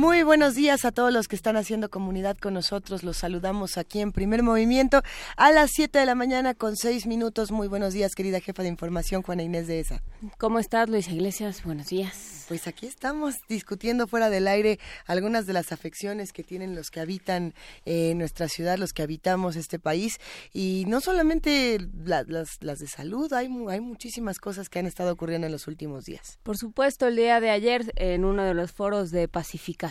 [0.00, 3.02] Muy buenos días a todos los que están haciendo comunidad con nosotros.
[3.02, 5.02] Los saludamos aquí en Primer Movimiento
[5.36, 7.50] a las 7 de la mañana con 6 minutos.
[7.50, 10.02] Muy buenos días, querida jefa de información, Juana Inés de ESA.
[10.38, 11.62] ¿Cómo estás, Luisa Iglesias?
[11.64, 12.46] Buenos días.
[12.48, 17.00] Pues aquí estamos discutiendo fuera del aire algunas de las afecciones que tienen los que
[17.00, 17.52] habitan
[17.84, 20.18] eh, nuestra ciudad, los que habitamos este país.
[20.54, 25.46] Y no solamente las, las de salud, hay, hay muchísimas cosas que han estado ocurriendo
[25.46, 26.38] en los últimos días.
[26.42, 29.89] Por supuesto, el día de ayer, en uno de los foros de pacificación,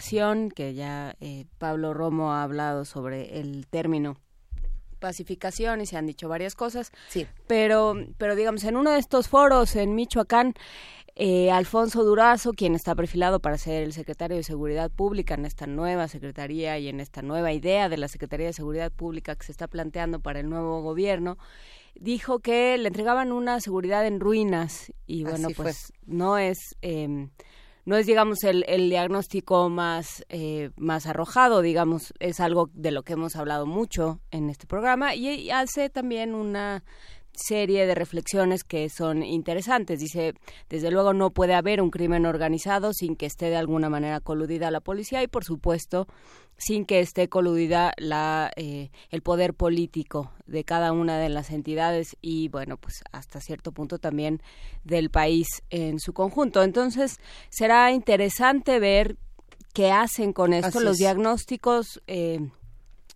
[0.55, 4.17] que ya eh, Pablo Romo ha hablado sobre el término
[4.99, 6.91] pacificación y se han dicho varias cosas.
[7.07, 7.25] Sí.
[7.47, 10.53] Pero, pero digamos, en uno de estos foros en Michoacán,
[11.15, 15.67] eh, Alfonso Durazo, quien está perfilado para ser el secretario de Seguridad Pública en esta
[15.67, 19.51] nueva secretaría y en esta nueva idea de la Secretaría de Seguridad Pública que se
[19.51, 21.37] está planteando para el nuevo gobierno,
[21.95, 26.75] dijo que le entregaban una seguridad en ruinas y bueno, pues no es...
[26.81, 27.27] Eh,
[27.89, 33.01] no es, digamos, el, el diagnóstico más, eh, más arrojado, digamos, es algo de lo
[33.01, 35.15] que hemos hablado mucho en este programa.
[35.15, 36.83] Y hace también una
[37.39, 39.99] serie de reflexiones que son interesantes.
[39.99, 40.33] Dice,
[40.69, 44.71] desde luego no puede haber un crimen organizado sin que esté de alguna manera coludida
[44.71, 46.07] la policía y, por supuesto,
[46.57, 52.17] sin que esté coludida la, eh, el poder político de cada una de las entidades
[52.21, 54.41] y, bueno, pues hasta cierto punto también
[54.83, 56.63] del país en su conjunto.
[56.63, 59.17] Entonces, será interesante ver
[59.73, 62.01] qué hacen con esto los diagnósticos.
[62.07, 62.39] Eh,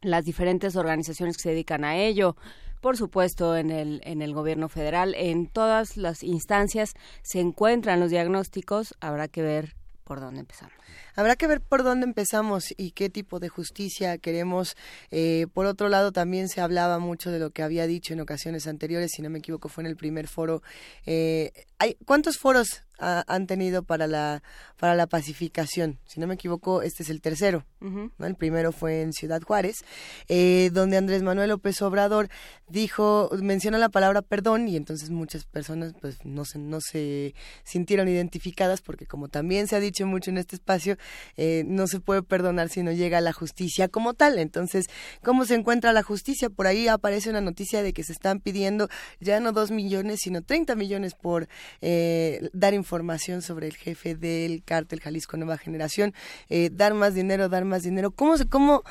[0.03, 2.35] las diferentes organizaciones que se dedican a ello,
[2.83, 8.09] por supuesto, en el, en el gobierno federal, en todas las instancias se encuentran los
[8.09, 10.75] diagnósticos, habrá que ver por dónde empezamos.
[11.15, 14.75] Habrá que ver por dónde empezamos y qué tipo de justicia queremos.
[15.11, 18.67] Eh, por otro lado, también se hablaba mucho de lo que había dicho en ocasiones
[18.67, 20.61] anteriores, si no me equivoco, fue en el primer foro.
[21.05, 24.41] Eh, hay, ¿Cuántos foros han tenido para la
[24.83, 25.97] para la pacificación.
[26.05, 27.65] Si no me equivoco, este es el tercero.
[27.79, 28.11] ¿no?
[28.19, 29.85] El primero fue en Ciudad Juárez,
[30.27, 32.27] eh, donde Andrés Manuel López Obrador
[32.67, 37.33] dijo, menciona la palabra perdón y entonces muchas personas pues no se, no se
[37.63, 40.97] sintieron identificadas porque como también se ha dicho mucho en este espacio,
[41.37, 44.37] eh, no se puede perdonar si no llega la justicia como tal.
[44.39, 44.87] Entonces,
[45.23, 46.49] ¿cómo se encuentra la justicia?
[46.49, 48.89] Por ahí aparece una noticia de que se están pidiendo
[49.21, 51.47] ya no dos millones, sino 30 millones por
[51.81, 56.13] eh, dar información sobre el jefe del cártel Jalisco Nueva Generación,
[56.49, 58.11] eh, dar más dinero, dar más dinero.
[58.11, 58.83] ¿Cómo se, cómo,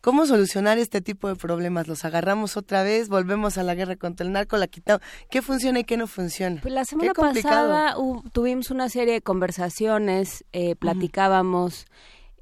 [0.00, 1.88] cómo solucionar este tipo de problemas?
[1.88, 3.08] ¿Los agarramos otra vez?
[3.08, 4.56] ¿Volvemos a la guerra contra el narco?
[4.56, 5.02] ¿La quitamos?
[5.30, 6.60] ¿Qué funciona y qué no funciona?
[6.60, 7.96] Pues la semana pasada
[8.32, 11.86] tuvimos una serie de conversaciones, eh, platicábamos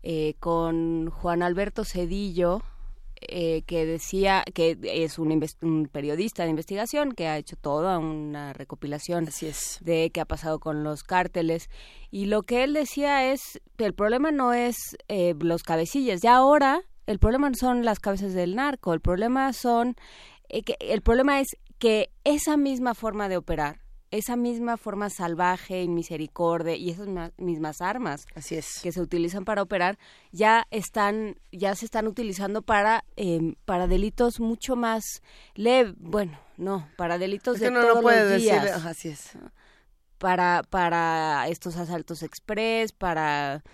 [0.03, 2.63] eh, con Juan Alberto Cedillo,
[3.29, 9.29] eh, que decía que es un, periodista de investigación que ha hecho toda una recopilación
[9.81, 11.71] de qué ha pasado con los cárteles.
[12.11, 14.77] Y lo que él decía es que el problema no es
[15.09, 16.21] eh, los cabecillas.
[16.23, 19.97] Ya ahora el problema no son las cabezas del narco el problema son
[20.49, 23.82] eh, que el problema es que esa misma forma de operar
[24.13, 27.09] esa misma forma salvaje, misericordia y esas
[27.39, 28.81] mismas armas Así es.
[28.83, 29.99] que se utilizan para operar
[30.31, 35.23] ya están ya se están utilizando para em, para delitos mucho más
[35.55, 38.85] leve, bueno, no, para delitos de todos los días.
[38.85, 39.31] así es.
[40.19, 43.65] Para para estos asaltos express, para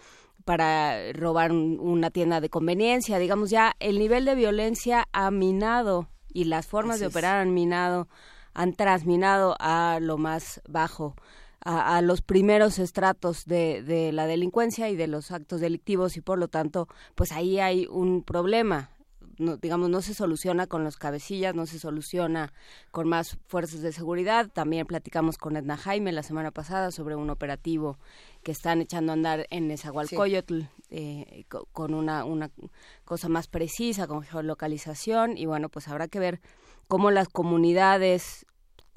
[0.44, 6.44] para robar una tienda de conveniencia, digamos ya el nivel de violencia ha minado y
[6.44, 8.08] las formas de operar han minado
[8.58, 11.14] han transminado a lo más bajo,
[11.60, 16.40] a, los primeros estratos de, de, la delincuencia y de los actos delictivos y por
[16.40, 18.90] lo tanto, pues ahí hay un problema.
[19.38, 22.52] No, digamos, no se soluciona con los cabecillas, no se soluciona
[22.90, 24.50] con más fuerzas de seguridad.
[24.52, 27.96] También platicamos con Edna Jaime la semana pasada sobre un operativo
[28.42, 32.50] que están echando a andar en Nezahualcóyotl eh, con una, una
[33.04, 36.40] cosa más precisa, con geolocalización y bueno, pues habrá que ver
[36.88, 38.46] cómo las comunidades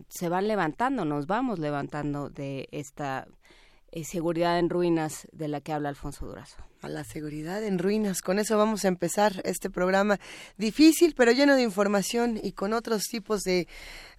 [0.09, 3.27] se van levantando, nos vamos levantando de esta
[3.94, 6.56] eh, seguridad en ruinas de la que habla Alfonso Durazo.
[6.81, 8.21] A la seguridad en ruinas.
[8.21, 10.18] Con eso vamos a empezar este programa
[10.57, 13.68] difícil, pero lleno de información y con otros tipos de,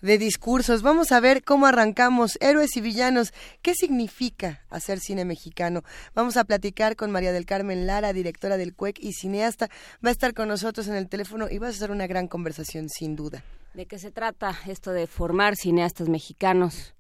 [0.02, 0.82] de discursos.
[0.82, 3.32] Vamos a ver cómo arrancamos Héroes y Villanos.
[3.62, 5.82] ¿Qué significa hacer cine mexicano?
[6.14, 9.70] Vamos a platicar con María del Carmen Lara, directora del CUEC y cineasta.
[10.04, 12.90] Va a estar con nosotros en el teléfono y va a ser una gran conversación,
[12.90, 13.42] sin duda.
[13.74, 16.94] ¿De qué se trata esto de formar cineastas mexicanos?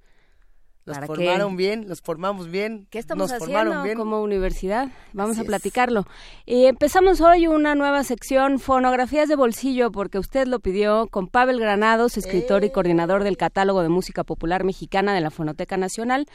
[0.84, 2.88] Los formaron bien, los formamos bien.
[2.90, 3.96] ¿Qué estamos nos haciendo bien.
[3.96, 4.88] como universidad?
[5.12, 6.06] Vamos a platicarlo.
[6.44, 11.60] Y empezamos hoy una nueva sección, Fonografías de Bolsillo, porque usted lo pidió, con Pavel
[11.60, 12.72] Granados, escritor y eh.
[12.72, 16.26] coordinador del catálogo de música popular mexicana de la Fonoteca Nacional.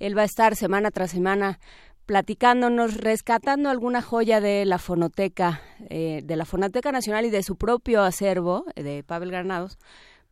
[0.00, 1.58] Él va a estar semana tras semana
[2.06, 7.56] platicándonos, rescatando alguna joya de la fonoteca, eh, de la Fonoteca Nacional y de su
[7.56, 9.78] propio acervo, eh, de Pavel Granados,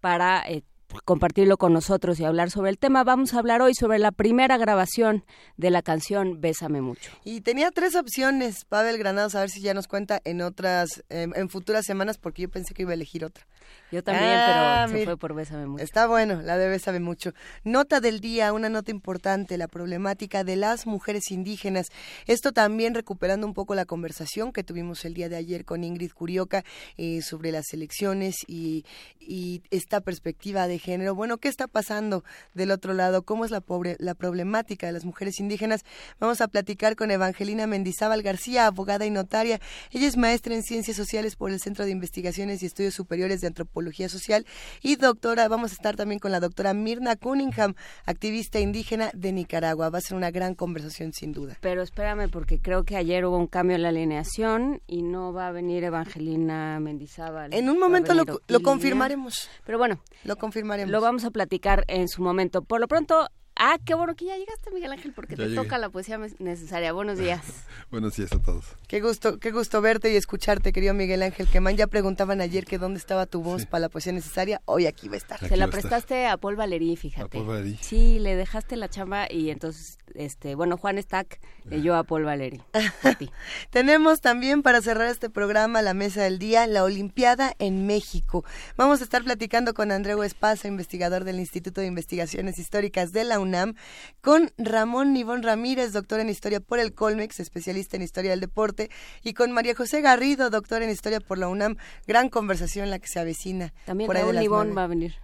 [0.00, 0.62] para eh,
[1.04, 3.04] compartirlo con nosotros y hablar sobre el tema.
[3.04, 5.24] Vamos a hablar hoy sobre la primera grabación
[5.56, 7.10] de la canción Bésame mucho.
[7.24, 11.48] Y tenía tres opciones, Pavel Granados, a ver si ya nos cuenta en otras, en
[11.48, 13.46] futuras semanas, porque yo pensé que iba a elegir otra.
[13.92, 15.84] Yo también, pero ah, se fue por Bésame Mucho.
[15.84, 17.34] Está bueno, la de Bésame Mucho.
[17.62, 21.88] Nota del día, una nota importante, la problemática de las mujeres indígenas.
[22.26, 26.12] Esto también recuperando un poco la conversación que tuvimos el día de ayer con Ingrid
[26.12, 26.64] Curioca
[26.96, 28.86] eh, sobre las elecciones y,
[29.20, 31.14] y, esta perspectiva de género.
[31.14, 32.24] Bueno, ¿qué está pasando
[32.54, 33.24] del otro lado?
[33.24, 35.84] ¿Cómo es la, pobre, la problemática de las mujeres indígenas?
[36.18, 39.60] Vamos a platicar con Evangelina Mendizábal García, abogada y notaria.
[39.90, 43.48] Ella es maestra en Ciencias Sociales por el Centro de Investigaciones y Estudios Superiores de
[43.48, 44.46] Antropología Social
[44.82, 47.74] y doctora, vamos a estar también con la doctora Mirna Cunningham,
[48.06, 49.90] activista indígena de Nicaragua.
[49.90, 51.56] Va a ser una gran conversación sin duda.
[51.60, 55.48] Pero espérame porque creo que ayer hubo un cambio en la alineación y no va
[55.48, 57.52] a venir Evangelina Mendizábal.
[57.54, 59.48] En un momento lo, lo confirmaremos.
[59.64, 60.90] Pero bueno, lo confirmaremos.
[60.90, 62.62] Lo vamos a platicar en su momento.
[62.62, 65.90] Por lo pronto, Ah, qué bueno que ya llegaste, Miguel Ángel, porque te toca la
[65.90, 66.92] poesía necesaria.
[66.92, 67.40] Buenos días.
[67.90, 68.64] Buenos días a todos.
[68.88, 72.78] Qué gusto, qué gusto verte y escucharte, querido Miguel Ángel man Ya preguntaban ayer que
[72.78, 74.62] dónde estaba tu voz para la poesía necesaria.
[74.64, 75.38] Hoy aquí va a estar.
[75.38, 77.24] Se la prestaste a Paul Valerí, fíjate.
[77.24, 77.78] A Paul Valerí.
[77.80, 81.40] Sí, le dejaste la chamba y entonces, este, bueno, Juan Stack
[81.82, 82.60] yo a Paul Valerí.
[83.70, 88.44] Tenemos también para cerrar este programa la mesa del día, la Olimpiada en México.
[88.76, 93.38] Vamos a estar platicando con Andreu Espasa, investigador del Instituto de Investigaciones Históricas de la
[93.42, 93.74] UNAM,
[94.20, 98.90] con Ramón Nivón Ramírez, doctor en Historia por el Colmex, especialista en Historia del Deporte,
[99.22, 101.76] y con María José Garrido, doctor en Historia por la UNAM.
[102.06, 103.72] Gran conversación la que se avecina.
[103.84, 105.14] También por Raúl Nivón va a venir.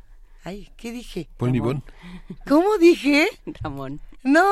[0.45, 1.29] Ay, ¿qué dije?
[1.37, 1.83] Paul Nivón.
[2.47, 3.29] ¿Cómo dije?
[3.61, 4.01] Ramón.
[4.25, 4.45] No,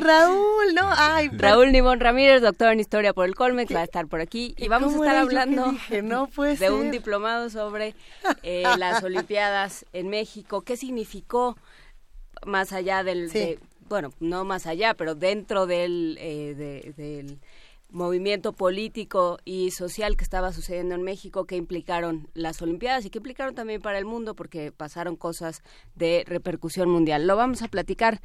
[0.00, 1.28] Raúl, no, ay.
[1.28, 4.68] Raúl Nivón Ramírez, doctor en Historia por el Colmex, va a estar por aquí y
[4.68, 6.28] vamos a estar hablando no
[6.58, 7.94] de un diplomado sobre
[8.42, 11.58] eh, las Olimpiadas en México, qué significó
[12.46, 13.30] más allá del,
[13.88, 17.38] bueno, no más allá, pero dentro del, eh, del
[17.92, 23.18] movimiento político y social que estaba sucediendo en México que implicaron las Olimpiadas y que
[23.18, 25.62] implicaron también para el mundo porque pasaron cosas
[25.94, 27.26] de repercusión mundial.
[27.26, 28.20] Lo vamos a platicar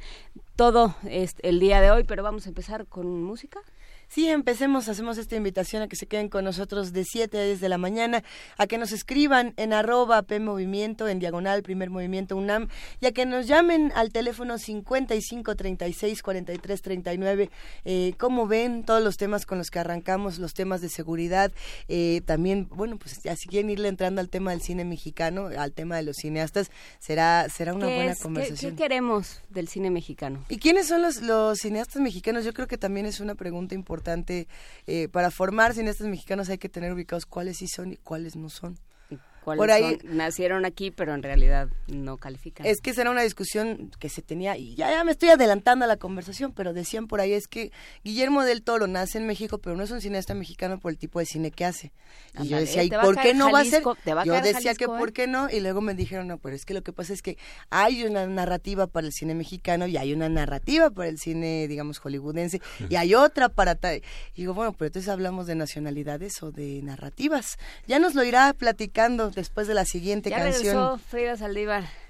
[0.56, 3.60] todo el día de hoy, pero vamos a empezar con música.
[4.08, 7.60] Sí, empecemos, hacemos esta invitación a que se queden con nosotros de 7 a 10
[7.60, 8.24] de la mañana,
[8.56, 12.68] a que nos escriban en arroba P Movimiento, en diagonal Primer Movimiento UNAM,
[13.00, 17.50] y a que nos llamen al teléfono 55 36 43 39.
[17.84, 21.52] Eh, ¿Cómo ven todos los temas con los que arrancamos, los temas de seguridad?
[21.88, 25.72] Eh, también, bueno, pues ya si quieren irle entrando al tema del cine mexicano, al
[25.72, 28.74] tema de los cineastas, será, será una buena conversación.
[28.74, 30.46] ¿qué, queremos del cine mexicano?
[30.48, 32.46] ¿Y quiénes son los, los cineastas mexicanos?
[32.46, 34.48] Yo creo que también es una pregunta importante importante.
[34.86, 38.48] Eh, para formar cineastas mexicanos hay que tener ubicados cuáles sí son y cuáles no
[38.48, 38.78] son.
[39.56, 42.66] Por ahí nacieron aquí, pero en realidad no califican.
[42.66, 45.88] Es que será una discusión que se tenía, y ya, ya me estoy adelantando a
[45.88, 47.72] la conversación, pero decían por ahí, es que
[48.04, 51.18] Guillermo del Toro nace en México, pero no es un cineasta mexicano por el tipo
[51.18, 51.92] de cine que hace.
[52.40, 53.82] Y yo decía, ¿y por qué no va a ser?
[54.24, 56.82] yo decía que por qué no, y luego me dijeron, no, pero es que lo
[56.82, 57.38] que pasa es que
[57.70, 61.98] hay una narrativa para el cine mexicano y hay una narrativa para el cine, digamos,
[61.98, 63.78] hollywoodense, y hay otra para...
[64.34, 67.58] Y digo, bueno, pero entonces hablamos de nacionalidades o de narrativas.
[67.86, 70.74] Ya nos lo irá platicando después de la siguiente ya canción.
[70.74, 71.84] Regresó Frida Saldívar.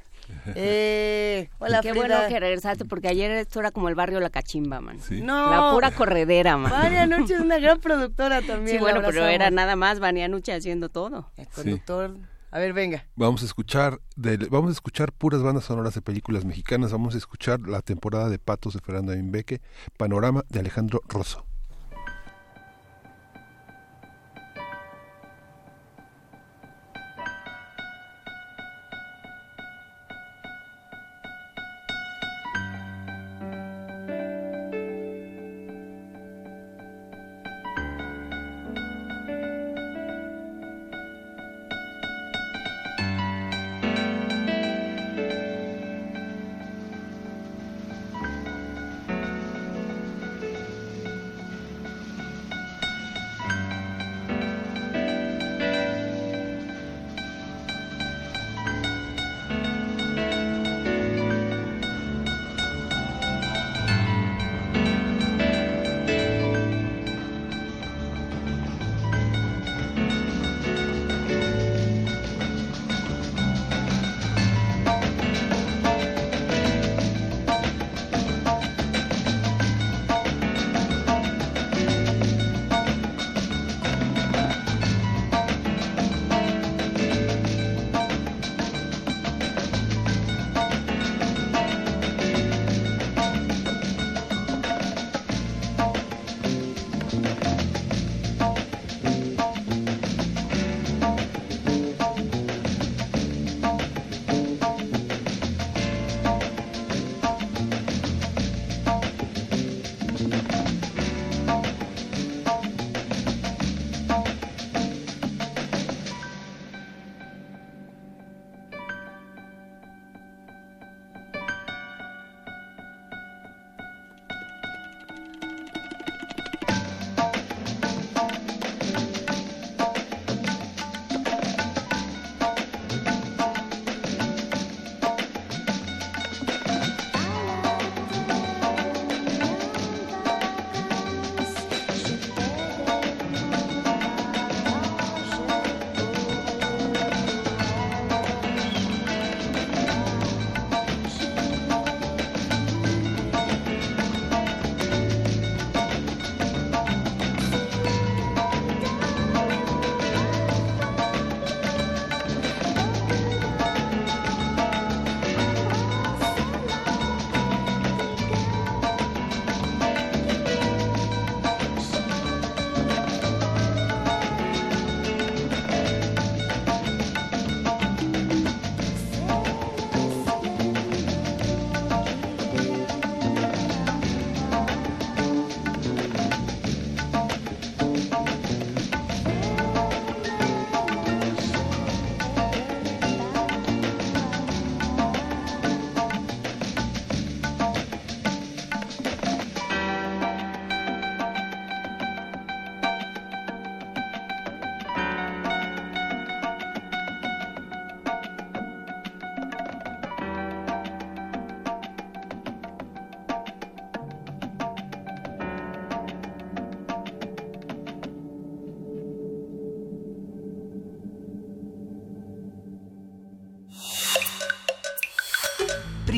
[0.54, 4.78] Eh, hola, Qué bueno que regresaste porque ayer esto era como el barrio La Cachimba,
[4.78, 4.98] man.
[5.22, 6.70] No, la pura corredera, man.
[6.70, 8.76] Vania Nuche es una gran productora también.
[8.76, 11.30] Sí, bueno, pero era nada más Vania Nuche haciendo todo.
[11.38, 12.14] El conductor.
[12.50, 13.06] A ver, venga.
[13.16, 16.92] Vamos a escuchar de, vamos a escuchar puras bandas sonoras de películas mexicanas.
[16.92, 19.60] Vamos a escuchar la temporada de Patos de Fernando Imbeque,
[19.96, 21.47] Panorama de Alejandro Rosso.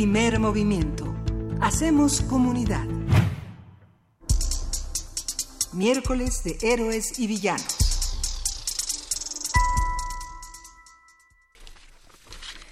[0.01, 1.15] Primer movimiento.
[1.61, 2.87] Hacemos comunidad.
[5.75, 7.77] Miércoles de Héroes y Villanos.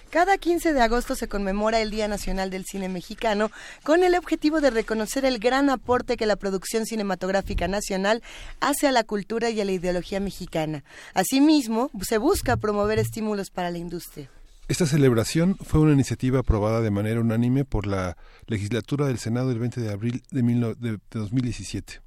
[0.09, 3.51] Cada 15 de agosto se conmemora el Día Nacional del Cine Mexicano
[3.83, 8.23] con el objetivo de reconocer el gran aporte que la producción cinematográfica nacional
[8.61, 10.83] hace a la cultura y a la ideología mexicana.
[11.13, 14.31] Asimismo, se busca promover estímulos para la industria.
[14.69, 19.59] Esta celebración fue una iniciativa aprobada de manera unánime por la legislatura del Senado el
[19.59, 22.03] 20 de abril de, de 2017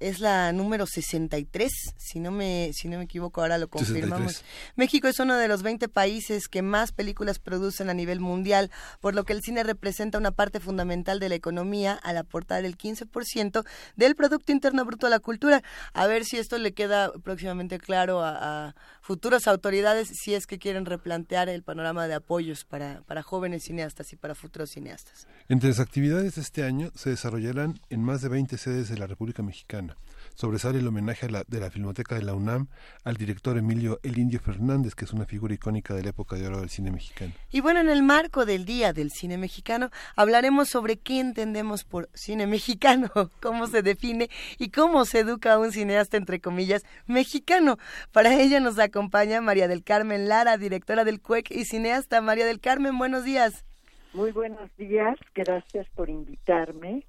[0.00, 4.44] es la número 63, si no me si no me equivoco, ahora lo confirmamos.
[4.76, 9.14] México es uno de los 20 países que más películas producen a nivel mundial, por
[9.14, 13.64] lo que el cine representa una parte fundamental de la economía al aportar el 15%
[13.96, 15.62] del producto interno bruto a la cultura.
[15.92, 18.74] A ver si esto le queda próximamente claro a,
[19.08, 24.12] futuras autoridades si es que quieren replantear el panorama de apoyos para, para jóvenes cineastas
[24.12, 25.26] y para futuros cineastas.
[25.48, 29.06] Entre las actividades de este año se desarrollarán en más de 20 sedes de la
[29.06, 29.96] República Mexicana.
[30.38, 32.68] Sobresale el homenaje de la Filmoteca de la UNAM
[33.02, 36.46] al director Emilio El Indio Fernández, que es una figura icónica de la época de
[36.46, 37.32] oro del cine mexicano.
[37.50, 42.08] Y bueno, en el marco del Día del Cine Mexicano, hablaremos sobre qué entendemos por
[42.14, 43.10] cine mexicano,
[43.42, 44.28] cómo se define
[44.58, 47.76] y cómo se educa a un cineasta, entre comillas, mexicano.
[48.12, 52.20] Para ella nos acompaña María del Carmen Lara, directora del CUEC y cineasta.
[52.20, 53.64] María del Carmen, buenos días.
[54.12, 57.04] Muy buenos días, gracias por invitarme.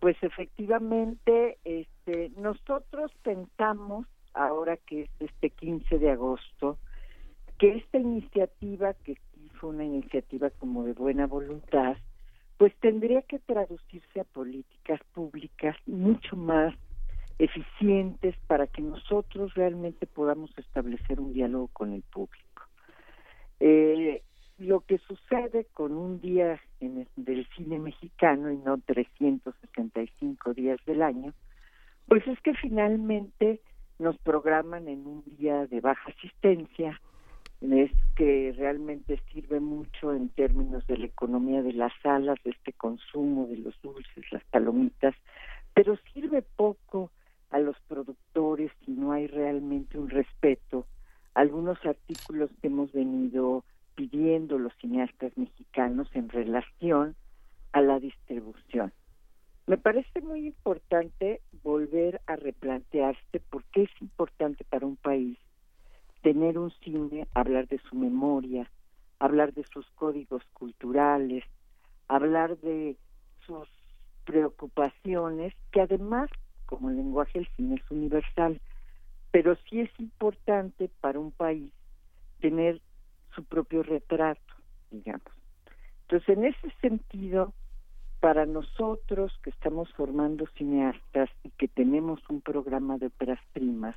[0.00, 1.97] Pues efectivamente, este,
[2.36, 6.78] nosotros pensamos, ahora que es este 15 de agosto,
[7.58, 9.16] que esta iniciativa, que
[9.60, 11.96] fue una iniciativa como de buena voluntad,
[12.56, 16.74] pues tendría que traducirse a políticas públicas mucho más
[17.38, 22.64] eficientes para que nosotros realmente podamos establecer un diálogo con el público.
[23.60, 24.22] Eh,
[24.58, 30.78] lo que sucede con un día en el, del cine mexicano y no 365 días
[30.84, 31.32] del año,
[32.08, 33.60] pues es que finalmente
[33.98, 37.00] nos programan en un día de baja asistencia,
[37.60, 42.72] es que realmente sirve mucho en términos de la economía de las salas, de este
[42.72, 45.14] consumo de los dulces, las palomitas,
[45.74, 47.10] pero sirve poco
[47.50, 50.86] a los productores si no hay realmente un respeto.
[51.34, 57.16] Algunos artículos que hemos venido pidiendo los cineastas mexicanos en relación
[57.72, 58.92] a la distribución.
[59.68, 65.36] Me parece muy importante volver a replantearse por qué es importante para un país
[66.22, 68.70] tener un cine, hablar de su memoria,
[69.18, 71.44] hablar de sus códigos culturales,
[72.08, 72.96] hablar de
[73.44, 73.68] sus
[74.24, 76.30] preocupaciones, que además,
[76.64, 78.62] como el lenguaje del cine es universal,
[79.32, 81.74] pero sí es importante para un país
[82.40, 82.80] tener
[83.34, 84.54] su propio retrato,
[84.90, 85.30] digamos.
[86.04, 87.52] Entonces, en ese sentido,
[88.20, 93.96] para nosotros que estamos formando cineastas y que tenemos un programa de óperas primas,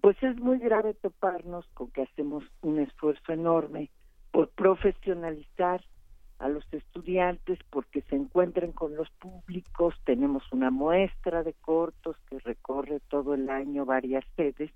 [0.00, 3.90] pues es muy grave toparnos con que hacemos un esfuerzo enorme
[4.30, 5.82] por profesionalizar
[6.38, 12.38] a los estudiantes porque se encuentren con los públicos, tenemos una muestra de cortos que
[12.38, 14.70] recorre todo el año varias sedes,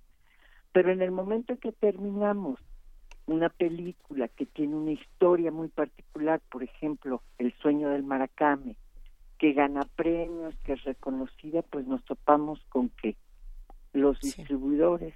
[0.73, 2.59] pero en el momento en que terminamos
[3.27, 8.77] una película que tiene una historia muy particular, por ejemplo, El sueño del Maracame,
[9.39, 13.17] que gana premios, que es reconocida, pues nos topamos con que
[13.93, 15.15] los distribuidores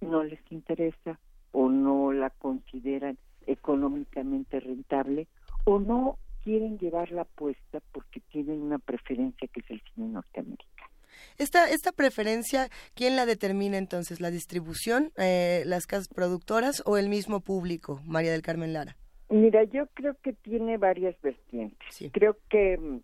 [0.00, 1.18] no les interesa
[1.52, 5.26] o no la consideran económicamente rentable
[5.64, 10.95] o no quieren llevar la apuesta porque tienen una preferencia que es el cine norteamericano.
[11.38, 14.20] Esta, esta preferencia, ¿quién la determina entonces?
[14.20, 18.96] ¿La distribución, eh, las casas productoras o el mismo público, María del Carmen Lara?
[19.28, 22.10] Mira, yo creo que tiene varias vertientes.
[22.12, 23.00] Creo que, mm,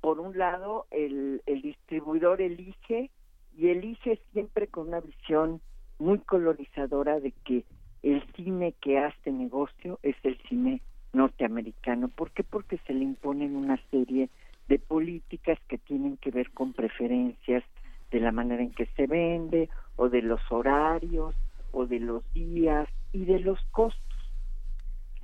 [0.00, 3.10] por un lado, el, el distribuidor elige
[3.56, 5.60] y elige siempre con una visión
[5.98, 7.64] muy colorizadora de que
[8.02, 10.80] el cine que hace negocio es el cine
[11.12, 12.08] norteamericano.
[12.08, 12.42] ¿Por qué?
[12.42, 14.30] Porque se le imponen una serie
[14.70, 17.64] de políticas que tienen que ver con preferencias
[18.12, 21.34] de la manera en que se vende o de los horarios
[21.72, 24.18] o de los días y de los costos.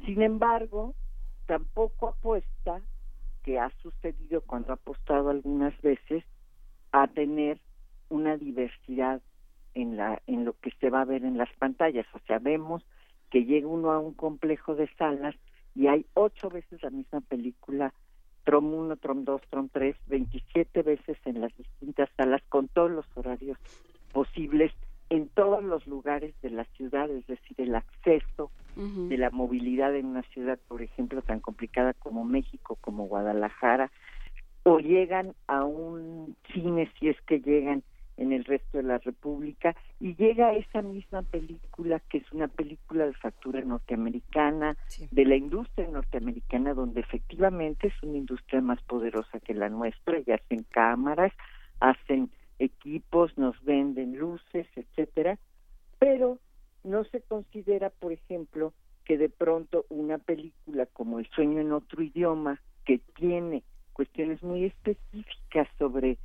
[0.04, 0.94] Sin embargo,
[1.46, 2.80] tampoco apuesta,
[3.44, 6.24] que ha sucedido cuando ha apostado algunas veces,
[6.90, 7.60] a tener
[8.08, 9.22] una diversidad
[9.74, 12.06] en la en lo que se va a ver en las pantallas.
[12.14, 12.84] O sea, vemos
[13.30, 15.36] que llega uno a un complejo de salas
[15.76, 17.94] y hay ocho veces la misma película
[18.46, 23.04] Trom 1, Trom 2, Trom 3, 27 veces en las distintas salas con todos los
[23.16, 23.58] horarios
[24.12, 24.72] posibles
[25.10, 30.06] en todos los lugares de la ciudad, es decir, el acceso de la movilidad en
[30.06, 33.90] una ciudad, por ejemplo, tan complicada como México, como Guadalajara,
[34.64, 37.82] o llegan a un cine si es que llegan
[38.16, 43.06] en el resto de la República y llega esa misma película que es una película
[43.06, 44.76] de factura norteamericana,
[45.10, 50.32] de la industria norteamericana, donde efectivamente es una industria más poderosa que la nuestra, y
[50.32, 51.32] hacen cámaras,
[51.80, 55.38] hacen equipos, nos venden luces, etcétera,
[55.98, 56.38] pero
[56.84, 58.72] no se considera, por ejemplo,
[59.04, 64.64] que de pronto una película como El sueño en otro idioma, que tiene cuestiones muy
[64.64, 66.18] específicas sobre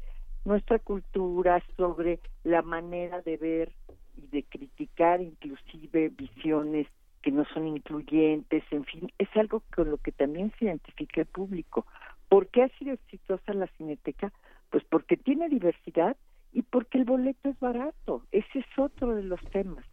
[0.46, 3.72] nuestra cultura, sobre la manera de ver
[4.18, 6.88] y de criticar inclusive visiones
[7.22, 11.28] que no son incluyentes, en fin, es algo con lo que también se identifica el
[11.28, 11.86] público.
[12.30, 14.32] ¿Por qué ha sido exitosa la cineteca?
[14.70, 16.18] Pues porque tiene diversidad
[16.52, 18.24] y porque el boleto es barato.
[18.32, 19.86] Ese es otro de los temas.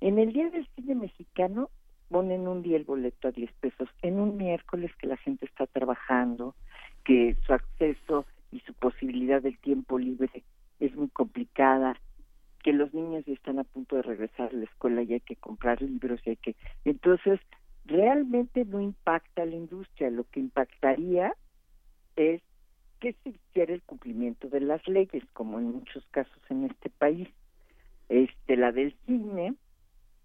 [0.00, 1.70] En el Día del Cine Mexicano
[2.08, 3.88] ponen un día el boleto a 10 pesos.
[4.02, 6.54] En un miércoles que la gente está trabajando,
[7.04, 10.44] que su acceso y su posibilidad del tiempo libre
[10.78, 11.96] es muy complicada,
[12.62, 15.82] que los niños están a punto de regresar a la escuela y hay que comprar
[15.82, 16.54] libros y hay que...
[16.84, 17.40] Entonces,
[17.84, 21.34] realmente no impacta la industria, lo que impactaría
[22.14, 22.40] es
[23.00, 27.28] que se hiciera el cumplimiento de las leyes, como en muchos casos en este país.
[28.08, 29.54] Este, la del cine,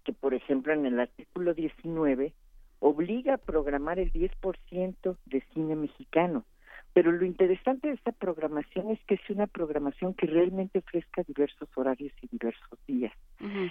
[0.03, 2.33] que por ejemplo en el artículo 19
[2.79, 6.45] obliga a programar el 10% de cine mexicano.
[6.93, 11.69] Pero lo interesante de esta programación es que es una programación que realmente ofrezca diversos
[11.75, 13.13] horarios y diversos días.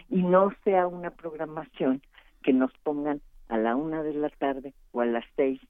[0.09, 2.01] Y no sea una programación
[2.43, 5.61] que nos pongan a la una de la tarde o a las seis,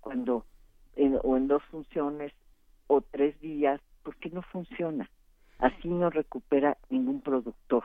[0.00, 0.44] cuando,
[1.22, 2.32] o en dos funciones
[2.88, 5.08] o tres días, porque no funciona.
[5.58, 7.84] Así no recupera ningún productor.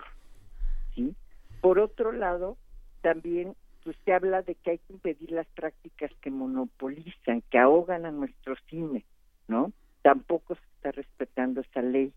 [0.96, 1.16] ¿sí?
[1.62, 2.58] Por otro lado,
[3.02, 8.06] también pues, se habla de que hay que impedir las prácticas que monopolizan, que ahogan
[8.06, 9.06] a nuestro cine.
[9.52, 9.74] ¿No?
[10.02, 12.14] Tampoco se está respetando esta ley.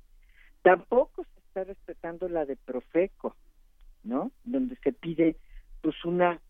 [0.63, 3.37] Tampoco se está respetando la de Profeco,
[4.05, 4.31] ¿no?
[4.45, 5.37] Donde se pide
[5.83, 6.41] pues una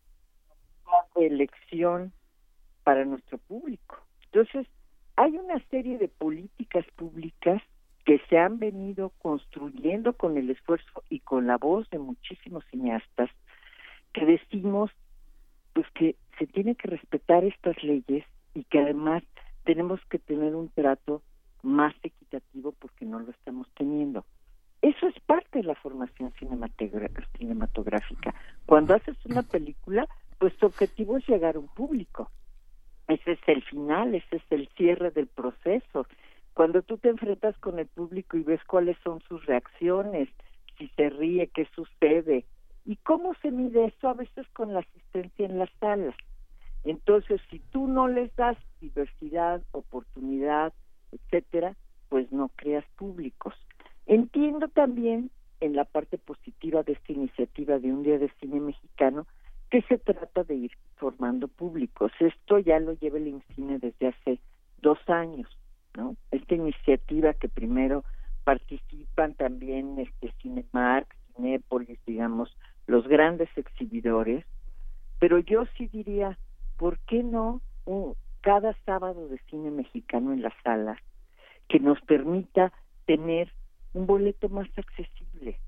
[1.15, 2.13] elección
[2.83, 3.97] para nuestro público.
[4.25, 4.67] Entonces,
[5.15, 7.61] hay una serie de políticas públicas
[8.05, 13.31] que se han venido construyendo con el esfuerzo y con la voz de muchísimos cineastas
[14.13, 14.91] que decimos
[15.73, 19.23] pues que se tiene que respetar estas leyes y que además
[19.65, 21.21] tenemos que tener un trato
[21.63, 24.25] más equitativo porque no lo estamos teniendo.
[24.81, 28.35] Eso es parte de la formación cinematográfica.
[28.65, 32.29] Cuando haces una película, pues tu objetivo es llegar a un público.
[33.07, 36.07] Ese es el final, ese es el cierre del proceso.
[36.53, 40.29] Cuando tú te enfrentas con el público y ves cuáles son sus reacciones,
[40.77, 42.45] si se ríe, qué sucede,
[42.85, 46.15] y cómo se mide eso a veces con la asistencia en las salas.
[46.85, 50.71] Entonces, si tú no les das diversidad, oportunidad,
[51.11, 51.75] etcétera,
[52.09, 53.53] pues no creas públicos.
[54.05, 59.25] Entiendo también en la parte positiva de esta iniciativa de un día de cine mexicano
[59.71, 62.11] que se trata de ir formando públicos.
[62.19, 64.39] Esto ya lo lleva el INCINE desde hace
[64.81, 65.49] dos años,
[65.97, 66.15] ¿no?
[66.31, 68.03] Esta iniciativa que primero
[68.43, 74.45] participan también este Cinemark, Cinépolis, digamos, los grandes exhibidores,
[75.19, 76.37] pero yo sí diría,
[76.77, 77.61] ¿por qué no
[78.41, 80.99] cada sábado de cine mexicano en las salas
[81.67, 82.71] que nos permita
[83.05, 83.51] tener
[83.93, 85.59] un boleto más accesible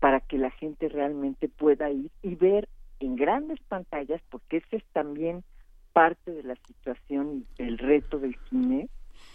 [0.00, 2.68] para que la gente realmente pueda ir y ver
[3.00, 5.44] en grandes pantallas, porque ese es también
[5.92, 8.88] parte de la situación y del reto del cine,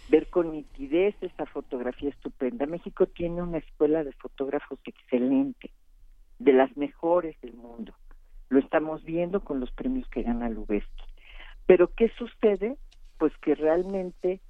[0.08, 2.66] ver con nitidez esa fotografía estupenda.
[2.66, 5.70] México tiene una escuela de fotógrafos excelente,
[6.38, 7.94] de las mejores del mundo.
[8.48, 11.04] Lo estamos viendo con los premios que gana Lubeski.
[11.70, 12.76] Pero ¿qué sucede?
[13.16, 14.40] Pues que realmente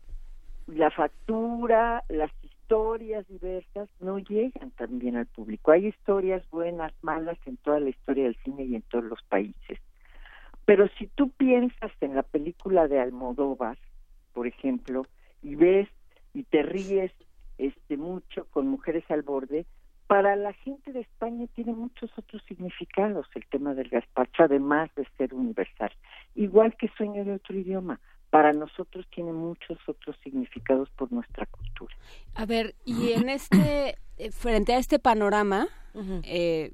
[0.67, 5.71] la factura, las historias diversas no llegan también al público.
[5.71, 9.79] Hay historias buenas, malas en toda la historia del cine y en todos los países.
[10.65, 13.77] Pero si tú piensas en la película de Almodóvar,
[14.33, 15.05] por ejemplo,
[15.43, 15.91] y ves
[16.33, 17.13] y te ríes
[17.59, 19.67] este mucho con Mujeres al borde,
[20.11, 25.07] para la gente de España tiene muchos otros significados el tema del gazpacho, además de
[25.17, 25.93] ser universal.
[26.35, 31.95] Igual que Sueño de otro idioma, para nosotros tiene muchos otros significados por nuestra cultura.
[32.35, 35.69] A ver, y en este, eh, frente a este panorama,
[36.25, 36.73] eh,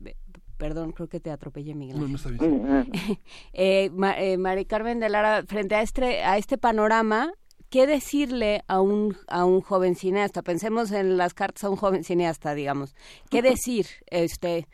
[0.57, 2.01] perdón, creo que te atropellé, Miguel.
[2.01, 2.90] No, no está bien.
[3.53, 7.35] eh, eh, Mari Carmen de Lara, frente a este, a este panorama,
[7.70, 10.42] ¿qué decirle a un, a un joven cineasta?
[10.42, 12.94] Pensemos en las cartas a un joven cineasta, digamos.
[13.31, 13.87] ¿Qué decir?
[14.07, 14.66] Este,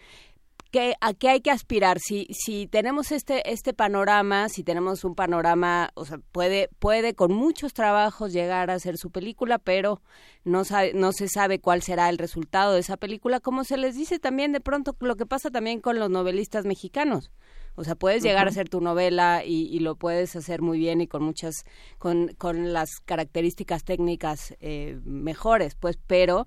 [0.71, 1.99] ¿qué, ¿A qué hay que aspirar?
[2.01, 7.33] Si, si tenemos este, este panorama, si tenemos un panorama, o sea, puede, puede con
[7.33, 10.03] muchos trabajos llegar a hacer su película, pero
[10.45, 13.95] no, sabe, no se sabe cuál será el resultado de esa película, como se les
[13.95, 17.31] dice también de pronto lo que pasa también con los novelistas mexicanos
[17.75, 21.07] o sea, puedes llegar a hacer tu novela y, lo puedes hacer muy bien y
[21.07, 21.65] con muchas,
[21.99, 26.47] con, con las características técnicas eh, mejores, pues, pero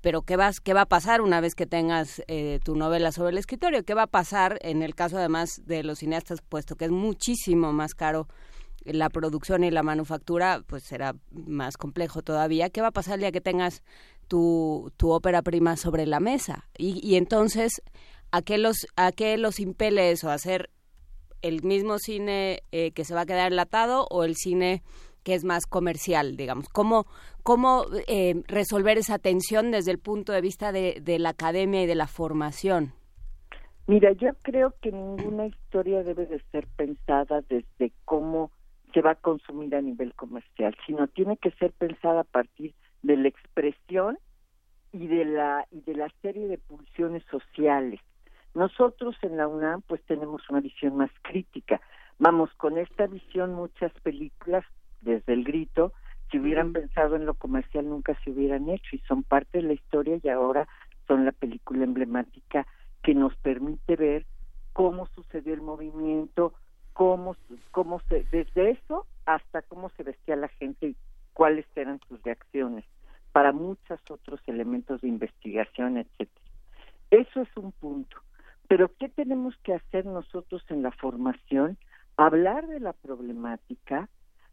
[0.00, 3.30] pero ¿qué, vas, ¿qué va a pasar una vez que tengas eh, tu novela sobre
[3.30, 3.84] el escritorio?
[3.84, 7.72] ¿Qué va a pasar en el caso además de los cineastas, puesto que es muchísimo
[7.72, 8.28] más caro
[8.84, 12.68] la producción y la manufactura, pues será más complejo todavía.
[12.68, 13.82] ¿Qué va a pasar el día que tengas
[14.28, 16.68] tu, tu ópera prima sobre la mesa?
[16.76, 17.82] Y, y entonces
[18.34, 20.28] ¿a qué los, a qué los impele eso?
[20.28, 20.68] ¿A hacer
[21.40, 24.82] el mismo cine eh, que se va a quedar enlatado o el cine
[25.22, 26.68] que es más comercial, digamos?
[26.68, 27.06] ¿Cómo,
[27.44, 31.86] cómo eh, resolver esa tensión desde el punto de vista de, de la academia y
[31.86, 32.92] de la formación?
[33.86, 38.50] Mira, yo creo que ninguna historia debe de ser pensada desde cómo
[38.92, 43.16] se va a consumir a nivel comercial, sino tiene que ser pensada a partir de
[43.16, 44.18] la expresión
[44.92, 48.00] y de la y de la serie de pulsiones sociales
[48.54, 51.80] nosotros en la UNAM pues tenemos una visión más crítica.
[52.18, 54.64] Vamos, con esta visión muchas películas,
[55.00, 55.92] desde el grito,
[56.30, 59.72] si hubieran pensado en lo comercial nunca se hubieran hecho y son parte de la
[59.74, 60.66] historia y ahora
[61.06, 62.66] son la película emblemática
[63.02, 64.26] que nos permite ver
[64.72, 66.54] cómo sucedió el movimiento,
[66.92, 67.36] cómo,
[67.70, 70.96] cómo se, desde eso hasta cómo se vestía la gente y
[71.32, 72.84] cuáles eran sus reacciones
[73.32, 76.46] para muchos otros elementos de investigación, etcétera.
[77.10, 78.16] Eso es un punto.
[78.68, 81.76] Pero ¿qué tenemos que hacer nosotros en la formación?
[82.16, 84.08] Hablar de la problemática,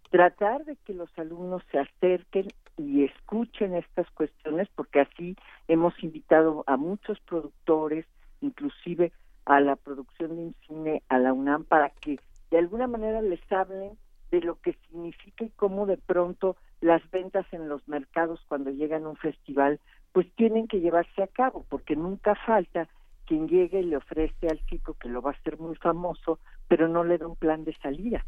[0.09, 2.47] tratar de que los alumnos se acerquen
[2.77, 5.35] y escuchen estas cuestiones, porque así
[5.67, 8.05] hemos invitado a muchos productores,
[8.41, 9.11] inclusive
[9.45, 12.19] a la producción de un cine, a la UNAM, para que
[12.49, 13.97] de alguna manera les hablen
[14.31, 19.03] de lo que significa y cómo de pronto las ventas en los mercados cuando llegan
[19.03, 19.79] a un festival
[20.13, 22.89] pues tienen que llevarse a cabo, porque nunca falta
[23.31, 26.89] quien llegue y le ofrece al chico que lo va a hacer muy famoso, pero
[26.89, 28.25] no le da un plan de salida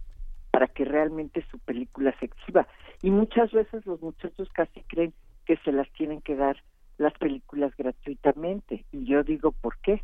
[0.49, 2.69] para que realmente su película se exhiba.
[3.01, 5.13] Y muchas veces los muchachos casi creen
[5.43, 6.55] que se las tienen que dar
[6.97, 8.85] las películas gratuitamente.
[8.93, 10.01] Y yo digo, ¿por qué?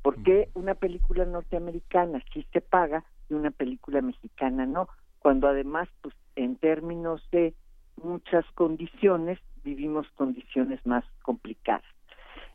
[0.00, 4.88] ¿Por qué una película norteamericana sí se paga y una película mexicana no?
[5.18, 7.52] Cuando además, pues, en términos de
[8.00, 11.82] muchas condiciones, vivimos condiciones más complicadas.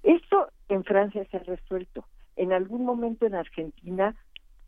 [0.06, 2.06] Esto en Francia se ha resuelto.
[2.36, 4.16] En algún momento en Argentina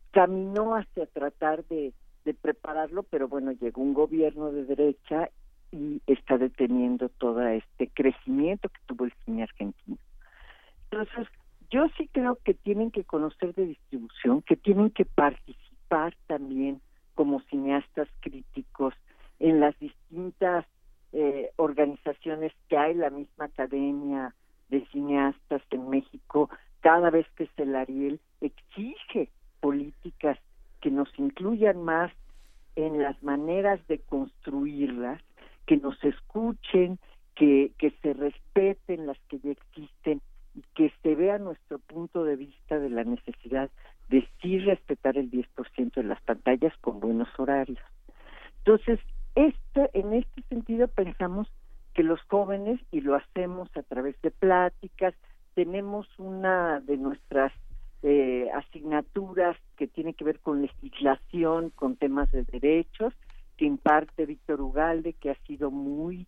[0.10, 1.94] caminó hacia tratar de,
[2.42, 5.30] prepararlo, pero bueno, llegó un gobierno de derecha
[5.72, 9.98] y está deteniendo todo este crecimiento que tuvo el cine argentino.
[10.90, 11.28] Entonces,
[11.70, 16.82] yo sí creo que tienen que conocer de distribución, que tienen que participar también
[17.14, 18.96] como cineastas críticos
[19.40, 20.66] en las distintas
[21.14, 24.34] eh, organizaciones que hay, la misma academia
[24.70, 26.50] de cineastas en México,
[26.82, 30.38] cada vez que es el Ariel, exige políticas
[30.82, 32.12] que nos incluyan más
[32.76, 35.22] en las maneras de construirlas,
[35.66, 37.00] que nos escuchen,
[37.36, 40.22] que, que se respeten las que ya existen
[40.56, 43.70] y que se vea nuestro punto de vista de la necesidad
[44.10, 47.80] de sí respetar el 10% de las pantallas con buenos horarios.
[48.60, 49.00] Entonces,
[49.36, 51.48] este, en este sentido pensamos
[51.98, 55.16] que los jóvenes, y lo hacemos a través de pláticas,
[55.56, 57.52] tenemos una de nuestras
[58.04, 63.16] eh, asignaturas que tiene que ver con legislación, con temas de derechos,
[63.58, 66.28] que imparte Víctor Ugalde, que ha sido muy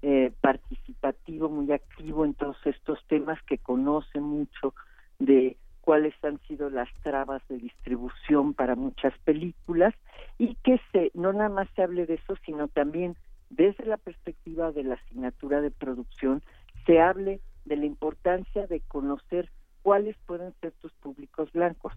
[0.00, 4.72] eh, participativo, muy activo en todos estos temas, que conoce mucho
[5.18, 9.92] de cuáles han sido las trabas de distribución para muchas películas
[10.38, 13.16] y que se no nada más se hable de eso, sino también
[13.50, 16.42] desde la perspectiva de la asignatura de producción,
[16.86, 19.50] se hable de la importancia de conocer
[19.82, 21.92] cuáles pueden ser tus públicos blancos.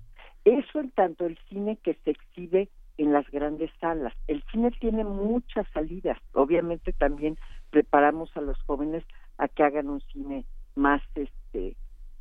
[0.45, 4.13] Eso en tanto el cine que se exhibe en las grandes salas.
[4.27, 6.17] El cine tiene muchas salidas.
[6.33, 7.37] Obviamente también
[7.69, 9.03] preparamos a los jóvenes
[9.37, 11.75] a que hagan un cine más este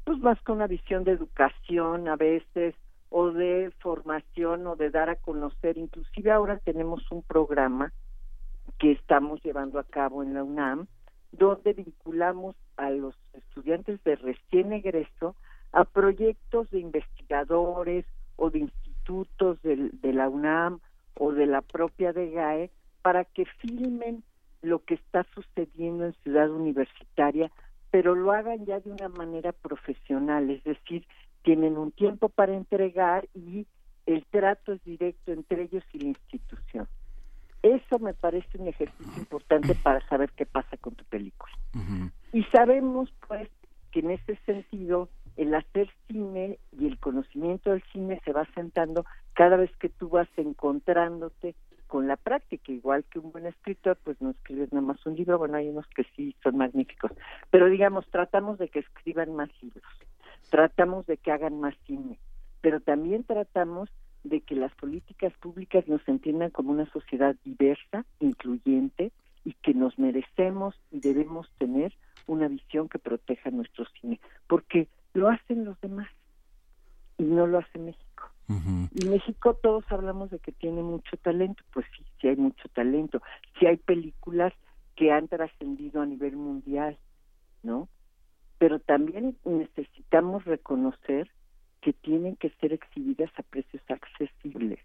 [0.04, 2.74] pues más con una visión de educación a veces
[3.08, 5.78] o de formación o de dar a conocer.
[5.78, 7.92] Inclusive ahora tenemos un programa
[8.82, 10.88] que estamos llevando a cabo en la UNAM,
[11.30, 15.36] donde vinculamos a los estudiantes de recién egreso
[15.70, 20.80] a proyectos de investigadores o de institutos de, la UNAM
[21.14, 24.24] o de la propia DGAE para que filmen
[24.62, 27.52] lo que está sucediendo en Ciudad Universitaria,
[27.92, 31.06] pero lo hagan ya de una manera profesional, es decir,
[31.42, 33.64] tienen un tiempo para entregar y
[34.06, 36.88] el trato es directo entre ellos y la institución.
[37.62, 41.52] Eso me parece un ejercicio importante para saber qué pasa con tu película.
[42.32, 43.48] Y sabemos, pues,
[43.90, 49.04] que en ese sentido el hacer cine y el conocimiento del cine se va sentando
[49.34, 51.54] cada vez que tú vas encontrándote
[51.86, 55.38] con la práctica, igual que un buen escritor, pues no escribes nada más un libro,
[55.38, 57.12] bueno, hay unos que sí son magníficos,
[57.50, 59.84] pero digamos, tratamos de que escriban más libros,
[60.48, 62.18] tratamos de que hagan más cine,
[62.62, 63.90] pero también tratamos
[64.24, 69.12] de que las políticas públicas nos entiendan como una sociedad diversa, incluyente,
[69.44, 71.92] y que nos merecemos y debemos tener
[72.26, 76.08] una visión que proteja nuestro cine, porque lo hacen los demás
[77.18, 78.08] y no lo hace México.
[78.94, 83.22] Y México todos hablamos de que tiene mucho talento, pues sí, sí hay mucho talento,
[83.58, 84.52] sí hay películas
[84.94, 86.98] que han trascendido a nivel mundial,
[87.62, 87.88] ¿no?
[88.58, 91.30] Pero también necesitamos reconocer
[91.82, 94.78] que tienen que ser exhibidas a precios accesibles.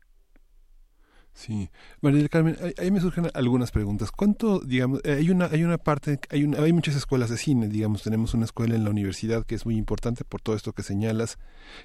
[1.38, 1.70] Sí,
[2.02, 4.12] María del Carmen, ahí, me surgen algunas preguntas.
[4.12, 7.68] ¿Cuánto, digamos, eh, hay una, hay una parte, hay, una, hay muchas escuelas de cine,
[7.68, 10.82] digamos, tenemos una escuela en la universidad que es muy importante por todo esto que
[10.82, 11.38] señalas,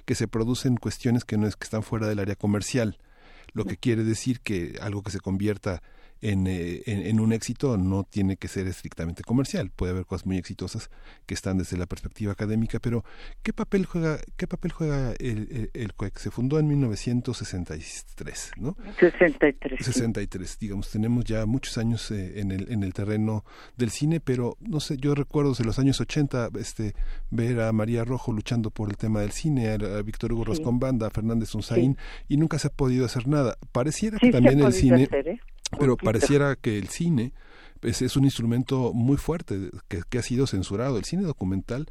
[0.07, 2.97] que se producen cuestiones que no es que están fuera del área comercial,
[3.53, 5.83] lo que quiere decir que algo que se convierta
[6.23, 9.71] eh, en, en, un éxito no tiene que ser estrictamente comercial.
[9.75, 10.89] Puede haber cosas muy exitosas
[11.27, 13.05] que están desde la perspectiva académica, pero
[13.43, 16.19] ¿qué papel juega, qué papel juega el, el, CUEC?
[16.19, 18.77] Se fundó en 1963, ¿no?
[19.01, 19.85] 63.
[19.85, 23.45] 63, digamos, tenemos ya muchos años eh, en, el, en el terreno
[23.77, 26.95] del cine, pero no sé, yo recuerdo de los años 80 este,
[27.31, 30.63] ver a María Rojo luchando por el tema del cine, a, Víctor Hugo sí.
[30.65, 31.97] Banda, a Fernández Unzaín,
[32.29, 33.59] y nunca se ha podido hacer nada.
[33.73, 35.05] Pareciera que también el cine...
[35.05, 35.41] Hacer, ¿eh?
[35.79, 37.33] Pero pareciera que el cine
[37.83, 40.99] es, es, un instrumento muy fuerte que, que, ha sido censurado.
[40.99, 41.87] El cine documental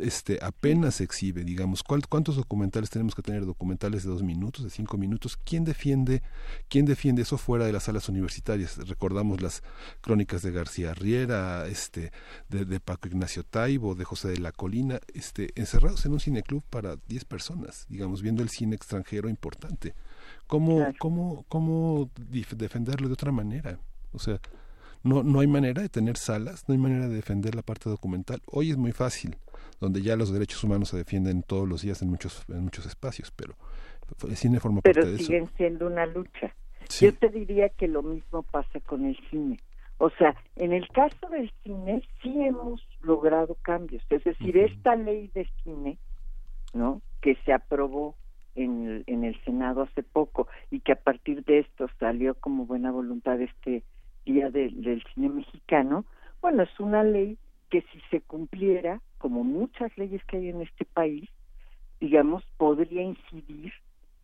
[0.00, 1.82] este, apenas se exhibe, digamos.
[1.82, 3.46] ¿Cuántos documentales tenemos que tener?
[3.46, 5.38] Documentales de dos minutos, de cinco minutos.
[5.42, 6.22] ¿Quién defiende,
[6.68, 8.76] quién defiende eso fuera de las salas universitarias?
[8.86, 9.62] Recordamos las
[10.02, 12.12] crónicas de García Riera, este,
[12.48, 16.62] de, de Paco Ignacio Taibo, de José de la Colina, este, encerrados en un cineclub
[16.68, 19.94] para diez personas, digamos, viendo el cine extranjero importante.
[20.50, 20.94] ¿Cómo, claro.
[20.98, 22.10] cómo, cómo
[22.56, 23.78] defenderlo de otra manera?
[24.12, 24.40] O sea,
[25.04, 28.42] no, no hay manera de tener salas, no hay manera de defender la parte documental.
[28.46, 29.36] Hoy es muy fácil,
[29.78, 33.30] donde ya los derechos humanos se defienden todos los días en muchos, en muchos espacios,
[33.30, 33.54] pero
[34.28, 35.18] el cine forma pero parte de eso.
[35.18, 36.52] Pero siguen siendo una lucha.
[36.88, 37.04] Sí.
[37.04, 39.56] Yo te diría que lo mismo pasa con el cine.
[39.98, 44.02] O sea, en el caso del cine sí hemos logrado cambios.
[44.10, 44.72] Es decir, uh -huh.
[44.72, 45.98] esta ley de cine,
[46.74, 47.02] ¿no?
[47.20, 48.16] Que se aprobó
[48.54, 52.66] en el, en el Senado hace poco y que a partir de esto salió como
[52.66, 53.82] buena voluntad este
[54.24, 56.04] Día de, del Cine Mexicano,
[56.42, 57.38] bueno, es una ley
[57.70, 61.28] que si se cumpliera, como muchas leyes que hay en este país,
[62.00, 63.72] digamos, podría incidir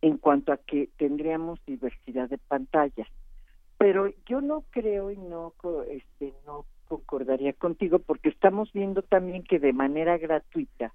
[0.01, 3.07] en cuanto a que tendríamos diversidad de pantallas.
[3.77, 5.53] Pero yo no creo y no,
[5.89, 10.93] este, no concordaría contigo porque estamos viendo también que de manera gratuita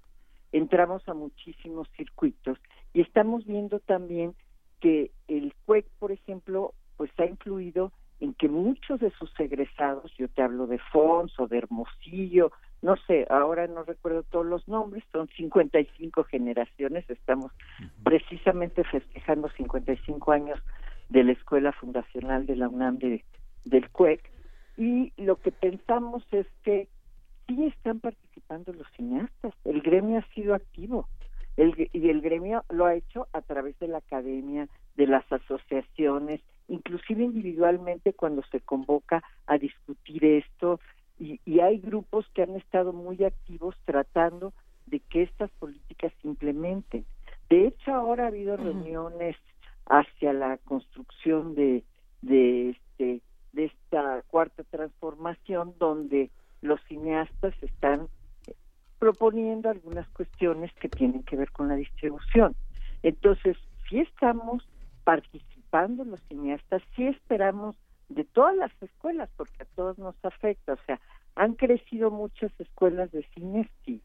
[0.53, 2.59] entramos a muchísimos circuitos
[2.93, 4.35] y estamos viendo también
[4.81, 10.29] que el CUEC, por ejemplo, pues ha influido en que muchos de sus egresados, yo
[10.29, 15.03] te hablo de Fons o de Hermosillo, no sé, ahora no recuerdo todos los nombres,
[15.11, 17.51] son 55 generaciones, estamos
[18.05, 20.61] precisamente festejando 55 años
[21.09, 23.25] de la Escuela Fundacional de la UNAM de,
[23.65, 24.31] del CUEC,
[24.77, 26.89] y lo que pensamos es que
[27.47, 31.09] sí están participando los cineastas, el gremio ha sido activo,
[31.57, 36.41] el, y el gremio lo ha hecho a través de la academia, de las asociaciones,
[36.69, 40.81] inclusive individualmente cuando se convoca a discutir esto,
[41.19, 44.53] y, y hay grupos que han estado muy activos tratando
[44.87, 47.05] de que estas políticas se implementen.
[47.49, 49.37] De hecho, ahora ha habido reuniones
[49.87, 51.85] hacia la construcción de,
[52.23, 53.21] de, este,
[53.53, 56.31] de esta cuarta transformación donde
[56.63, 58.09] los cineastas están
[59.03, 62.55] proponiendo algunas cuestiones que tienen que ver con la distribución.
[63.03, 63.57] Entonces,
[63.89, 64.65] si estamos
[65.03, 67.75] participando los cineastas, sí esperamos
[68.11, 71.01] de todas las escuelas, porque a todos nos afecta, o sea,
[71.35, 74.01] han crecido muchas escuelas de cine, sí.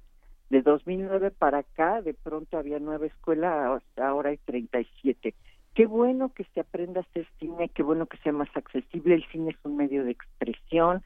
[0.49, 5.35] De 2009 para acá, de pronto había nueve escuelas, ahora hay 37.
[5.75, 9.13] Qué bueno que se aprenda a hacer cine, qué bueno que sea más accesible.
[9.13, 11.03] El cine es un medio de expresión.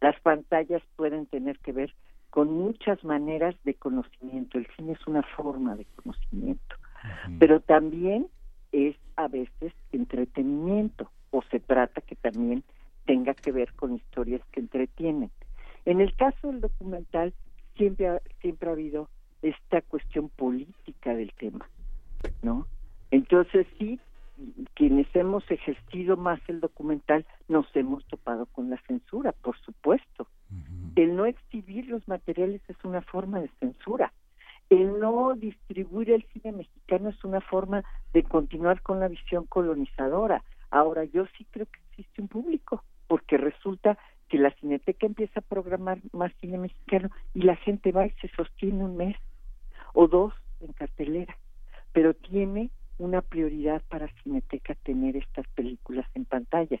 [0.00, 1.94] Las pantallas pueden tener que ver
[2.34, 4.58] con muchas maneras de conocimiento.
[4.58, 7.38] El cine es una forma de conocimiento, uh -huh.
[7.38, 8.26] pero también
[8.72, 12.64] es a veces entretenimiento o se trata que también
[13.06, 15.30] tenga que ver con historias que entretienen.
[15.84, 17.32] En el caso del documental
[17.76, 19.08] siempre ha, siempre ha habido
[19.40, 21.70] esta cuestión política del tema,
[22.42, 22.66] ¿no?
[23.12, 24.00] Entonces sí,
[24.74, 30.26] quienes hemos ejercido más el documental nos hemos topado con la censura, por supuesto.
[30.96, 34.12] El no exhibir los materiales es una forma de censura.
[34.70, 40.42] El no distribuir el cine mexicano es una forma de continuar con la visión colonizadora.
[40.70, 45.42] Ahora, yo sí creo que existe un público, porque resulta que la Cineteca empieza a
[45.42, 49.16] programar más cine mexicano y la gente va y se sostiene un mes
[49.92, 51.36] o dos en cartelera,
[51.92, 56.80] pero tiene una prioridad para Cineteca tener estas películas en pantalla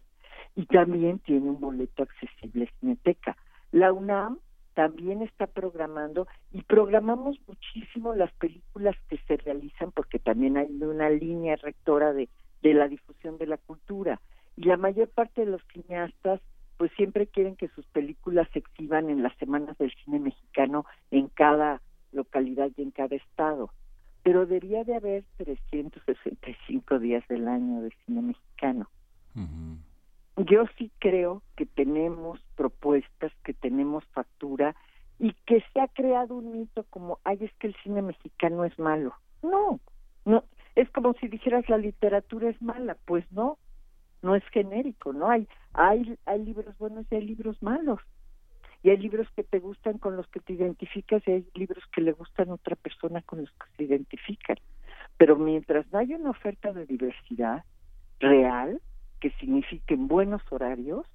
[0.54, 3.36] y también tiene un boleto accesible Cineteca.
[3.72, 4.38] La UNAM
[4.74, 11.10] también está programando y programamos muchísimo las películas que se realizan porque también hay una
[11.10, 12.28] línea rectora de,
[12.62, 14.20] de la difusión de la cultura
[14.56, 16.40] y la mayor parte de los cineastas
[16.76, 21.28] pues siempre quieren que sus películas se exhiban en las semanas del cine mexicano en
[21.28, 21.80] cada
[22.12, 23.70] localidad y en cada estado.
[24.24, 28.88] Pero debería de haber 365 días del año de cine mexicano.
[30.36, 34.74] Yo sí creo que tenemos propuestas, que tenemos factura
[35.18, 38.76] y que se ha creado un mito como, ay, es que el cine mexicano es
[38.78, 39.14] malo.
[39.42, 39.78] No,
[40.24, 40.42] no,
[40.74, 43.58] es como si dijeras la literatura es mala, pues no,
[44.22, 45.28] no es genérico, ¿no?
[45.28, 48.00] Hay, hay, hay libros buenos y hay libros malos
[48.84, 52.02] y hay libros que te gustan con los que te identificas y hay libros que
[52.02, 54.58] le gustan a otra persona con los que se identifican.
[55.16, 57.64] Pero mientras no haya una oferta de diversidad
[58.20, 58.82] real,
[59.20, 61.06] que signifiquen buenos horarios,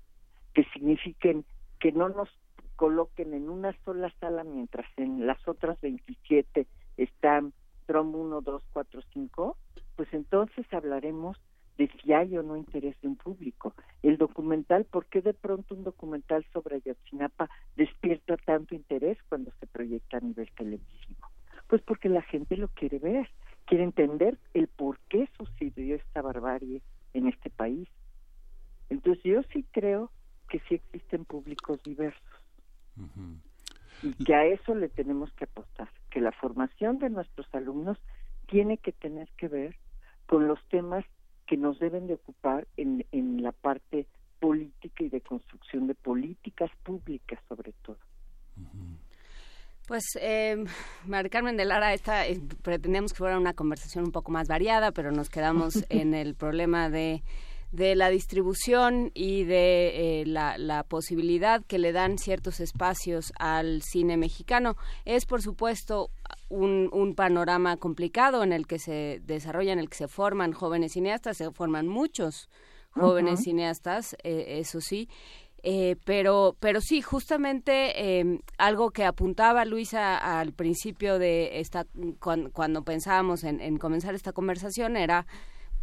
[0.55, 1.45] que signifiquen
[1.79, 2.27] que no nos
[2.75, 6.65] coloquen en una sola sala mientras en las otras 27
[6.97, 7.53] están
[7.85, 9.57] Trom 1, 2, 4, 5,
[9.95, 11.37] pues entonces hablaremos
[11.79, 13.73] de si hay o no interés de un público.
[14.03, 19.65] El documental, ¿por qué de pronto un documental sobre Ayotzinapa despierta tanto interés cuando se
[19.65, 21.29] proyecta a nivel televisivo?
[21.67, 23.29] Pues porque la gente lo quiere ver,
[23.65, 26.81] quiere entender el por qué sucedió esta barbarie
[27.13, 27.87] en este país.
[28.89, 30.11] Entonces yo sí creo
[30.49, 32.41] que sí existen públicos diversos
[34.03, 37.97] y que a eso le tenemos que apostar, que la formación de nuestros alumnos
[38.47, 39.77] tiene que tener que ver
[40.25, 41.05] con los temas
[41.49, 44.05] que nos deben de ocupar en, en la parte
[44.39, 47.97] política y de construcción de políticas públicas sobre todo.
[49.87, 50.63] Pues, eh,
[51.07, 54.91] María Carmen de Lara, esta, eh, pretendíamos que fuera una conversación un poco más variada,
[54.91, 57.23] pero nos quedamos en el problema de,
[57.71, 63.83] de la distribución y de eh, la, la, posibilidad que le dan ciertos espacios al
[63.83, 64.75] cine mexicano.
[65.05, 66.09] Es, por supuesto,
[66.49, 70.93] un, un, panorama complicado en el que se desarrollan, en el que se forman jóvenes
[70.93, 72.49] cineastas, se forman muchos
[72.91, 75.07] jóvenes cineastas, eh, eso sí.
[75.61, 81.85] Eh, pero, pero sí, justamente eh, algo que apuntaba Luisa al principio de esta,
[82.19, 85.27] cuando, cuando pensábamos en, en, comenzar esta conversación era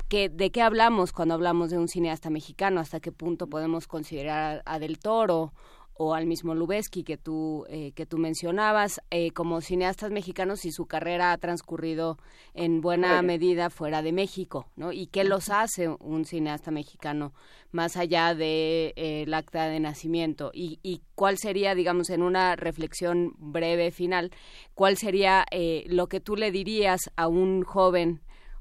[0.09, 4.63] que de qué hablamos cuando hablamos de un cineasta mexicano, hasta qué punto podemos considerar
[4.65, 5.53] a Del Toro
[5.99, 10.73] o al mismo Lubeski que tú, eh, que tú mencionabas, eh, como cineastas mexicanos y
[10.73, 12.19] su carrera ha transcurrido
[12.55, 14.93] en buena medida fuera de México, ¿no?
[14.93, 17.33] ¿Y qué los hace un cineasta mexicano
[17.73, 20.51] más allá del de, eh, acta de nacimiento?
[20.53, 24.33] ¿Y, ¿Y, cuál sería, digamos, en una reflexión breve final,
[24.75, 28.21] cuál sería eh, lo que tú le dirías a un joven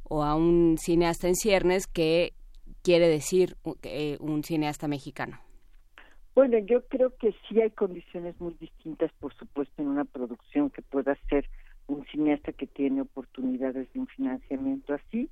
[0.10, 2.34] o a un cineasta en ciernes que
[2.82, 5.40] quiere decir eh, un cineasta mexicano?
[6.36, 10.82] Bueno, yo creo que sí hay condiciones muy distintas, por supuesto, en una producción que
[10.82, 11.50] pueda ser
[11.88, 15.30] un cineasta que tiene oportunidades de un financiamiento así,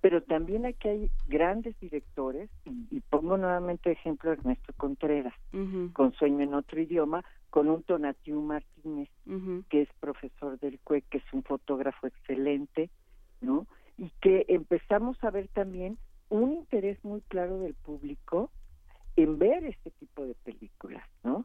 [0.00, 5.34] pero también aquí hay grandes directores, y, pongo nuevamente ejemplo Ernesto Contreras,
[5.92, 9.08] con Sueño en otro idioma, con un Tonatiu Martínez,
[9.68, 12.90] que es profesor del CUE, que es un fotógrafo excelente,
[13.40, 13.66] ¿no?
[14.00, 15.98] Y que empezamos a ver también
[16.30, 18.50] un interés muy claro del público
[19.14, 21.44] en ver este tipo de películas, ¿no?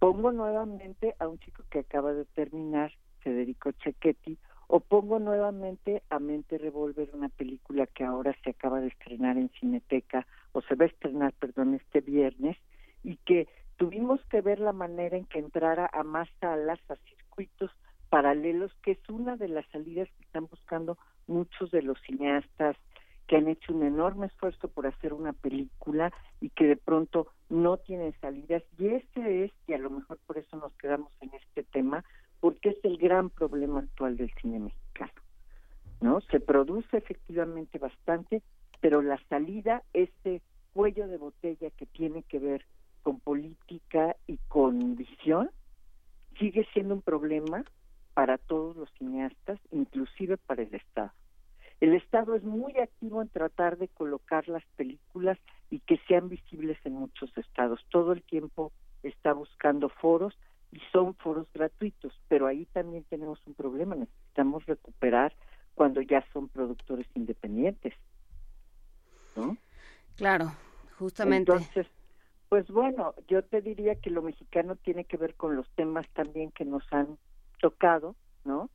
[0.00, 2.90] Pongo nuevamente a un chico que acaba de terminar,
[3.20, 4.36] Federico Cecchetti,
[4.66, 9.50] o pongo nuevamente a Mente Revolver, una película que ahora se acaba de estrenar en
[9.60, 12.56] Cineteca, o se va a estrenar, perdón, este viernes,
[13.04, 13.46] y que
[13.76, 17.70] tuvimos que ver la manera en que entrara a más salas, a circuitos
[18.08, 20.98] paralelos, que es una de las salidas que están buscando
[21.32, 22.76] muchos de los cineastas
[23.26, 27.78] que han hecho un enorme esfuerzo por hacer una película y que de pronto no
[27.78, 28.62] tienen salidas.
[28.78, 32.04] Y ese es, y a lo mejor por eso nos quedamos en este tema,
[32.40, 35.12] porque es el gran problema actual del cine mexicano.
[36.00, 36.20] ¿No?
[36.22, 38.42] Se produce efectivamente bastante,
[38.80, 42.64] pero la salida, este cuello de botella que tiene que ver
[43.02, 45.50] con política y con visión
[46.38, 47.64] sigue siendo un problema
[48.14, 51.12] para todos los cineastas, inclusive para el Estado.
[51.82, 55.36] El Estado es muy activo en tratar de colocar las películas
[55.68, 57.84] y que sean visibles en muchos estados.
[57.90, 58.70] Todo el tiempo
[59.02, 60.32] está buscando foros
[60.70, 65.34] y son foros gratuitos, pero ahí también tenemos un problema, necesitamos recuperar
[65.74, 67.94] cuando ya son productores independientes.
[69.34, 69.56] ¿No?
[70.14, 70.52] Claro,
[71.00, 71.50] justamente.
[71.50, 71.88] Entonces,
[72.48, 76.52] pues bueno, yo te diría que lo mexicano tiene que ver con los temas también
[76.52, 77.18] que nos han
[77.60, 78.14] tocado,
[78.44, 78.70] ¿no?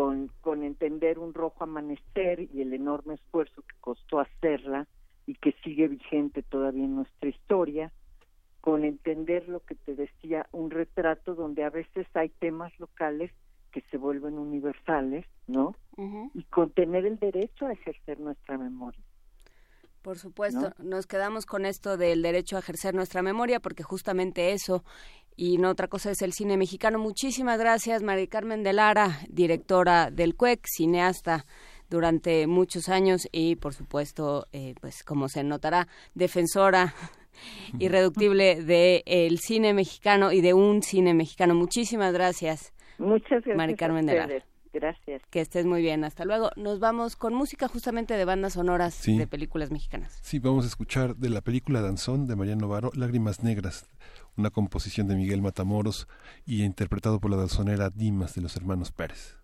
[0.00, 4.88] Con, con entender un rojo amanecer y el enorme esfuerzo que costó hacerla
[5.26, 7.92] y que sigue vigente todavía en nuestra historia,
[8.62, 13.30] con entender lo que te decía, un retrato donde a veces hay temas locales
[13.72, 15.76] que se vuelven universales, ¿no?
[16.32, 19.04] Y con tener el derecho a ejercer nuestra memoria.
[20.00, 24.82] Por supuesto, nos quedamos con esto del derecho a ejercer nuestra memoria, porque justamente eso
[25.40, 26.98] y no otra cosa es el cine mexicano.
[26.98, 31.46] Muchísimas gracias, María Carmen de Lara, directora del CUEC, cineasta
[31.88, 36.94] durante muchos años y, por supuesto, eh, pues como se notará, defensora
[37.78, 41.54] irreductible del cine mexicano y de un cine mexicano.
[41.54, 42.74] Muchísimas gracias.
[42.98, 43.56] Muchas gracias.
[43.56, 44.44] Mari Carmen de Lara.
[44.72, 45.22] Gracias.
[45.30, 46.04] Que estés muy bien.
[46.04, 46.50] Hasta luego.
[46.56, 50.18] Nos vamos con música justamente de bandas sonoras de películas mexicanas.
[50.22, 53.88] Sí, vamos a escuchar de la película Danzón de Mariano Varo, Lágrimas Negras,
[54.40, 56.08] una composición de Miguel Matamoros
[56.46, 59.36] y interpretado por la danzonera Dimas de los hermanos Pérez.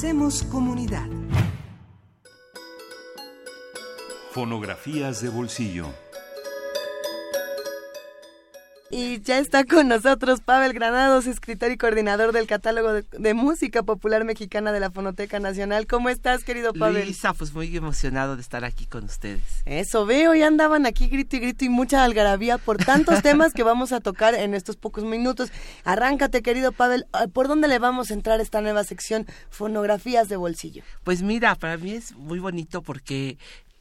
[0.00, 1.06] Hacemos comunidad.
[4.30, 5.88] Fonografías de bolsillo.
[9.00, 14.24] Y ya está con nosotros Pavel Granados, escritor y coordinador del catálogo de, música popular
[14.24, 15.86] mexicana de la Fonoteca Nacional.
[15.86, 17.06] ¿Cómo estás, querido Pavel?
[17.06, 19.62] Luisa, pues muy emocionado de estar aquí con ustedes.
[19.64, 23.62] Eso veo, ya andaban aquí grito y grito y mucha algarabía por tantos temas que
[23.62, 25.50] vamos a tocar en estos pocos minutos.
[25.84, 30.36] Arráncate, querido Pavel, ah, ¿por dónde le vamos a entrar esta nueva sección, Fonografías de
[30.36, 30.82] Bolsillo?
[31.04, 33.38] Pues mira, para mí es muy bonito porque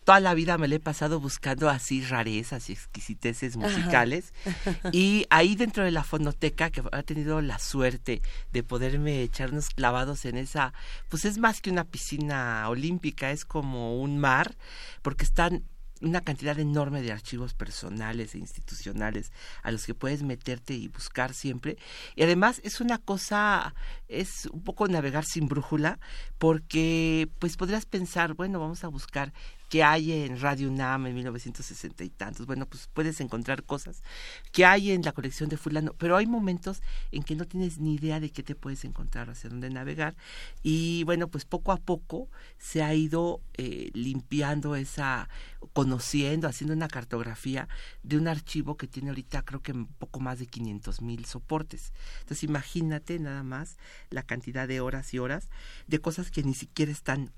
[0.10, 4.34] toda la vida me la he pasado buscando así rarezas y exquisiteces musicales.
[4.92, 9.70] Y ahí dentro de la fonoteca, que ha tenido la suerte de poderme echar unos
[9.70, 10.74] clavados en esa,
[11.10, 14.58] pues es más que una piscina olímpica, es como un mar,
[15.04, 15.64] porque están
[16.02, 19.32] una cantidad enorme de archivos personales e institucionales
[19.62, 21.78] a los que puedes meterte y buscar siempre.
[22.16, 23.76] Y además es una cosa,
[24.08, 26.00] es un poco navegar sin brújula,
[26.40, 29.34] porque pues podrías pensar, bueno, vamos a buscar
[29.70, 32.46] que hay en Radio UNAM en 1960 y tantos.
[32.48, 34.04] Bueno, pues puedes encontrar cosas
[34.52, 37.96] que hay en la colección de fulano, pero hay momentos en que no tienes ni
[37.96, 40.16] idea de qué te puedes encontrar, hacia dónde navegar.
[40.64, 45.30] Y bueno, pues poco a poco se ha ido eh, limpiando esa,
[45.74, 47.68] conociendo, haciendo una cartografía
[48.02, 51.94] de un archivo que tiene ahorita creo que un poco más de 500 mil soportes.
[52.22, 53.78] Entonces imagínate nada más
[54.10, 55.50] la cantidad de horas y horas
[55.88, 57.32] de cosas que ni siquiera están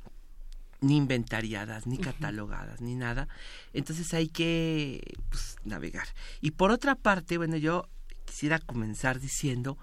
[0.81, 3.27] ni inventariadas, ni catalogadas, ni nada.
[3.73, 6.07] Entonces hay que pues, navegar.
[6.41, 7.87] Y por otra parte, bueno, yo
[8.25, 9.77] quisiera comenzar diciendo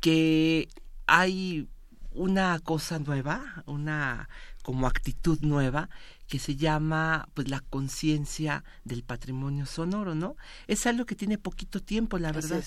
[0.00, 0.68] que
[1.06, 1.68] hay
[2.12, 4.28] una cosa nueva, una
[4.62, 5.88] como actitud nueva
[6.26, 10.36] que se llama pues la conciencia del patrimonio sonoro, ¿no?
[10.66, 12.62] Es algo que tiene poquito tiempo, la verdad.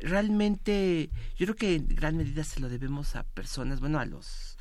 [0.00, 4.51] Realmente yo creo que en gran medida se lo debemos a personas, bueno, a los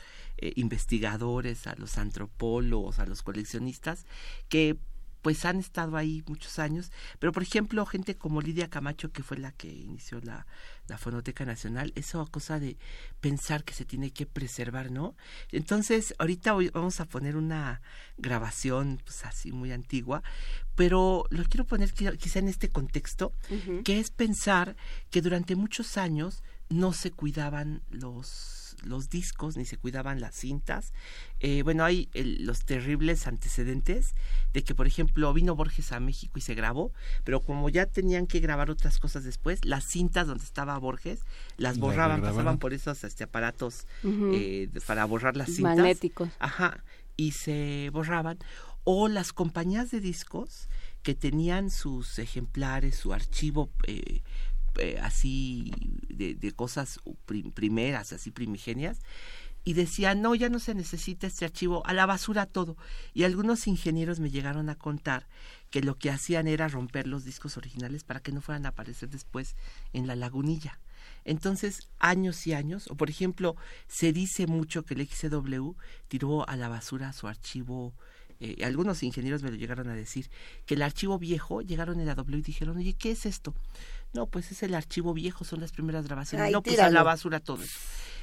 [0.42, 4.06] eh, investigadores, a los antropólogos, a los coleccionistas,
[4.50, 4.78] que
[5.22, 9.38] pues han estado ahí muchos años, pero por ejemplo gente como Lidia Camacho, que fue
[9.38, 10.48] la que inició la,
[10.88, 12.78] la Fonoteca Nacional, eso cosa de
[13.20, 15.16] pensar que se tiene que preservar, ¿no?
[15.52, 17.82] Entonces, ahorita vamos a poner una
[18.18, 20.24] grabación, pues así muy antigua,
[20.76, 23.34] pero lo quiero poner quizá en este contexto,
[23.84, 24.76] que es pensar
[25.10, 30.93] que durante muchos años no se cuidaban los los discos ni se cuidaban las cintas.
[31.39, 34.15] Eh, bueno, hay los terribles antecedentes
[34.53, 36.91] de que, por ejemplo, vino Borges a México y se grabó,
[37.23, 41.21] pero como ya tenían que grabar otras cosas después, las cintas donde estaba Borges
[41.57, 45.77] las borraban, pasaban por esos este, aparatos eh, para borrar las cintas.
[45.77, 46.29] Magnéticos.
[46.39, 46.84] Ajá,
[47.17, 48.39] y se borraban.
[48.84, 50.67] O las compañías de discos
[51.03, 54.21] que tenían sus ejemplares, su archivo eh,
[54.78, 55.72] eh, así
[56.09, 56.99] de, de cosas
[57.53, 58.99] primeras, así primigenias,
[59.63, 62.78] y decía, no, ya no se necesita este archivo, a la basura todo.
[63.13, 65.28] Y algunos ingenieros me llegaron a contar
[65.69, 69.09] que lo que hacían era romper los discos originales para que no fueran a aparecer
[69.09, 69.55] después
[69.93, 70.80] en la lagunilla.
[71.26, 73.55] Entonces, años y años, o por ejemplo,
[73.88, 75.74] se dice mucho que el XW
[76.07, 77.93] tiró a la basura su archivo
[78.43, 80.32] eh, algunos ingenieros me lo llegaron a decir,
[80.65, 83.53] que el archivo viejo, llegaron en la W y dijeron, oye, ¿qué es esto?
[84.14, 86.51] No, pues es el archivo viejo, son las primeras grabaciones.
[86.51, 87.64] no, pues a la basura todo.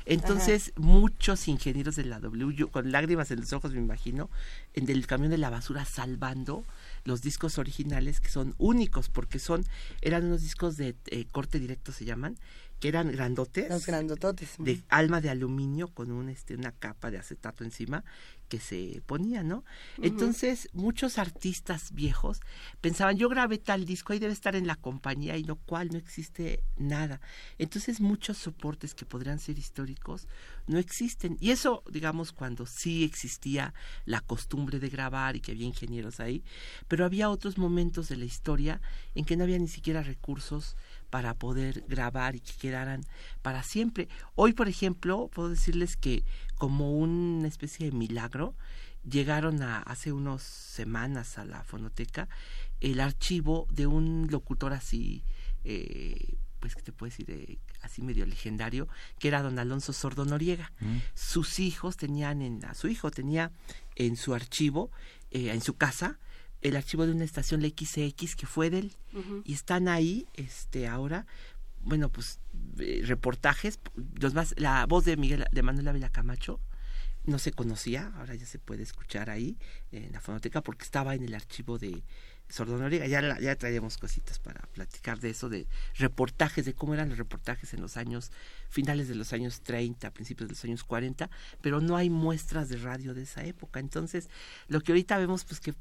[0.05, 4.31] Entonces, muchos ingenieros de la W, con lágrimas en los ojos, me imagino,
[4.73, 6.65] en el camión de la basura salvando
[7.05, 9.65] los discos originales que son únicos porque son
[10.01, 12.39] eran unos discos de eh, corte directo se llaman
[12.81, 17.19] que eran grandotes los grandototes de alma de aluminio con un este una capa de
[17.19, 18.05] acetato encima
[18.49, 19.65] que se ponía, ¿no?
[19.99, 22.41] Entonces, muchos artistas viejos
[22.81, 25.99] pensaban, yo grabé tal disco, ahí debe estar en la compañía y lo cual no
[25.99, 27.21] existe nada.
[27.59, 30.27] Entonces, muchos soportes que podrían ser históricos
[30.67, 31.37] no existen.
[31.41, 33.75] Y eso, digamos, cuando sí existía
[34.07, 36.43] la costumbre de grabar y que había ingenieros ahí,
[36.89, 38.81] pero había otros momentos de la historia
[39.15, 40.77] en que no había ni siquiera recursos
[41.11, 43.05] para poder grabar y que quedaran
[43.43, 44.09] para siempre.
[44.35, 46.25] Hoy, por ejemplo, puedo decirles que
[46.57, 48.55] como una especie de milagro,
[49.09, 52.29] llegaron a, hace unas semanas a la fonoteca
[52.81, 55.25] el archivo de un locutor así,
[55.65, 58.89] eh, pues que te puedo decir, eh, así medio legendario,
[59.19, 60.73] que era don Alonso Sordo Noriega.
[60.81, 60.99] Mm.
[61.15, 63.51] Sus hijos tenían, en, a su hijo tenía
[63.97, 64.91] en su archivo,
[65.31, 66.19] eh, en su casa,
[66.63, 68.93] el archivo de una estación la XX que fue de él
[69.45, 71.27] y están ahí este ahora
[71.83, 72.41] bueno pues
[72.79, 73.79] eh, reportajes
[74.21, 76.61] los más la voz de Miguel de Manuel Ávila Camacho
[77.25, 79.57] no se conocía ahora ya se puede escuchar ahí
[79.93, 82.03] en la fonoteca porque estaba en el archivo de
[82.49, 83.07] Sordonoriga.
[83.07, 87.75] Ya, ya traíamos cositas para platicar de eso, de reportajes, de cómo eran los reportajes
[87.75, 88.33] en los años,
[88.69, 91.29] finales de los años 30, principios de los años 40,
[91.61, 93.81] pero no hay muestras de radio de esa época.
[93.81, 94.31] Entonces,
[94.69, 95.75] lo que ahorita vemos, pues que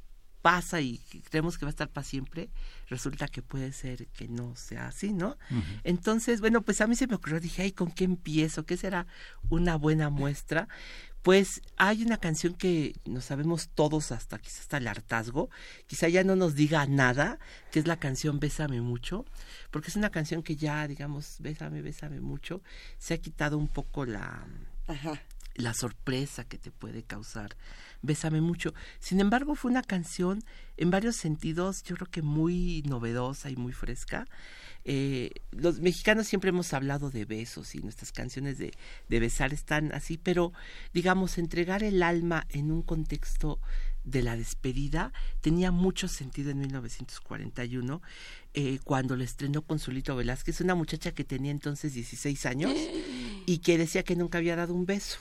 [0.47, 2.49] pasa y creemos que va a estar para siempre,
[2.87, 5.37] resulta que puede ser que no sea así, ¿no?
[5.83, 8.65] Entonces, bueno, pues a mí se me ocurrió, dije, ay, ¿con qué empiezo?
[8.65, 9.07] ¿Qué será
[9.49, 10.69] una buena muestra?
[11.21, 15.49] Pues hay una canción que nos sabemos todos hasta quizás hasta el hartazgo,
[15.85, 17.39] quizá ya no nos diga nada,
[17.69, 19.25] que es la canción Bésame mucho,
[19.69, 22.61] porque es una canción que ya, digamos, Bésame, Bésame mucho,
[22.99, 24.47] se ha quitado un poco la,
[25.55, 27.57] la sorpresa que te puede causar
[28.01, 28.73] Bésame mucho.
[28.99, 30.43] Sin embargo, fue una canción
[30.77, 34.27] en varios sentidos, yo creo que muy novedosa y muy fresca.
[34.85, 38.71] Eh, los mexicanos siempre hemos hablado de besos y nuestras canciones de,
[39.09, 40.53] de besar están así, pero
[40.93, 43.59] digamos, entregar el alma en un contexto
[44.07, 48.01] de la despedida tenía mucho sentido en 1941
[48.53, 52.73] eh, cuando lo estrenó Consulito Velázquez, una muchacha que tenía entonces 16 años
[53.45, 55.19] y que decía que nunca había dado un beso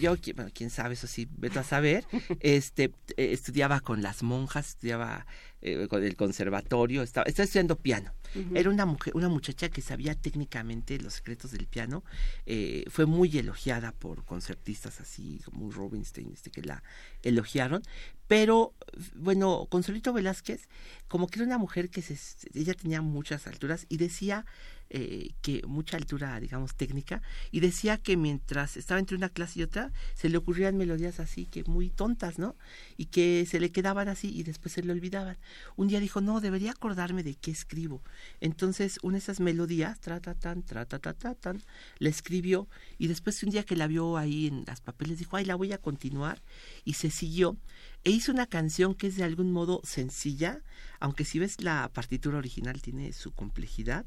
[0.00, 2.04] yo, bueno, quién sabe, eso sí, vete a saber,
[2.40, 5.26] este, eh, estudiaba con las monjas, estudiaba
[5.66, 8.12] eh, con el conservatorio, estaba, estaba estudiando piano.
[8.54, 12.04] Era una mujer, una muchacha que sabía técnicamente los secretos del piano,
[12.44, 16.82] eh, fue muy elogiada por concertistas así como Rubinstein, este, que la
[17.22, 17.82] elogiaron,
[18.26, 18.74] pero
[19.14, 20.68] bueno, Consolito Velázquez,
[21.08, 22.18] como que era una mujer que se,
[22.52, 24.44] ella tenía muchas alturas y decía
[24.90, 29.62] eh, que mucha altura, digamos, técnica, y decía que mientras estaba entre una clase y
[29.62, 32.54] otra, se le ocurrían melodías así que muy tontas, ¿no?
[32.96, 35.36] Y que se le quedaban así y después se le olvidaban.
[35.76, 38.02] Un día dijo, no, debería acordarme de qué escribo.
[38.40, 41.62] Entonces, una de esas melodías, tra, ta, tan, tra, ta, ta, ta, tan,
[41.98, 45.44] la escribió y después un día que la vio ahí en las papeles, dijo, ay,
[45.44, 46.42] la voy a continuar
[46.84, 47.56] y se siguió
[48.04, 50.60] e hizo una canción que es de algún modo sencilla,
[51.00, 54.04] aunque si ves la partitura original tiene su complejidad,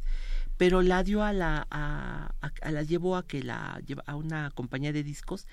[0.58, 2.32] pero la dio a la a,
[2.70, 5.48] la llevó a que la a una compañía de discos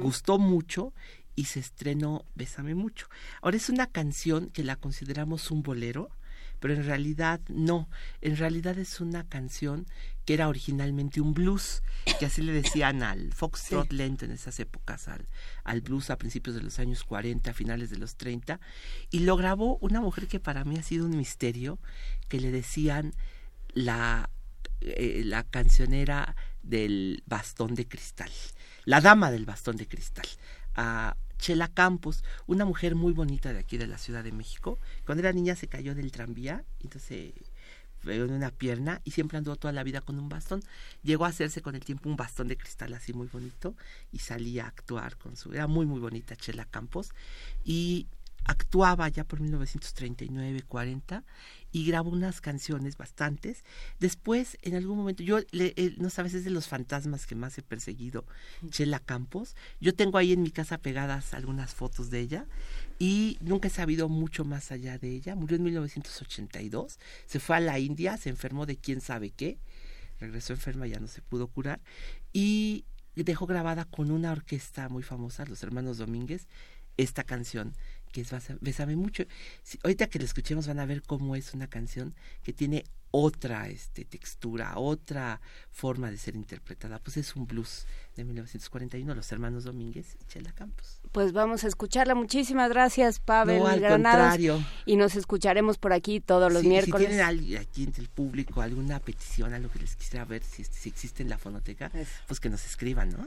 [0.00, 0.94] gustó mucho
[1.40, 3.08] y se estrenó Bésame mucho.
[3.40, 6.10] Ahora es una canción que la consideramos un bolero,
[6.58, 7.88] pero en realidad no,
[8.20, 9.86] en realidad es una canción
[10.26, 11.82] que era originalmente un blues,
[12.18, 15.26] que así le decían al foxtrot lento en esas épocas, al,
[15.64, 18.60] al blues a principios de los años 40, finales de los 30,
[19.10, 21.78] y lo grabó una mujer que para mí ha sido un misterio,
[22.28, 23.14] que le decían
[23.72, 24.28] la
[24.82, 28.30] eh, la cancionera del bastón de cristal,
[28.84, 30.26] la dama del bastón de cristal,
[30.74, 34.78] a Chela Campos, una mujer muy bonita de aquí de la Ciudad de México.
[35.04, 37.32] Cuando era niña se cayó del tranvía, entonces
[38.04, 40.62] en una pierna y siempre andó toda la vida con un bastón.
[41.02, 43.74] Llegó a hacerse con el tiempo un bastón de cristal así muy bonito
[44.12, 45.52] y salía a actuar con su...
[45.52, 47.10] Era muy, muy bonita Chela Campos
[47.64, 48.06] y
[48.44, 51.24] actuaba ya por 1939, 40
[51.72, 53.64] y grabó unas canciones bastantes.
[53.98, 57.62] Después, en algún momento, yo, le, no sabes, es de los fantasmas que más he
[57.62, 58.24] perseguido,
[58.70, 59.54] Chela Campos.
[59.80, 62.46] Yo tengo ahí en mi casa pegadas algunas fotos de ella
[62.98, 65.34] y nunca he sabido mucho más allá de ella.
[65.34, 69.58] Murió en 1982, se fue a la India, se enfermó de quién sabe qué,
[70.18, 71.80] regresó enferma, ya no se pudo curar
[72.32, 72.84] y
[73.14, 76.46] dejó grabada con una orquesta muy famosa, los hermanos Domínguez,
[76.96, 77.74] esta canción
[78.10, 79.24] que es mucho.
[79.82, 84.04] ahorita que lo escuchemos van a ver cómo es una canción que tiene otra este,
[84.04, 85.40] textura, otra
[85.70, 86.98] forma de ser interpretada.
[86.98, 87.86] Pues es un blues
[88.16, 91.00] de 1941, los hermanos Domínguez y Chela Campos.
[91.12, 92.14] Pues vamos a escucharla.
[92.14, 94.62] Muchísimas gracias, Pavel no, Granados.
[94.86, 97.08] Y nos escucharemos por aquí todos los miércoles.
[97.08, 100.88] Si tienen aquí entre el público alguna petición, algo que les quisiera ver, si, si
[100.88, 101.90] existe en la fonoteca,
[102.28, 103.26] pues que nos escriban, ¿no?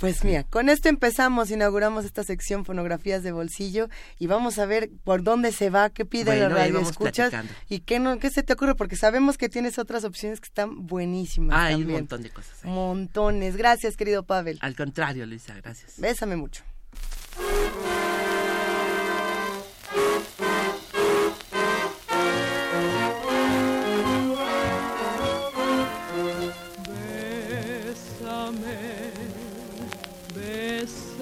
[0.00, 4.88] Pues mira, con esto empezamos, inauguramos esta sección Fonografías de Bolsillo y vamos a ver
[5.04, 7.30] por dónde se va, qué pide la radio escuchas
[7.68, 10.86] y qué no, qué se te ocurre, porque sabemos que tienes otras opciones que están
[10.86, 11.54] buenísimas.
[11.54, 12.64] Ah, hay un montón de cosas.
[12.64, 13.58] Montones.
[13.58, 14.58] Gracias, querido Pavel.
[14.62, 16.00] Al contrario, Luisa, gracias.
[16.00, 16.64] Bésame mucho.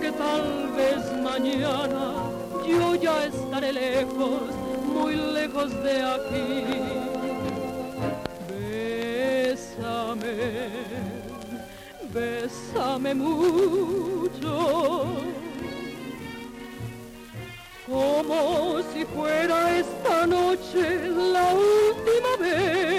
[0.00, 2.04] que tal vez mañana
[2.66, 4.42] yo ya estaré lejos,
[4.94, 6.64] muy lejos de aquí.
[9.48, 10.34] Bésame
[12.16, 14.52] bésame mucho,
[17.86, 22.95] como si fuera esta noche la última vez.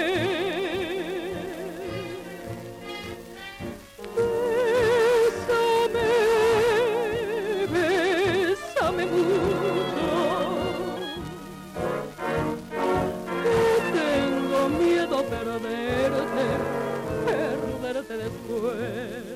[18.60, 19.27] 对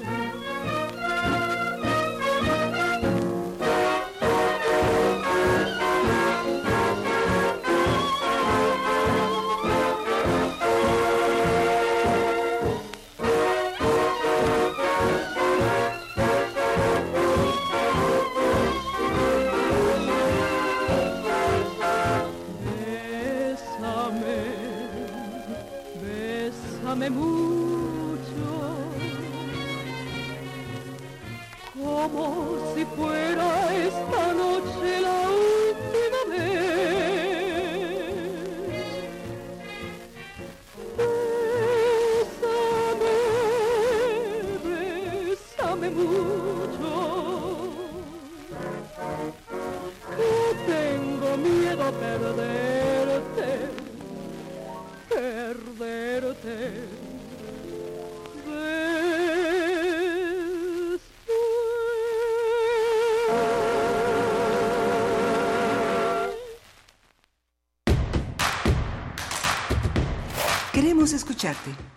[32.13, 33.62] como si fuera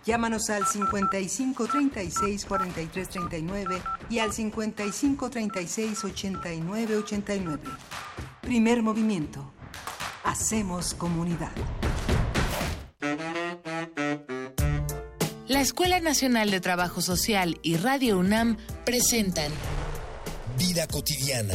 [0.04, 7.62] Llámanos al 55 36 43 39 y al 55 36 89 89.
[8.40, 9.52] Primer movimiento.
[10.24, 11.52] Hacemos comunidad.
[15.46, 19.52] La Escuela Nacional de Trabajo Social y Radio UNAM presentan
[20.58, 21.54] Vida cotidiana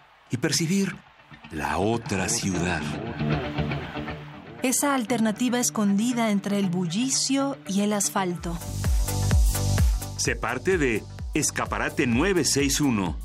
[0.31, 0.95] y percibir
[1.51, 2.81] la otra ciudad.
[4.63, 8.57] Esa alternativa escondida entre el bullicio y el asfalto.
[10.17, 11.03] Se parte de
[11.33, 13.17] Escaparate 961.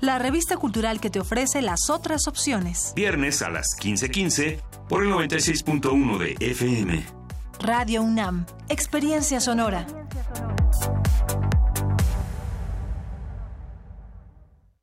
[0.00, 2.92] La revista cultural que te ofrece las otras opciones.
[2.94, 7.04] Viernes a las 15:15 por el 96.1 de FM.
[7.60, 9.86] Radio UNAM, Experiencia Sonora.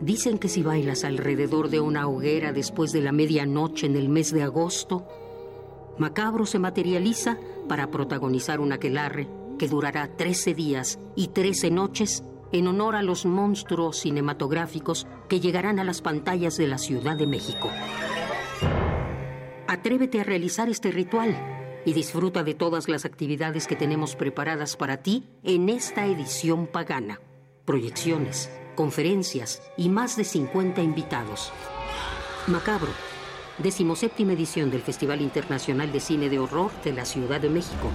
[0.00, 4.32] Dicen que si bailas alrededor de una hoguera después de la medianoche en el mes
[4.32, 5.06] de agosto,
[5.98, 7.38] Macabro se materializa
[7.68, 9.28] para protagonizar un aquelarre
[9.58, 15.78] que durará 13 días y 13 noches en honor a los monstruos cinematográficos que llegarán
[15.78, 17.70] a las pantallas de la Ciudad de México.
[19.66, 21.36] Atrévete a realizar este ritual
[21.84, 27.20] y disfruta de todas las actividades que tenemos preparadas para ti en esta edición pagana.
[27.64, 31.52] Proyecciones, conferencias y más de 50 invitados.
[32.46, 32.90] Macabro,
[33.58, 37.90] decimoséptima edición del Festival Internacional de Cine de Horror de la Ciudad de México.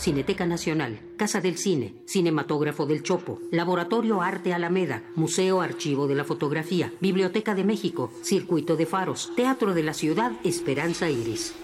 [0.00, 6.24] Cineteca Nacional, Casa del Cine, Cinematógrafo del Chopo, Laboratorio Arte Alameda, Museo Archivo de la
[6.24, 11.54] Fotografía, Biblioteca de México, Circuito de Faros, Teatro de la Ciudad Esperanza Iris.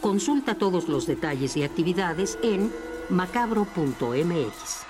[0.00, 2.72] Consulta todos los detalles y actividades en
[3.10, 4.89] macabro.mx.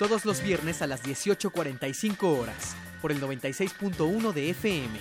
[0.00, 4.98] Todos los viernes a las 18.45 horas, por el 96.1 de FM.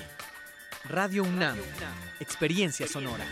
[0.89, 1.55] Radio UNAM,
[2.19, 3.23] Experiencia Sonora.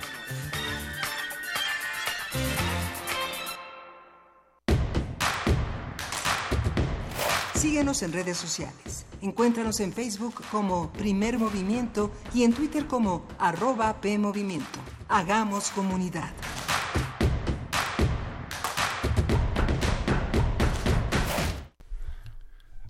[7.53, 9.05] Síguenos en redes sociales.
[9.22, 14.80] Encuéntranos en Facebook como Primer Movimiento y en Twitter como arroba PMovimiento.
[15.09, 16.32] Hagamos comunidad.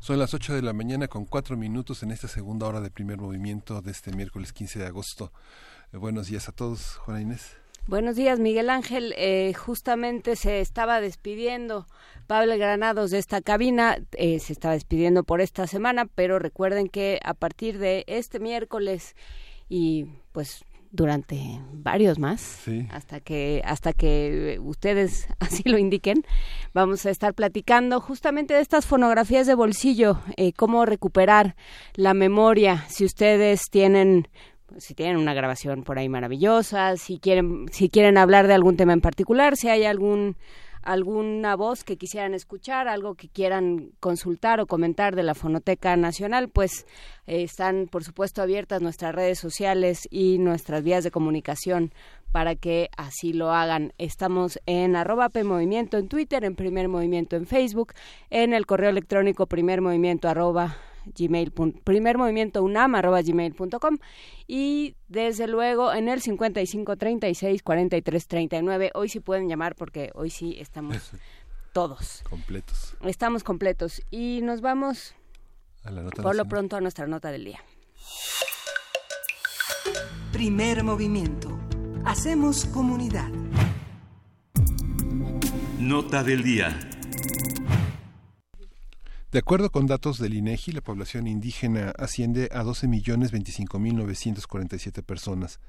[0.07, 3.17] Son las 8 de la mañana con 4 minutos en esta segunda hora de primer
[3.17, 5.33] movimiento de este miércoles 15 de agosto.
[5.91, 7.57] Eh, buenos días a todos, Juana Inés.
[7.87, 9.13] Buenos días, Miguel Ángel.
[9.17, 11.87] Eh, justamente se estaba despidiendo
[12.25, 13.97] Pablo Granados de esta cabina.
[14.13, 19.13] Eh, se estaba despidiendo por esta semana, pero recuerden que a partir de este miércoles
[19.67, 26.23] y pues durante varios más hasta que hasta que ustedes así lo indiquen.
[26.73, 31.55] Vamos a estar platicando justamente de estas fonografías de bolsillo eh, cómo recuperar
[31.93, 32.85] la memoria.
[32.89, 34.27] Si ustedes tienen
[34.77, 38.91] si tienen una grabación por ahí maravillosa si quieren si quieren hablar de algún tema
[38.91, 40.35] en particular si hay algún
[40.87, 46.47] alguna voz que quisieran escuchar, algo que quieran consultar o comentar de la Fonoteca Nacional,
[46.47, 46.85] pues
[47.27, 51.91] eh, están, por supuesto, abiertas nuestras redes sociales y nuestras vías de comunicación
[52.31, 53.91] para que así lo hagan.
[53.97, 57.93] Estamos en arroba PMovimiento en Twitter, en Primer Movimiento en Facebook,
[58.29, 60.77] en el correo electrónico primermovimiento arroba
[61.15, 61.51] gmail
[61.83, 63.97] primer movimiento unam arroba gmail.com
[64.47, 70.29] y desde luego en el 55 36 43 39 hoy sí pueden llamar porque hoy
[70.29, 71.11] sí estamos
[71.73, 72.23] todos.
[72.27, 72.95] Completos.
[73.05, 74.01] Estamos completos.
[74.09, 75.13] Y nos vamos
[76.23, 77.59] por lo pronto a nuestra nota del día.
[80.31, 81.59] Primer movimiento.
[82.03, 83.29] Hacemos comunidad.
[85.77, 86.96] Nota del día
[89.31, 95.59] de acuerdo con datos del INEGI, la población indígena asciende a 12.025.947 personas.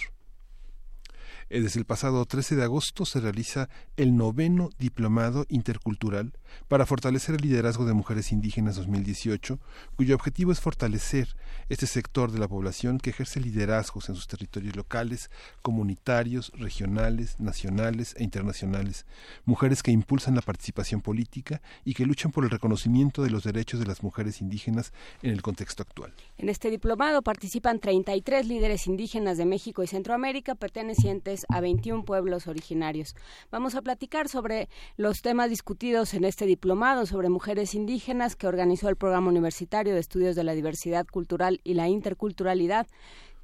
[1.51, 6.33] Desde el pasado 13 de agosto se realiza el noveno Diplomado Intercultural
[6.69, 9.59] para fortalecer el liderazgo de mujeres indígenas 2018,
[9.97, 11.35] cuyo objetivo es fortalecer
[11.69, 15.29] este sector de la población que ejerce liderazgos en sus territorios locales,
[15.61, 19.05] comunitarios, regionales, nacionales e internacionales,
[19.45, 23.81] mujeres que impulsan la participación política y que luchan por el reconocimiento de los derechos
[23.81, 26.15] de las mujeres indígenas en el contexto actual.
[26.39, 32.47] En este diplomado participan 33 líderes indígenas de México y Centroamérica pertenecientes a 21 pueblos
[32.47, 33.15] originarios.
[33.51, 38.89] Vamos a platicar sobre los temas discutidos en este diplomado sobre mujeres indígenas que organizó
[38.89, 42.87] el Programa Universitario de Estudios de la Diversidad Cultural y la Interculturalidad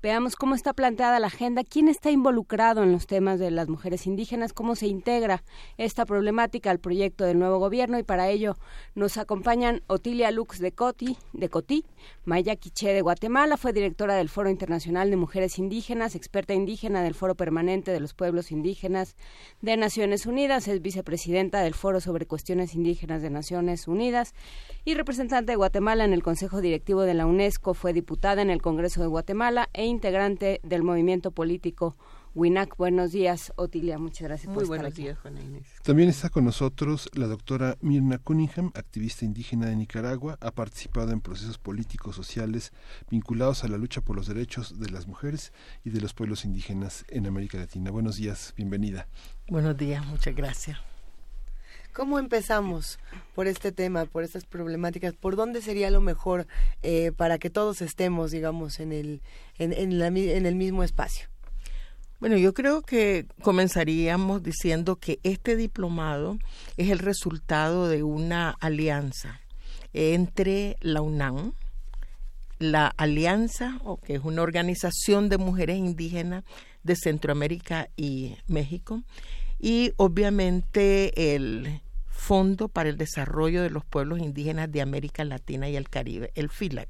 [0.03, 4.07] Veamos cómo está planteada la agenda, quién está involucrado en los temas de las mujeres
[4.07, 5.42] indígenas, cómo se integra
[5.78, 7.99] esta problemática al proyecto del nuevo gobierno.
[7.99, 8.57] Y para ello
[8.94, 11.84] nos acompañan Otilia Lux de Coti, de Cotí,
[12.24, 17.14] Maya Quiché de Guatemala, fue directora del Foro Internacional de Mujeres Indígenas, experta indígena del
[17.14, 19.16] Foro Permanente de los Pueblos Indígenas
[19.62, 24.34] de Naciones Unidas, es vicepresidenta del Foro sobre Cuestiones Indígenas de Naciones Unidas
[24.84, 28.61] y representante de Guatemala en el Consejo Directivo de la UNESCO, fue diputada en el
[28.61, 31.97] Congreso de Guatemala e integrante del movimiento político
[32.34, 32.76] WINAC.
[32.76, 33.99] Buenos días, Otilia.
[33.99, 35.03] Muchas gracias Muy por buenos estar aquí.
[35.05, 35.66] días, Juana Inés.
[35.82, 40.37] También está con nosotros la doctora Mirna Cunningham, activista indígena de Nicaragua.
[40.41, 42.72] Ha participado en procesos políticos sociales
[43.11, 47.07] vinculados a la lucha por los derechos de las mujeres y de los pueblos indígenas
[47.09, 47.91] en América Latina.
[47.91, 49.09] Buenos días, bienvenida.
[49.49, 50.95] Buenos días, muchas gracias.
[51.97, 52.99] ¿Cómo empezamos
[53.34, 55.14] por este tema, por estas problemáticas?
[55.14, 56.47] ¿Por dónde sería lo mejor
[56.82, 59.22] eh, para que todos estemos, digamos, en el,
[59.57, 59.72] en,
[60.44, 61.26] el mismo espacio?
[62.20, 66.36] Bueno, yo creo que comenzaríamos diciendo que este diplomado
[66.76, 69.40] es el resultado de una alianza
[69.94, 71.55] entre la UNAM,
[72.59, 76.44] la Alianza, que es una organización de mujeres indígenas
[76.82, 79.03] de Centroamérica y México,
[79.59, 81.80] y obviamente el
[82.17, 86.49] Fondo para el Desarrollo de los Pueblos Indígenas de América Latina y el Caribe, el
[86.51, 86.89] FILAC.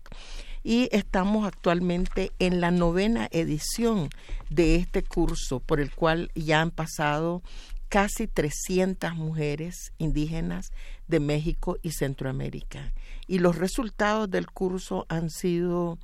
[0.62, 4.08] Y estamos actualmente en la novena edición
[4.50, 7.42] de este curso, por el cual ya han pasado
[7.88, 10.70] casi 300 mujeres indígenas
[11.06, 12.92] de México y Centroamérica.
[13.26, 15.98] Y los resultados del curso han sido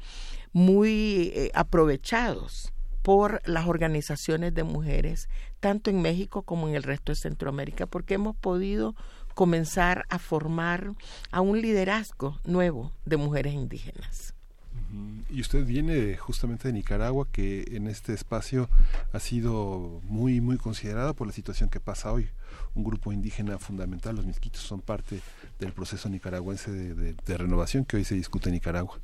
[0.52, 5.28] muy eh, aprovechados por las organizaciones de mujeres,
[5.60, 8.94] tanto en México como en el resto de Centroamérica, porque hemos podido
[9.34, 10.92] comenzar a formar
[11.30, 14.34] a un liderazgo nuevo de mujeres indígenas.
[15.30, 18.68] Y usted viene justamente de Nicaragua, que en este espacio
[19.12, 22.28] ha sido muy, muy considerado por la situación que pasa hoy.
[22.74, 25.20] Un grupo indígena fundamental, los misquitos, son parte
[25.58, 29.00] del proceso nicaragüense de renovación que hoy se discute en Nicaragua.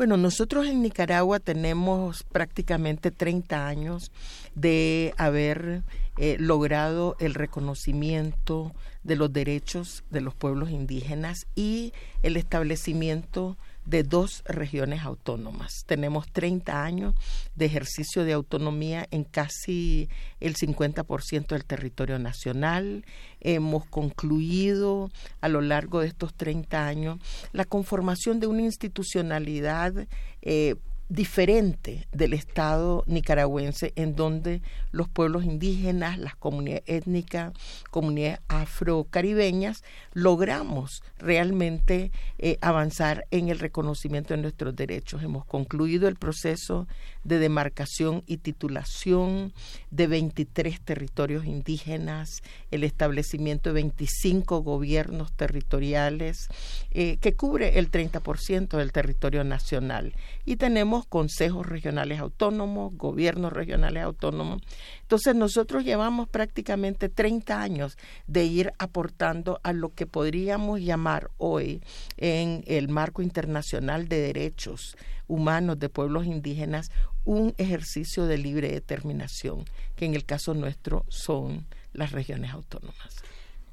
[0.00, 4.10] Bueno, nosotros en Nicaragua tenemos prácticamente 30 años
[4.54, 5.82] de haber
[6.16, 8.72] eh, logrado el reconocimiento
[9.02, 11.92] de los derechos de los pueblos indígenas y
[12.22, 15.84] el establecimiento dos regiones autónomas.
[15.86, 17.14] Tenemos 30 años
[17.54, 20.08] de ejercicio de autonomía en casi
[20.40, 23.04] el 50% del territorio nacional.
[23.40, 25.10] Hemos concluido
[25.40, 27.18] a lo largo de estos 30 años
[27.52, 30.06] la conformación de una institucionalidad
[30.42, 30.76] eh,
[31.10, 34.62] diferente del Estado nicaragüense en donde
[34.92, 37.52] los pueblos indígenas, las comunidades étnicas,
[37.90, 39.82] comunidades afrocaribeñas,
[40.12, 45.22] logramos realmente eh, avanzar en el reconocimiento de nuestros derechos.
[45.22, 46.86] Hemos concluido el proceso
[47.24, 49.52] de demarcación y titulación
[49.90, 56.48] de 23 territorios indígenas, el establecimiento de 25 gobiernos territoriales,
[56.90, 60.14] eh, que cubre el 30% del territorio nacional.
[60.44, 64.62] Y tenemos consejos regionales autónomos, gobiernos regionales autónomos.
[65.02, 71.82] Entonces nosotros llevamos prácticamente 30 años de ir aportando a lo que podríamos llamar hoy
[72.16, 76.90] en el marco internacional de derechos humanos de pueblos indígenas
[77.24, 79.64] un ejercicio de libre determinación,
[79.96, 83.22] que en el caso nuestro son las regiones autónomas.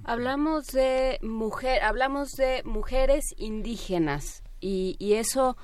[0.03, 5.58] Hablamos de mujer, hablamos de mujeres indígenas y, y eso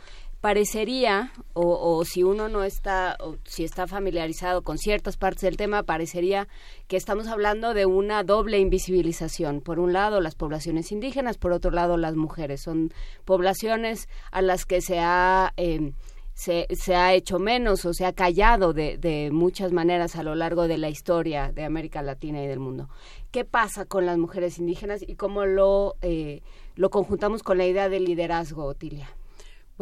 [0.44, 5.84] parecería, o, si uno no está, o si está familiarizado con ciertas partes del tema,
[5.84, 6.50] parecería
[6.90, 9.62] que estamos hablando de una doble invisibilización.
[9.62, 12.60] Por un lado, las poblaciones indígenas, por otro lado, las mujeres.
[12.62, 12.92] Son
[13.24, 15.54] poblaciones a las que se ha...
[15.56, 15.94] Eh,
[16.34, 20.34] se, se, ha hecho menos o se ha callado de, de, muchas maneras a lo
[20.34, 22.90] largo de la historia de América Latina y del mundo.
[23.32, 26.42] ¿Qué pasa con las mujeres indígenas y cómo lo, eh,
[26.76, 29.16] lo conjuntamos con la idea del liderazgo, Otilia?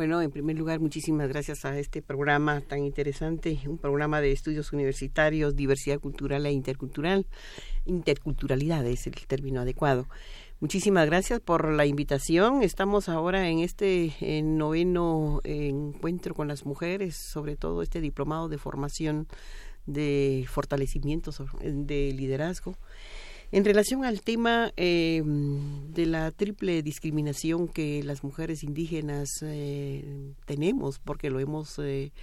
[0.02, 4.74] Bueno, en primer lugar, muchísimas gracias a este programa tan interesante, un programa de estudios
[4.74, 7.28] universitarios, diversidad cultural e intercultural.
[7.86, 10.08] Interculturalidad es el término adecuado.
[10.60, 12.64] Muchísimas gracias por la invitación.
[12.64, 18.58] Estamos ahora en este en noveno encuentro con las mujeres, sobre todo este diplomado de
[18.58, 19.28] formación
[19.86, 21.32] de fortalecimiento
[21.62, 22.76] de liderazgo.
[23.54, 31.00] En relación al tema eh, de la triple discriminación que las mujeres indígenas eh, tenemos,
[31.00, 32.14] porque lo hemos eh,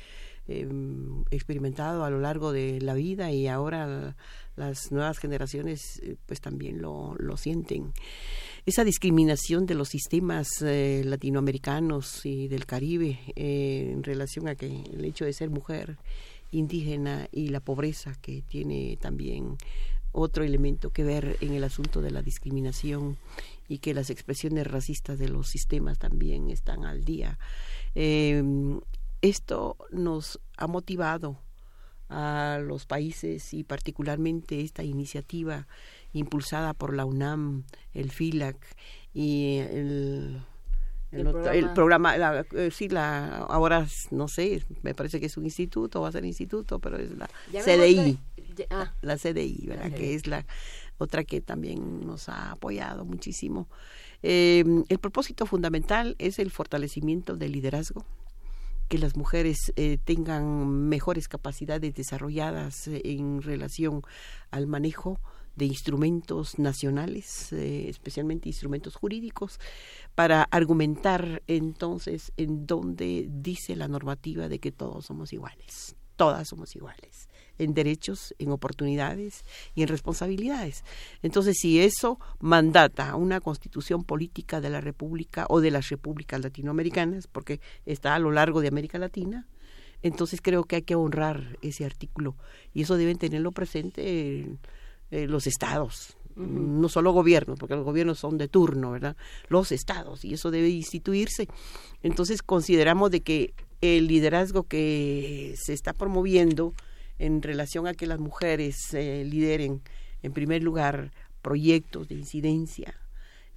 [0.46, 4.16] em, experimentado a lo largo de la vida y ahora
[4.56, 7.92] las nuevas generaciones eh, pues también lo, lo sienten.
[8.64, 15.04] Esa discriminación de los sistemas latinoamericanos y del Caribe eh, en relación a que el
[15.04, 15.96] hecho de ser mujer
[16.50, 19.56] indígena y la pobreza que tiene también
[20.12, 23.16] otro elemento que ver en el asunto de la discriminación
[23.68, 27.38] y que las expresiones racistas de los sistemas también están al día.
[29.20, 31.38] esto nos ha motivado
[32.08, 35.66] a los países y particularmente esta iniciativa
[36.12, 38.56] impulsada por la UNAM, el FILAC
[39.12, 40.40] y el,
[41.12, 42.14] el, programa,
[42.52, 46.24] eh, sí, la, ahora no sé, me parece que es un instituto, va a ser
[46.24, 48.18] instituto, pero es la CDI,
[48.70, 48.94] ah.
[49.02, 49.92] la CDI, ¿verdad?
[49.92, 50.46] Que es la
[50.98, 53.68] otra que también nos ha apoyado muchísimo.
[54.22, 58.04] Eh, el propósito fundamental es el fortalecimiento del liderazgo
[58.88, 64.02] que las mujeres eh, tengan mejores capacidades desarrolladas eh, en relación
[64.50, 65.20] al manejo
[65.56, 69.58] de instrumentos nacionales, eh, especialmente instrumentos jurídicos,
[70.14, 76.74] para argumentar entonces en dónde dice la normativa de que todos somos iguales, todas somos
[76.74, 77.28] iguales
[77.58, 79.44] en derechos, en oportunidades
[79.74, 80.84] y en responsabilidades.
[81.22, 87.26] Entonces, si eso mandata una constitución política de la República o de las repúblicas latinoamericanas,
[87.26, 89.46] porque está a lo largo de América Latina,
[90.02, 92.36] entonces creo que hay que honrar ese artículo
[92.72, 94.46] y eso deben tenerlo presente
[95.10, 99.16] eh, los estados, no solo gobiernos, porque los gobiernos son de turno, ¿verdad?
[99.48, 101.48] Los estados, y eso debe instituirse.
[102.02, 106.74] Entonces consideramos de que el liderazgo que se está promoviendo
[107.18, 109.82] en relación a que las mujeres eh, lideren,
[110.22, 111.12] en primer lugar,
[111.42, 112.94] proyectos de incidencia,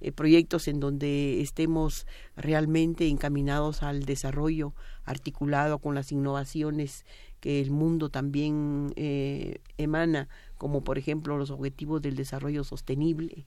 [0.00, 2.06] eh, proyectos en donde estemos
[2.36, 4.74] realmente encaminados al desarrollo
[5.04, 7.04] articulado con las innovaciones
[7.40, 10.28] que el mundo también eh, emana,
[10.58, 13.46] como por ejemplo los objetivos del desarrollo sostenible,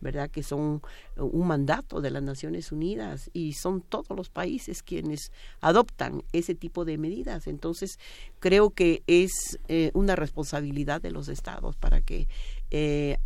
[0.00, 0.30] ¿verdad?
[0.30, 0.82] Que son
[1.16, 6.54] eh, un mandato de las Naciones Unidas y son todos los países quienes adoptan ese
[6.54, 7.46] tipo de medidas.
[7.46, 7.98] Entonces,
[8.38, 12.28] creo que es eh, una responsabilidad de los estados para que
[12.70, 13.18] eh,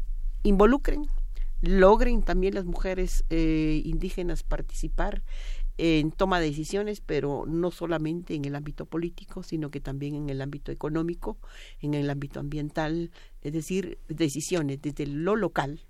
[0.43, 1.07] involucren,
[1.63, 5.23] logren también las mujeres indígenas participar
[5.77, 10.31] en toma de decisiones, pero no solamente en el ámbito político, sino que también en
[10.31, 11.37] el ámbito económico,
[11.81, 13.11] en el ámbito ambiental,
[13.43, 15.81] es decir, decisiones desde lo local,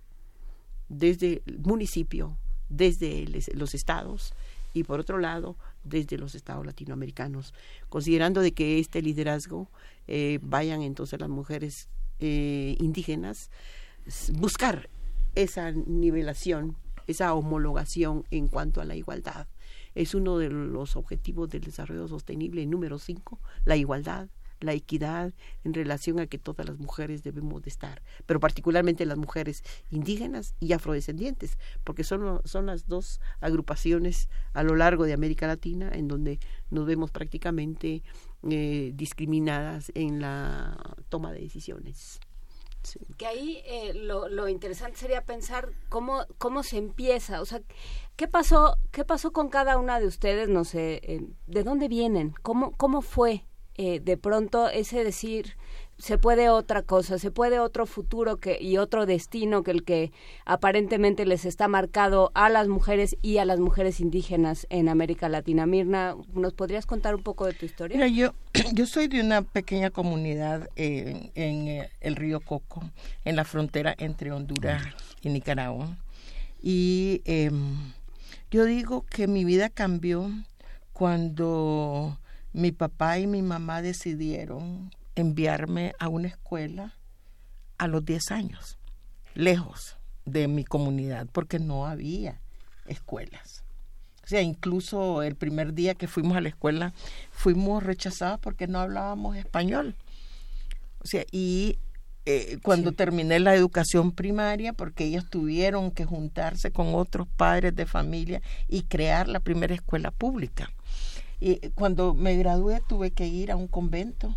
[0.88, 2.36] desde el municipio,
[2.68, 4.34] desde los estados
[4.72, 7.54] y por otro lado desde los estados latinoamericanos,
[7.88, 9.68] considerando de que este liderazgo
[10.08, 11.88] eh, vayan entonces las mujeres
[12.20, 13.50] eh, indígenas
[14.32, 14.88] buscar
[15.34, 19.46] esa nivelación, esa homologación en cuanto a la igualdad.
[19.94, 24.28] Es uno de los objetivos del desarrollo sostenible número cinco, la igualdad,
[24.64, 25.32] la equidad
[25.62, 30.54] en relación a que todas las mujeres debemos de estar, pero particularmente las mujeres indígenas
[30.60, 36.08] y afrodescendientes, porque son, son las dos agrupaciones a lo largo de América Latina en
[36.08, 36.38] donde
[36.70, 38.02] nos vemos prácticamente
[38.48, 40.76] eh, discriminadas en la
[41.08, 42.20] toma de decisiones.
[43.16, 47.62] Que ahí eh, lo, lo, interesante sería pensar cómo, cómo se empieza, o sea,
[48.16, 50.50] ¿qué pasó, qué pasó con cada una de ustedes?
[50.50, 52.34] No sé, eh, ¿de dónde vienen?
[52.42, 55.56] ¿Cómo, cómo fue eh, de pronto ese decir
[55.98, 60.12] se puede otra cosa, se puede otro futuro que, y otro destino que el que
[60.44, 65.66] aparentemente les está marcado a las mujeres y a las mujeres indígenas en América Latina.
[65.66, 67.96] Mirna, ¿nos podrías contar un poco de tu historia?
[67.96, 68.34] Mira, yo,
[68.72, 72.82] yo soy de una pequeña comunidad en, eh, el río Coco,
[73.24, 74.82] en la frontera entre Honduras
[75.22, 75.96] y Nicaragua.
[76.60, 77.92] Y em,
[78.50, 80.30] yo digo que mi vida cambió
[80.92, 82.18] cuando
[82.54, 86.94] mi papá y mi mamá decidieron enviarme a una escuela
[87.78, 88.78] a los 10 años,
[89.34, 92.40] lejos de mi comunidad, porque no había
[92.86, 93.64] escuelas.
[94.22, 96.94] O sea, incluso el primer día que fuimos a la escuela
[97.30, 99.96] fuimos rechazados porque no hablábamos español.
[101.00, 101.78] O sea, y
[102.24, 107.84] eh, cuando terminé la educación primaria, porque ellos tuvieron que juntarse con otros padres de
[107.84, 110.70] familia y crear la primera escuela pública.
[111.40, 114.36] Y cuando me gradué tuve que ir a un convento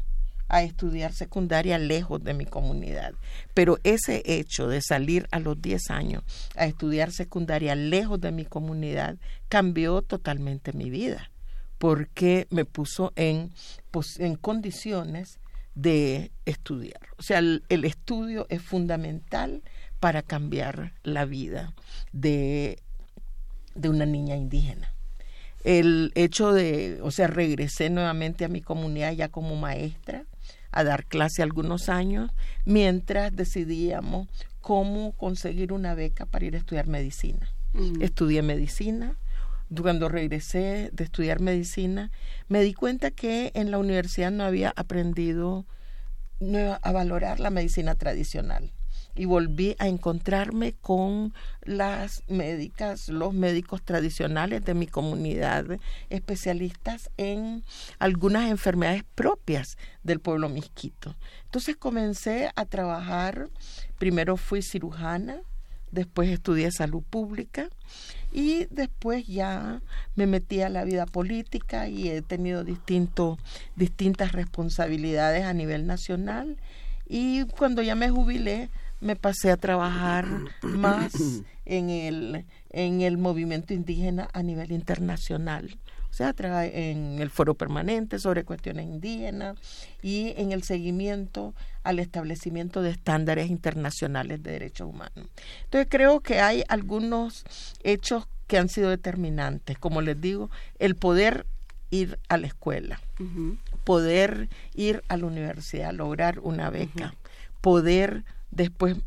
[0.49, 3.13] a estudiar secundaria lejos de mi comunidad.
[3.53, 6.23] Pero ese hecho de salir a los 10 años
[6.55, 9.17] a estudiar secundaria lejos de mi comunidad
[9.49, 11.31] cambió totalmente mi vida,
[11.77, 13.51] porque me puso en,
[14.19, 15.39] en condiciones
[15.75, 17.01] de estudiar.
[17.17, 19.61] O sea, el, el estudio es fundamental
[19.99, 21.73] para cambiar la vida
[22.13, 22.79] de,
[23.75, 24.93] de una niña indígena.
[25.63, 30.25] El hecho de, o sea, regresé nuevamente a mi comunidad ya como maestra
[30.71, 32.31] a dar clase algunos años,
[32.65, 34.27] mientras decidíamos
[34.61, 37.51] cómo conseguir una beca para ir a estudiar medicina.
[37.99, 39.17] Estudié medicina.
[39.81, 42.11] Cuando regresé de estudiar medicina,
[42.47, 45.65] me di cuenta que en la universidad no había aprendido
[46.81, 48.71] a valorar la medicina tradicional
[49.17, 51.33] y volví a encontrarme con
[51.63, 55.65] las médicas, los médicos tradicionales de mi comunidad,
[56.09, 57.63] especialistas en
[57.99, 61.15] algunas enfermedades propias del pueblo misquito.
[61.45, 63.49] Entonces comencé a trabajar,
[63.97, 65.41] primero fui cirujana,
[65.91, 67.69] después estudié salud pública
[68.31, 69.81] y después ya
[70.15, 76.57] me metí a la vida política y he tenido distintas responsabilidades a nivel nacional
[77.07, 78.69] y cuando ya me jubilé
[78.99, 80.27] me pasé a trabajar
[80.61, 81.13] más
[81.65, 85.77] en el, en el movimiento indígena a nivel internacional.
[86.09, 89.57] O sea, en el foro permanente sobre cuestiones indígenas
[90.01, 91.53] y en el seguimiento
[91.83, 95.27] al establecimiento de estándares internacionales de derechos humanos.
[95.65, 97.43] Entonces creo que hay algunos
[97.83, 100.49] hechos que han sido determinantes, como les digo,
[100.79, 101.45] el poder
[101.91, 102.99] ir a la escuela,
[103.83, 107.13] poder ir a la universidad, lograr una beca,
[107.61, 108.23] poder
[108.57, 108.97] después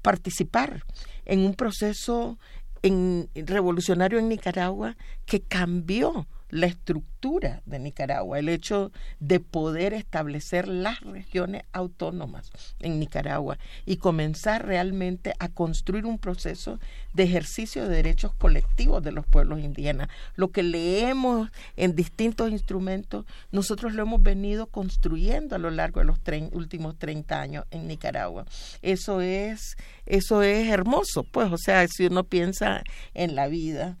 [0.00, 0.84] participar
[1.24, 2.38] en un proceso
[2.82, 4.96] en, revolucionario en Nicaragua
[5.26, 12.50] que cambió la estructura de Nicaragua, el hecho de poder establecer las regiones autónomas
[12.80, 16.78] en Nicaragua y comenzar realmente a construir un proceso
[17.14, 20.08] de ejercicio de derechos colectivos de los pueblos indígenas.
[20.34, 26.06] Lo que leemos en distintos instrumentos, nosotros lo hemos venido construyendo a lo largo de
[26.06, 26.18] los
[26.52, 28.46] últimos 30 años en Nicaragua.
[28.82, 32.82] Eso es, eso es hermoso, pues, o sea, si uno piensa
[33.14, 33.96] en la vida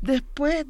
[0.00, 0.66] Después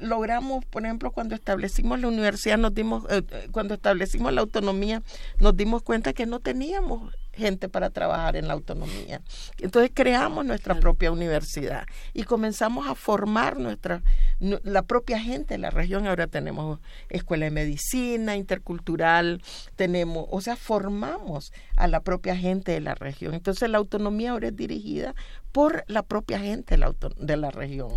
[0.00, 5.02] logramos, por ejemplo, cuando establecimos la universidad, nos dimos, eh, eh, cuando establecimos la autonomía,
[5.38, 9.22] nos dimos cuenta que no teníamos gente para trabajar en la autonomía.
[9.58, 14.02] Entonces creamos nuestra propia universidad y comenzamos a formar nuestra
[14.40, 16.06] la propia gente de la región.
[16.06, 19.42] Ahora tenemos escuela de medicina intercultural,
[19.76, 23.34] tenemos, o sea, formamos a la propia gente de la región.
[23.34, 25.14] Entonces la autonomía ahora es dirigida
[25.52, 27.90] por la propia gente de la, de la región.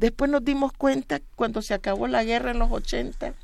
[0.00, 3.34] Después nos dimos cuenta, cuando se acabó la guerra en los 80,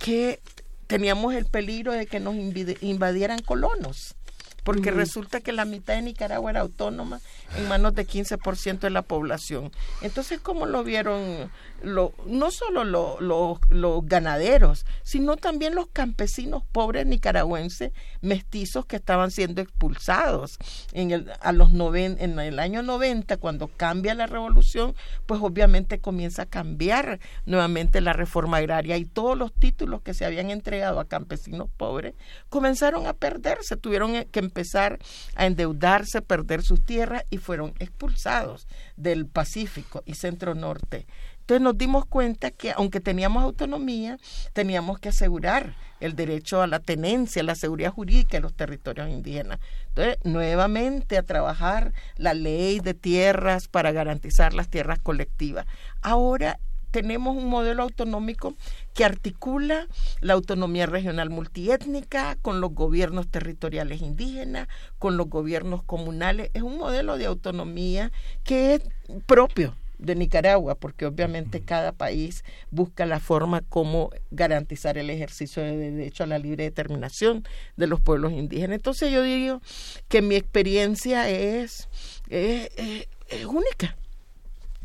[0.00, 0.40] que
[0.88, 4.16] teníamos el peligro de que nos invadieran colonos
[4.64, 7.20] porque resulta que la mitad de Nicaragua era autónoma
[7.56, 9.72] en manos de 15% de la población.
[10.02, 11.50] Entonces, ¿cómo lo vieron
[11.82, 19.60] lo, no solo los ganaderos, sino también los campesinos pobres nicaragüenses mestizos que estaban siendo
[19.60, 20.58] expulsados
[20.92, 24.94] en el, a los en el año 90, cuando cambia la revolución,
[25.26, 30.24] pues obviamente comienza a cambiar nuevamente la reforma agraria y todos los títulos que se
[30.24, 32.14] habían entregado a campesinos pobres
[32.48, 34.98] comenzaron a perderse, tuvieron que empezar
[35.34, 41.06] a endeudarse, perder sus tierras y fueron expulsados del Pacífico y Centro Norte.
[41.40, 44.18] Entonces nos dimos cuenta que aunque teníamos autonomía,
[44.52, 49.58] teníamos que asegurar el derecho a la tenencia, la seguridad jurídica de los territorios indígenas.
[49.88, 55.66] Entonces, nuevamente a trabajar la ley de tierras para garantizar las tierras colectivas.
[56.00, 56.60] Ahora
[56.92, 58.54] tenemos un modelo autonómico
[58.94, 59.88] que articula
[60.20, 66.50] la autonomía regional multiétnica con los gobiernos territoriales indígenas, con los gobiernos comunales.
[66.54, 68.12] Es un modelo de autonomía
[68.44, 68.82] que es
[69.26, 75.76] propio de Nicaragua, porque obviamente cada país busca la forma como garantizar el ejercicio de
[75.76, 77.44] derecho a la libre determinación
[77.76, 78.76] de los pueblos indígenas.
[78.76, 79.62] Entonces yo digo
[80.08, 81.88] que mi experiencia es,
[82.28, 83.96] es única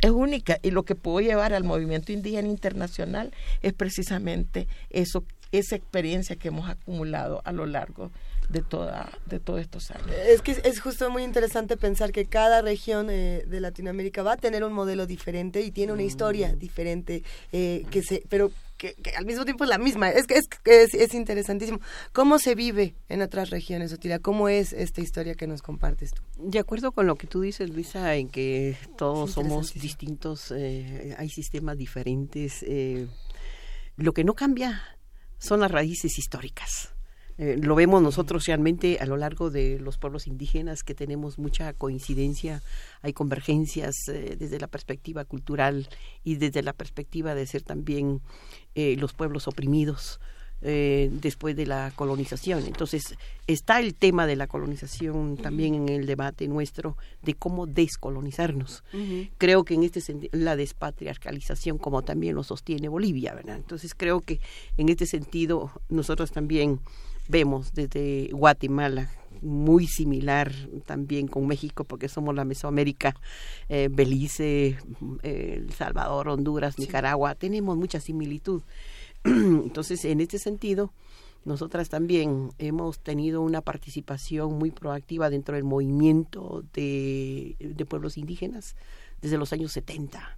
[0.02, 5.76] es única y lo que puedo llevar al movimiento indígena internacional es precisamente eso, esa
[5.76, 8.12] experiencia que hemos acumulado a lo largo
[8.50, 10.10] de toda de todos estos años.
[10.26, 14.38] Es que es justo muy interesante pensar que cada región eh, de Latinoamérica va a
[14.38, 16.60] tener un modelo diferente y tiene una historia mm.
[16.60, 20.10] diferente eh, que se pero que, al mismo tiempo es la misma.
[20.10, 21.80] Es que es, es, interesantísimo.
[22.14, 23.98] ¿Cómo se vive en otras regiones?
[24.22, 26.22] ¿Cómo es esta historia que nos compartes tú?
[26.38, 31.30] De acuerdo con lo que tú dices, Luisa, en que todos somos distintos, eh, hay
[31.30, 32.64] sistemas diferentes.
[32.64, 33.08] Eh,
[33.98, 34.82] lo que no cambia
[35.40, 36.94] son las raíces históricas.
[37.38, 41.72] Eh, lo vemos nosotros realmente a lo largo de los pueblos indígenas que tenemos mucha
[41.74, 42.64] coincidencia,
[43.02, 45.88] hay convergencias desde la perspectiva cultural
[46.24, 48.22] y desde la perspectiva de ser también
[48.76, 50.20] eh, los pueblos oprimidos.
[50.62, 52.66] eh, después de la colonización.
[52.66, 53.16] Entonces,
[53.46, 58.84] está el tema de la colonización también en el debate nuestro de cómo descolonizarnos.
[59.38, 63.58] Creo que en este sentido, la despatriarcalización, como también lo sostiene Bolivia, ¿verdad?
[63.58, 64.40] Entonces, creo que
[64.78, 66.80] en este sentido, nosotros también
[67.28, 70.52] vemos desde Guatemala, muy similar
[70.86, 73.16] también con México, porque somos la Mesoamérica,
[73.70, 74.78] eh, Belice,
[75.24, 78.62] eh, El Salvador, Honduras, Nicaragua, tenemos mucha similitud.
[79.24, 80.92] Entonces, en este sentido,
[81.48, 87.56] nosotras también hemos tenido una participación muy proactiva dentro del movimiento de,
[87.88, 88.76] pueblos indígenas
[89.22, 90.38] desde los años 70.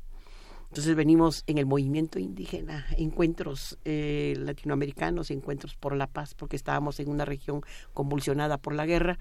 [0.69, 6.99] Entonces venimos en el movimiento indígena, encuentros eh, latinoamericanos, encuentros por la paz, porque estábamos
[6.99, 7.61] en una región
[7.93, 9.17] convulsionada por la guerra.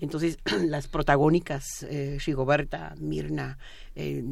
[0.00, 3.58] Entonces las protagónicas, eh, Rigoberta, Mirna,
[3.94, 4.22] eh,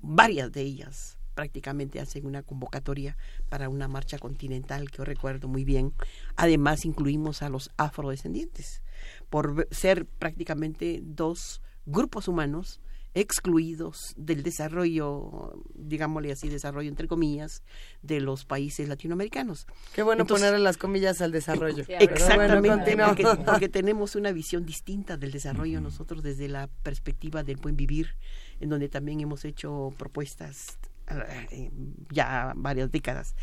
[0.00, 3.16] varias de ellas prácticamente hacen una convocatoria
[3.48, 5.92] para una marcha continental que yo recuerdo muy bien.
[6.36, 8.82] Además incluimos a los afrodescendientes
[9.28, 12.80] por ser prácticamente dos grupos humanos
[13.14, 17.62] excluidos del desarrollo, digámosle así, desarrollo entre comillas,
[18.02, 19.66] de los países latinoamericanos.
[19.94, 21.84] Qué bueno ponerle las comillas al desarrollo.
[21.88, 22.96] exactamente,
[23.44, 28.16] porque, tenemos una visión distinta del desarrollo nosotros desde la perspectiva del buen vivir,
[28.60, 30.78] en donde también hemos hecho propuestas
[31.50, 31.70] eh,
[32.10, 33.34] ya varias décadas.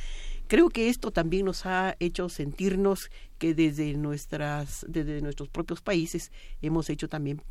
[0.48, 3.10] Creo que esto también nos ha hecho sentirnos
[3.40, 6.32] que desde nuestras, desde nuestros propios países
[6.62, 7.42] hemos hecho también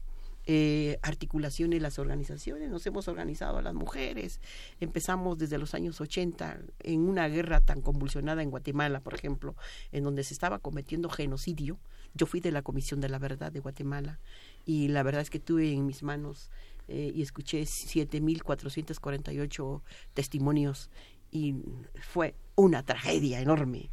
[0.47, 4.41] eh, articulaciones las organizaciones, nos hemos organizado a las mujeres,
[4.81, 9.55] empezamos desde los años 80 en una guerra tan convulsionada en Guatemala, por ejemplo,
[9.93, 11.79] en donde se estaba cometiendo genocidio.
[12.15, 14.21] Yo fui de la Comisión de la Verdad de Guatemala
[14.67, 16.51] y la verdad es que tuve en mis manos
[16.89, 19.81] eh, y escuché 7.448
[20.13, 20.91] testimonios
[21.31, 21.55] y
[22.01, 23.89] fue una tragedia enorme.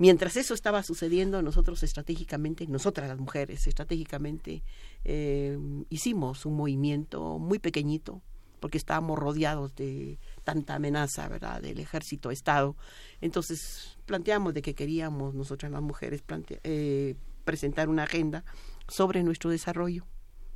[0.00, 4.62] Mientras eso estaba sucediendo, nosotros estratégicamente, nosotras las mujeres, estratégicamente
[5.04, 5.58] eh,
[5.90, 8.22] hicimos un movimiento muy pequeñito,
[8.60, 12.76] porque estábamos rodeados de tanta amenaza, ¿verdad?, del ejército, Estado.
[13.20, 16.24] Entonces planteamos de que queríamos nosotras las mujeres
[16.64, 17.14] eh,
[17.44, 18.42] presentar una agenda
[18.88, 20.06] sobre nuestro desarrollo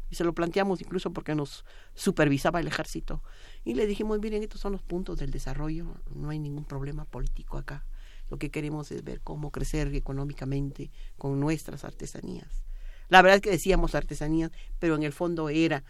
[0.09, 3.23] y se lo planteamos incluso porque nos supervisaba el ejército.
[3.63, 7.59] Y le dijimos, miren, estos son los puntos del desarrollo, no hay ningún problema político
[7.59, 7.85] acá.
[8.31, 12.65] Lo que queremos es ver cómo crecer económicamente con nuestras artesanías.
[13.09, 15.85] La verdad es que decíamos artesanías, pero en el fondo era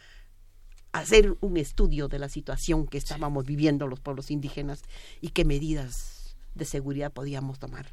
[0.92, 4.82] hacer un estudio de la situación que estábamos viviendo los pueblos indígenas
[5.20, 7.86] y qué medidas de seguridad podíamos tomar.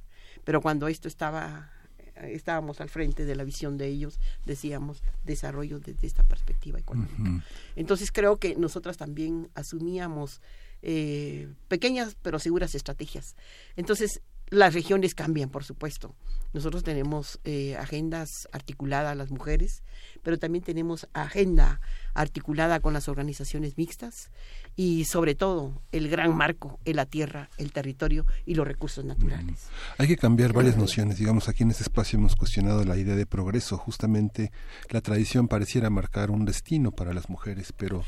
[0.43, 1.71] Pero cuando esto estaba
[2.15, 7.43] estábamos al frente de la visión de ellos, decíamos desarrollo desde esta perspectiva económica.
[7.75, 10.41] Entonces creo que nosotras también asumíamos
[10.83, 13.35] eh, pequeñas pero seguras estrategias.
[13.75, 16.13] Entonces las regiones cambian, por supuesto.
[16.53, 19.83] Nosotros tenemos eh, agendas articuladas a las mujeres,
[20.23, 21.79] pero también tenemos agenda
[22.13, 24.31] articulada con las organizaciones mixtas
[24.75, 29.67] y sobre todo el gran marco en la tierra, el territorio y los recursos naturales.
[29.97, 31.17] Hay que cambiar varias nociones.
[31.17, 33.77] Digamos, aquí en este espacio hemos cuestionado la idea de progreso.
[33.77, 34.51] Justamente
[34.89, 38.03] la tradición pareciera marcar un destino para las mujeres, pero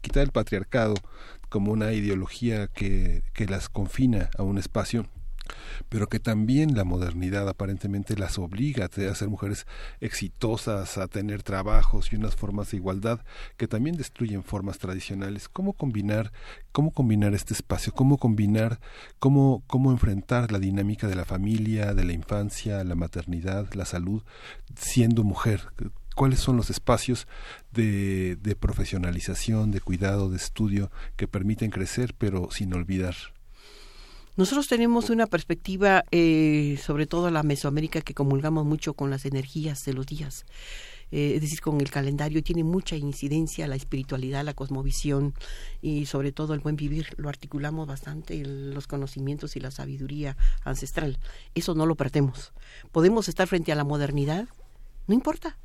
[0.00, 0.94] quitar el patriarcado
[1.48, 5.06] como una ideología que, que las confina a un espacio
[5.88, 9.66] pero que también la modernidad aparentemente las obliga a ser mujeres
[10.00, 13.20] exitosas, a tener trabajos y unas formas de igualdad
[13.56, 15.48] que también destruyen formas tradicionales.
[15.48, 16.32] ¿Cómo combinar,
[16.72, 17.92] cómo combinar este espacio?
[17.92, 18.80] ¿Cómo combinar,
[19.18, 24.22] cómo, cómo enfrentar la dinámica de la familia, de la infancia, la maternidad, la salud,
[24.76, 25.68] siendo mujer?
[26.16, 27.26] cuáles son los espacios
[27.72, 33.14] de, de, profesionalización, de cuidado, de estudio que permiten crecer, pero sin olvidar
[34.40, 39.84] nosotros tenemos una perspectiva, eh, sobre todo la Mesoamérica, que comulgamos mucho con las energías
[39.84, 40.46] de los días.
[41.10, 45.34] Eh, es decir, con el calendario tiene mucha incidencia la espiritualidad, la cosmovisión
[45.82, 47.08] y sobre todo el buen vivir.
[47.18, 51.18] Lo articulamos bastante, los conocimientos y la sabiduría ancestral.
[51.54, 52.54] Eso no lo perdemos.
[52.92, 54.48] Podemos estar frente a la modernidad,
[55.06, 55.58] no importa.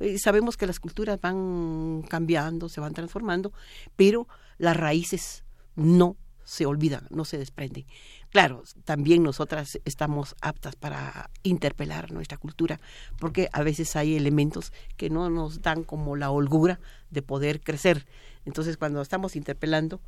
[0.00, 3.52] Eh, sabemos que las culturas van cambiando, se van transformando,
[3.94, 4.26] pero
[4.58, 5.44] las raíces
[5.76, 6.16] no
[6.46, 7.84] se olvida, no se desprende.
[8.30, 12.80] Claro, también nosotras estamos aptas para interpelar nuestra cultura,
[13.18, 16.80] porque a veces hay elementos que no nos dan como la holgura
[17.10, 18.06] de poder crecer.
[18.44, 20.00] Entonces, cuando estamos interpelando,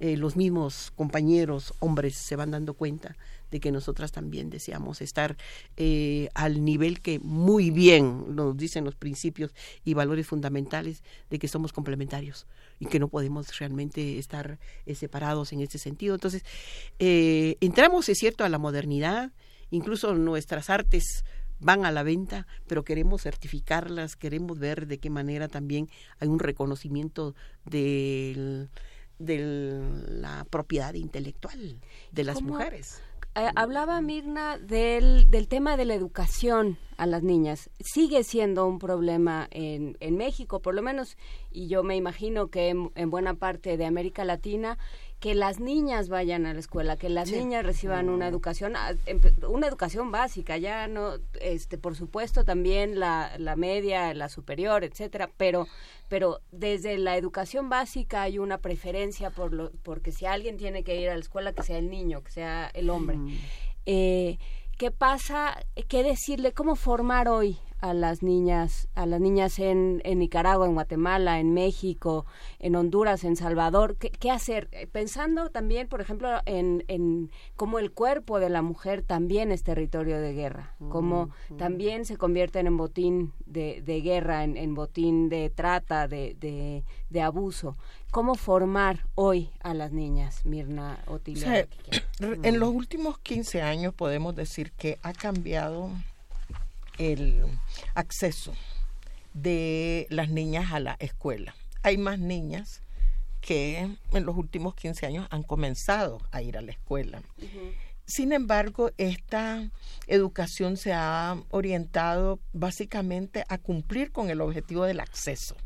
[0.00, 3.16] eh, los mismos compañeros hombres se van dando cuenta
[3.50, 5.36] de que nosotras también deseamos estar
[5.76, 9.54] eh, al nivel que muy bien nos dicen los principios
[9.84, 12.46] y valores fundamentales de que somos complementarios
[12.78, 16.14] y que no podemos realmente estar eh, separados en ese sentido.
[16.14, 16.44] Entonces,
[16.98, 19.32] eh, entramos, es cierto, a la modernidad,
[19.70, 21.24] incluso nuestras artes
[21.58, 26.38] van a la venta, pero queremos certificarlas, queremos ver de qué manera también hay un
[26.38, 28.68] reconocimiento del
[29.18, 31.80] de la propiedad intelectual
[32.12, 33.02] de las mujeres.
[33.34, 37.68] Eh, hablaba Mirna del, del tema de la educación a las niñas.
[37.80, 41.18] Sigue siendo un problema en, en México, por lo menos,
[41.50, 44.78] y yo me imagino que en buena parte de América Latina
[45.20, 48.92] que las niñas vayan a la escuela, que las niñas reciban una educación, ah,
[49.48, 55.30] una educación básica, ya no, este, por supuesto también la, la media, la superior, etcétera,
[55.36, 55.66] pero,
[56.08, 61.00] pero desde la educación básica hay una preferencia por lo, porque si alguien tiene que
[61.00, 63.18] ir a la escuela, que sea el niño, que sea el hombre.
[63.86, 64.38] Eh,
[64.76, 65.64] ¿Qué pasa?
[65.88, 66.52] ¿Qué decirle?
[66.52, 71.52] ¿Cómo formar hoy a las niñas, a las niñas en, en Nicaragua, en Guatemala, en
[71.52, 72.24] México,
[72.58, 74.68] en Honduras, en Salvador, ¿qué, hacer?
[74.72, 79.62] Eh, pensando también, por ejemplo, en, en cómo el cuerpo de la mujer también es
[79.62, 85.28] territorio de guerra, cómo también se convierten en botín de, de guerra, en, en, botín
[85.28, 87.76] de trata, de, de, de, abuso.
[88.10, 91.66] ¿Cómo formar hoy a las niñas, Mirna Otilia?
[92.20, 95.90] en los últimos 15 años podemos decir que ha cambiado
[96.98, 97.44] el
[97.94, 98.54] acceso
[99.34, 101.54] de las niñas a la escuela.
[101.82, 102.82] Hay más niñas
[103.40, 103.78] que
[104.12, 107.22] en los últimos 15 años han comenzado a ir a la escuela.
[108.04, 109.70] Sin embargo, esta
[110.06, 115.56] educación se ha orientado básicamente a cumplir con el objetivo del acceso,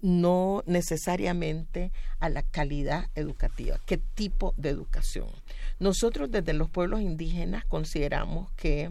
[0.00, 3.80] no necesariamente a la calidad educativa.
[3.86, 5.28] ¿Qué tipo de educación?
[5.78, 8.90] Nosotros desde los pueblos indígenas consideramos que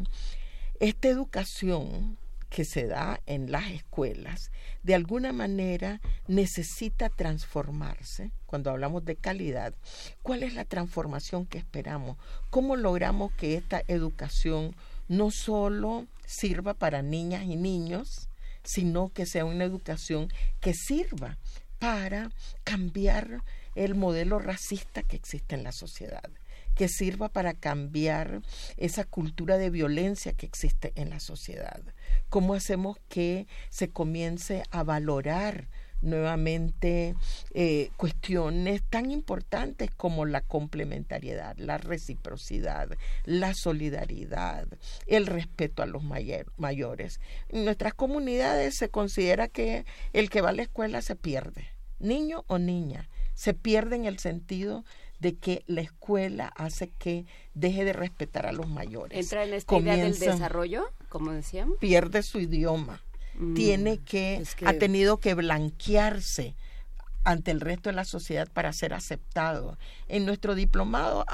[0.79, 2.17] esta educación
[2.53, 4.51] que se da en las escuelas,
[4.83, 8.31] de alguna manera necesita transformarse.
[8.45, 9.73] Cuando hablamos de calidad,
[10.21, 12.17] ¿cuál es la transformación que esperamos?
[12.51, 14.75] ¿Cómo logramos que esta educación
[15.07, 18.29] no solo sirva para niñas y niños,
[18.63, 20.27] sino que sea una educación
[20.61, 21.39] que sirva
[21.79, 22.29] para
[22.63, 23.43] cambiar
[23.73, 26.29] el modelo racista que existe en la sociedad?
[26.75, 28.41] Que sirva para cambiar
[28.77, 31.81] esa cultura de violencia que existe en la sociedad.
[32.29, 35.67] ¿Cómo hacemos que se comience a valorar
[36.03, 37.15] nuevamente
[37.53, 42.89] eh, cuestiones tan importantes como la complementariedad, la reciprocidad,
[43.25, 44.67] la solidaridad,
[45.07, 47.19] el respeto a los mayores.
[47.49, 51.67] En nuestras comunidades se considera que el que va a la escuela se pierde,
[51.99, 54.83] niño o niña, se pierde en el sentido
[55.23, 59.17] de que la escuela hace que deje de respetar a los mayores.
[59.17, 61.77] Entra en esta idea del desarrollo, como decíamos.
[61.79, 63.01] Pierde su idioma.
[63.35, 66.55] Mm, tiene que, ha tenido que blanquearse
[67.23, 69.77] ante el resto de la sociedad para ser aceptado.
[70.09, 71.25] En nuestro diplomado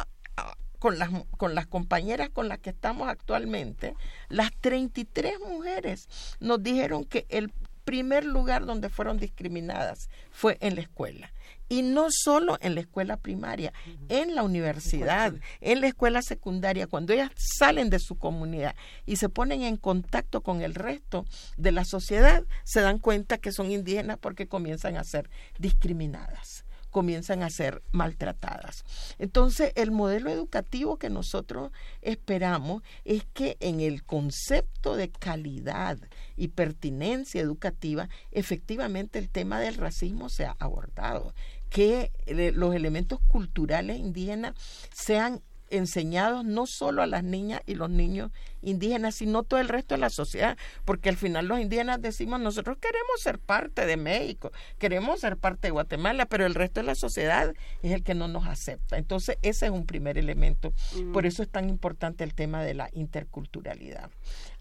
[0.77, 3.95] con las, con las compañeras con las que estamos actualmente,
[4.29, 6.07] las 33 mujeres
[6.39, 7.51] nos dijeron que el
[7.85, 11.33] primer lugar donde fueron discriminadas fue en la escuela
[11.69, 13.71] y no solo en la escuela primaria,
[14.09, 18.75] en la universidad, en la escuela secundaria, cuando ellas salen de su comunidad
[19.05, 21.25] y se ponen en contacto con el resto
[21.57, 25.29] de la sociedad, se dan cuenta que son indígenas porque comienzan a ser
[25.59, 28.83] discriminadas comienzan a ser maltratadas.
[29.19, 31.71] Entonces, el modelo educativo que nosotros
[32.01, 35.97] esperamos es que en el concepto de calidad
[36.35, 41.33] y pertinencia educativa, efectivamente el tema del racismo sea abordado
[41.69, 42.11] que
[42.53, 44.53] los elementos culturales indígenas
[44.93, 45.41] sean
[45.71, 48.31] enseñados no solo a las niñas y los niños
[48.61, 52.77] indígenas, sino todo el resto de la sociedad, porque al final los indígenas decimos, nosotros
[52.79, 56.95] queremos ser parte de México, queremos ser parte de Guatemala, pero el resto de la
[56.95, 58.97] sociedad es el que no nos acepta.
[58.97, 60.73] Entonces, ese es un primer elemento.
[61.13, 64.09] Por eso es tan importante el tema de la interculturalidad.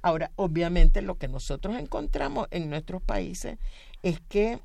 [0.02, 3.59] Ahora, obviamente lo que nosotros encontramos en nuestros países
[4.02, 4.60] es que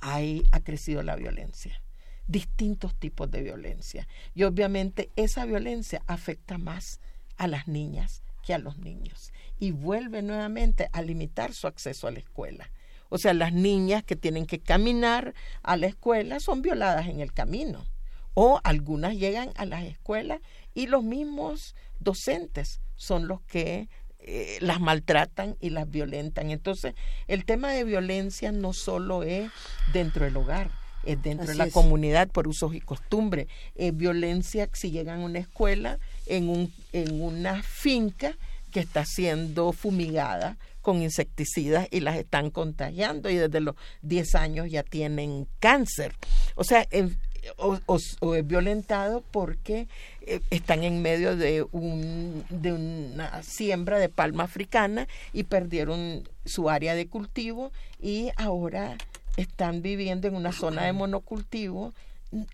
[0.00, 1.82] ahí ha crecido la violencia
[2.26, 4.08] distintos tipos de violencia.
[4.34, 7.00] Y obviamente esa violencia afecta más
[7.36, 12.10] a las niñas que a los niños y vuelve nuevamente a limitar su acceso a
[12.10, 12.70] la escuela.
[13.08, 17.32] O sea, las niñas que tienen que caminar a la escuela son violadas en el
[17.32, 17.84] camino.
[18.34, 20.40] O algunas llegan a las escuelas
[20.74, 23.90] y los mismos docentes son los que
[24.24, 26.50] eh, las maltratan y las violentan.
[26.50, 26.94] Entonces,
[27.28, 29.50] el tema de violencia no solo es
[29.92, 30.70] dentro del hogar,
[31.04, 31.72] eh, dentro de la es.
[31.72, 33.48] comunidad por usos y costumbres.
[33.74, 38.36] Eh, violencia si llegan a una escuela, en, un, en una finca
[38.70, 44.70] que está siendo fumigada con insecticidas y las están contagiando y desde los 10 años
[44.70, 46.14] ya tienen cáncer.
[46.54, 47.16] O sea, en-
[47.56, 49.88] o, o- o es violentado porque
[50.22, 51.66] eh, están en medio de,
[52.50, 58.96] de una siembra de palma africana y perdieron su área de cultivo y ahora
[59.36, 61.92] están viviendo en una zona de monocultivo.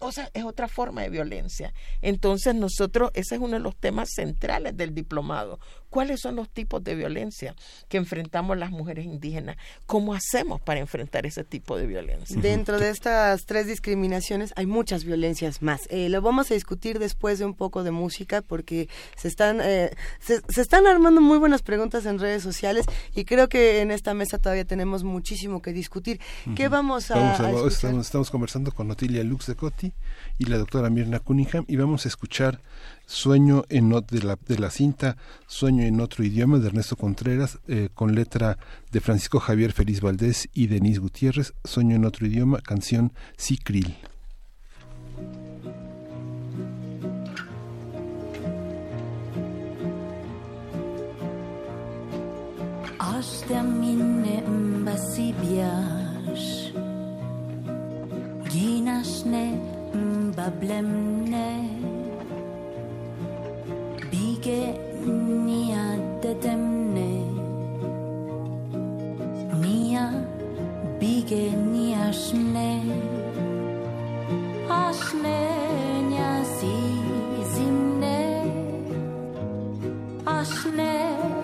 [0.00, 1.72] O sea, es otra forma de violencia.
[2.02, 5.60] Entonces nosotros, ese es uno de los temas centrales del diplomado.
[5.90, 7.54] ¿Cuáles son los tipos de violencia
[7.88, 9.56] que enfrentamos las mujeres indígenas?
[9.86, 12.40] ¿Cómo hacemos para enfrentar ese tipo de violencia?
[12.40, 15.82] Dentro de estas tres discriminaciones hay muchas violencias más.
[15.90, 19.90] Eh, lo vamos a discutir después de un poco de música porque se están eh,
[20.20, 22.84] se, se están armando muy buenas preguntas en redes sociales
[23.14, 26.20] y creo que en esta mesa todavía tenemos muchísimo que discutir.
[26.54, 27.72] ¿Qué vamos a, Vamos a a- escuchar?
[27.72, 29.92] estamos, estamos conversando con Otilia Lux de Coti
[30.38, 32.60] y la doctora Mirna Cunningham y vamos a escuchar
[33.06, 35.16] Sueño en ot- de, la, de la cinta
[35.46, 38.58] Sueño en otro idioma de Ernesto Contreras eh, con letra
[38.90, 43.96] de Francisco Javier Feliz Valdés y Denise Gutiérrez Sueño en otro idioma canción Sicril.
[53.50, 56.50] Mine mbasibiash
[58.50, 59.56] Ginashne
[59.94, 61.48] mbablemne
[64.10, 65.84] Bige mía
[66.22, 67.10] de nia
[69.62, 70.06] mía
[71.00, 71.94] bige ni
[76.56, 76.74] si
[77.52, 78.18] zimne
[80.36, 81.37] ashne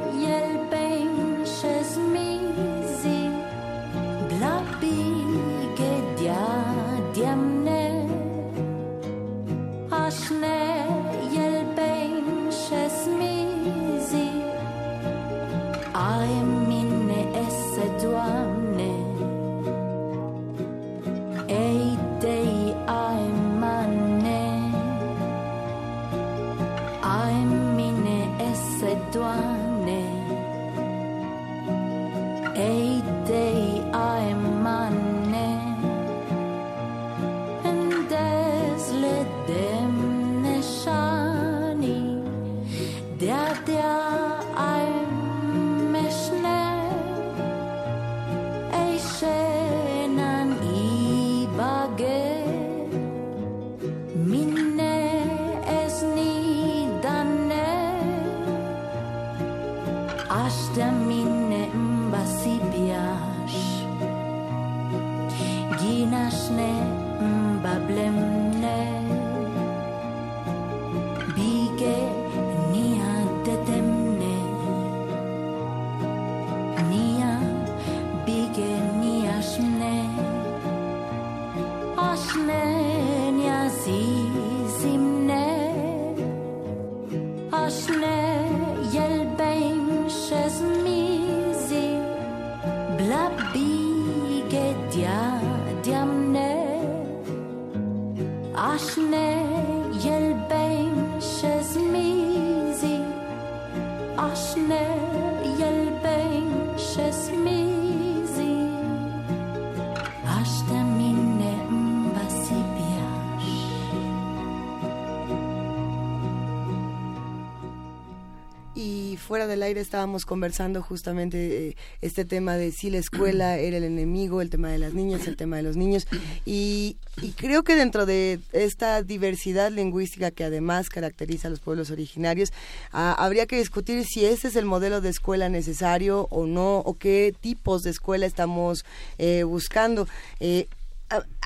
[119.84, 124.70] estábamos conversando justamente eh, este tema de si la escuela era el enemigo, el tema
[124.70, 126.06] de las niñas, el tema de los niños.
[126.44, 131.90] Y, y creo que dentro de esta diversidad lingüística que además caracteriza a los pueblos
[131.90, 132.52] originarios,
[132.92, 136.94] ah, habría que discutir si ese es el modelo de escuela necesario o no, o
[136.94, 138.84] qué tipos de escuela estamos
[139.18, 140.08] eh, buscando.
[140.40, 140.66] Eh,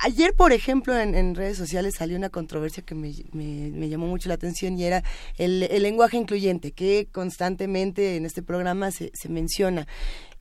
[0.03, 4.79] Ayer, por ejemplo, en, redes sociales salió una controversia que me llamó mucho la atención
[4.79, 5.03] y era
[5.37, 9.87] el, el lenguaje incluyente, que constantemente en este programa se, se menciona.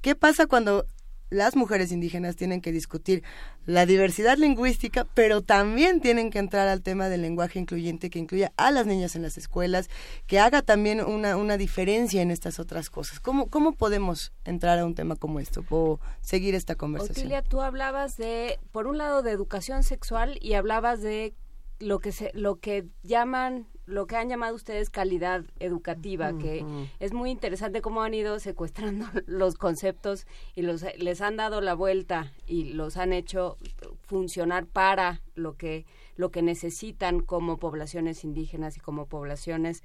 [0.02, 0.86] ¿Qué pasa cuando
[1.30, 3.24] las mujeres indígenas tienen que discutir
[3.66, 8.54] la diversidad lingüística, pero también tienen que entrar al tema del lenguaje incluyente que incluya
[8.56, 9.90] a las niñas en las escuelas,
[10.26, 13.20] que haga también una, una diferencia en estas otras cosas?
[13.20, 17.26] ¿Cómo, ¿Cómo podemos entrar a un tema como esto o seguir esta conversación?
[17.26, 21.34] Otilia, tú hablabas de, por un lado, de educación sexual y hablabas de
[21.80, 26.64] lo que se, lo que llaman, lo que han llamado ustedes calidad educativa, que
[27.00, 31.74] es muy interesante cómo han ido secuestrando los conceptos y los les han dado la
[31.74, 33.58] vuelta y los han hecho
[34.02, 35.86] funcionar para lo que
[36.18, 39.84] lo que necesitan como poblaciones indígenas y como poblaciones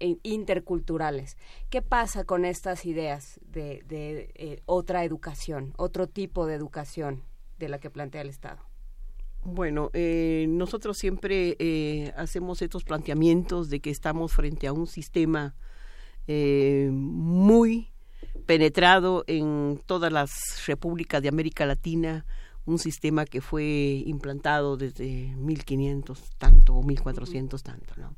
[0.00, 1.36] eh, interculturales.
[1.70, 3.84] ¿Qué pasa con estas ideas de,
[4.34, 7.22] eh, otra educación, otro tipo de educación
[7.58, 8.62] de la que plantea el Estado?
[9.46, 15.54] Bueno, eh, nosotros siempre hacemos estos planteamientos de que estamos frente a un sistema
[16.28, 17.92] muy
[18.46, 20.30] penetrado en todas las
[20.66, 22.26] repúblicas de América Latina,
[22.64, 28.14] un sistema que fue implantado desde 1500 tanto o 1400 tanto, ¿no?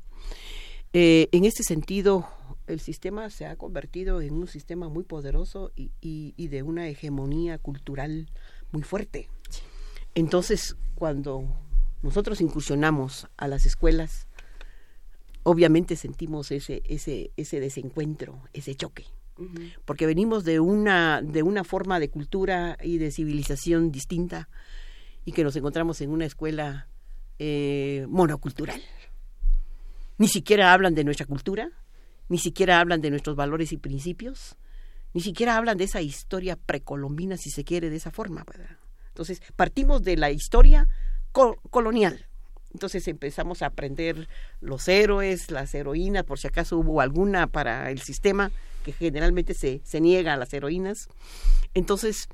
[0.91, 2.27] Eh, en este sentido,
[2.65, 7.59] el sistema se ha convertido en un sistema muy poderoso y, y, de una hegemonía
[7.59, 8.31] cultural
[8.71, 9.29] muy fuerte.
[10.15, 11.45] Entonces, cuando
[12.03, 14.27] nosotros incursionamos a las escuelas,
[15.41, 19.05] obviamente sentimos ese, ese, ese desencuentro, ese choque
[19.85, 24.49] porque venimos de una, de una forma de cultura y de civilización distinta
[25.25, 26.87] y que nos encontramos en una escuela
[27.37, 28.81] eh, monocultural.
[30.17, 31.71] Ni siquiera hablan de nuestra cultura,
[32.27, 34.57] ni siquiera hablan de nuestros valores y principios,
[35.13, 38.43] ni siquiera hablan de esa historia precolombina, si se quiere, de esa forma.
[39.19, 40.87] Entonces, partimos de la historia
[41.33, 42.25] colonial.
[42.73, 44.29] Entonces empezamos a aprender
[44.61, 48.49] los héroes, las heroínas, por si acaso hubo alguna para el sistema,
[48.85, 51.09] que generalmente se, se niega a las heroínas.
[51.73, 52.29] Entonces,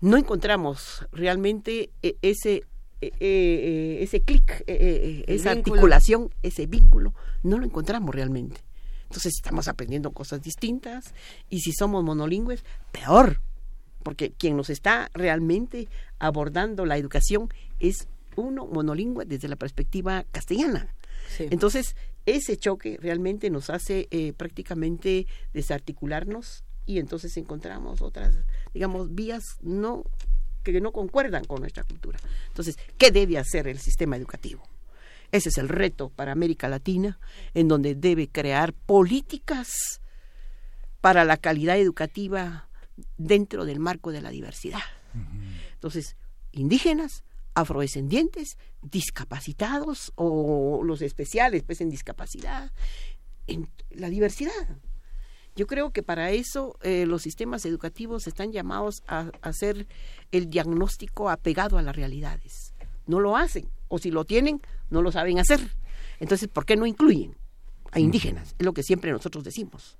[0.00, 2.64] no encontramos realmente e, ese,
[3.02, 8.62] e, e, ese clic, esa articulación, ese vínculo, no lo encontramos realmente.
[9.02, 11.12] Entonces estamos aprendiendo cosas distintas
[11.50, 13.42] y si somos monolingües, peor,
[14.04, 15.88] porque quien nos está realmente
[16.20, 17.48] abordando la educación
[17.80, 18.06] es
[18.36, 20.94] uno monolingüe desde la perspectiva castellana.
[21.38, 28.36] Entonces, ese choque realmente nos hace eh, prácticamente desarticularnos y entonces encontramos otras,
[28.72, 30.04] digamos, vías no
[30.62, 32.18] que no concuerdan con nuestra cultura.
[32.48, 34.62] Entonces, ¿qué debe hacer el sistema educativo?
[35.30, 37.18] Ese es el reto para América Latina,
[37.54, 40.00] en donde debe crear políticas
[41.00, 42.68] para la calidad educativa
[43.16, 44.82] dentro del marco de la diversidad.
[45.74, 46.16] Entonces,
[46.52, 52.72] indígenas, afrodescendientes, discapacitados o los especiales, pues en discapacidad,
[53.46, 54.78] en la diversidad.
[55.56, 59.86] Yo creo que para eso eh, los sistemas educativos están llamados a, hacer
[60.32, 62.74] el diagnóstico apegado a las realidades.
[63.06, 64.60] No lo hacen, o si lo tienen,
[64.90, 65.60] no lo saben hacer.
[66.18, 67.36] Entonces, ¿por qué no incluyen
[67.92, 68.56] a indígenas?
[68.58, 69.96] Es lo que siempre nosotros decimos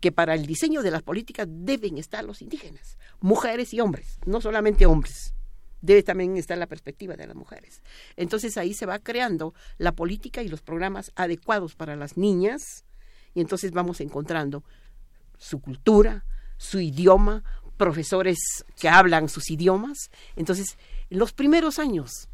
[0.00, 4.40] que para el diseño de las políticas deben estar los indígenas, mujeres y hombres, no
[4.40, 5.34] solamente hombres
[5.84, 7.82] debe también estar la perspectiva de las mujeres.
[8.16, 12.86] Entonces ahí se va creando la política y los programas adecuados para las niñas
[13.34, 14.64] y entonces vamos encontrando
[15.36, 16.24] su cultura,
[16.56, 17.44] su idioma,
[17.76, 18.38] profesores
[18.80, 20.10] que hablan sus idiomas.
[20.36, 20.78] Entonces,
[21.10, 22.28] en los primeros años,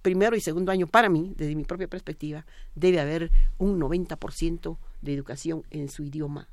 [0.00, 5.14] primero y segundo año, para mí, desde mi propia perspectiva, debe haber un 90% de
[5.14, 6.48] educación en su idioma.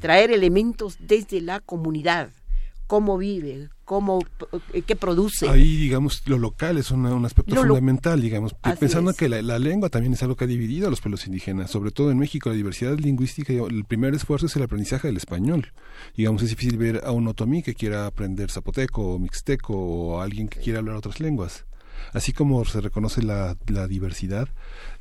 [0.00, 2.30] Traer elementos desde la comunidad,
[2.86, 4.20] cómo vive, cómo,
[4.72, 5.48] eh, qué produce.
[5.48, 10.22] Ahí, digamos, lo local es un aspecto fundamental, digamos, pensando que la, lengua también es
[10.22, 13.52] algo que ha dividido a los pueblos indígenas, sobre todo en México, la diversidad lingüística,
[13.52, 15.72] el primer esfuerzo es el aprendizaje del español.
[16.16, 20.48] Digamos, es difícil ver a un otomí que quiera aprender zapoteco o mixteco o alguien
[20.48, 21.67] que quiera hablar otras lenguas.
[22.12, 23.56] Así como se reconoce la,
[23.88, 24.48] diversidad,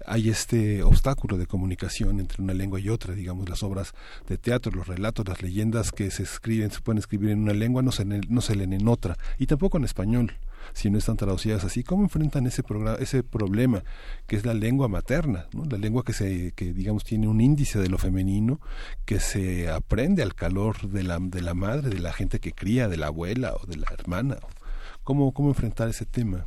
[0.05, 3.13] hay este obstáculo de comunicación entre una lengua y otra.
[3.13, 3.93] Digamos, las obras
[4.27, 7.81] de teatro, los relatos, las leyendas que se escriben, se pueden escribir en una lengua,
[7.81, 10.33] no se, leen en otra, y tampoco en español
[10.73, 11.83] si no están traducidas así.
[11.83, 12.63] ¿Cómo enfrentan ese,
[12.99, 13.83] ese problema
[14.27, 15.63] que es la lengua materna, ¿no?
[15.65, 18.59] la lengua que, se, que digamos tiene un índice de lo femenino,
[19.05, 22.87] que se aprende al calor de la, de la madre, de la gente que cría,
[22.89, 24.37] de la abuela o de la hermana?
[25.03, 26.45] ¿Cómo, cómo enfrentar ese tema?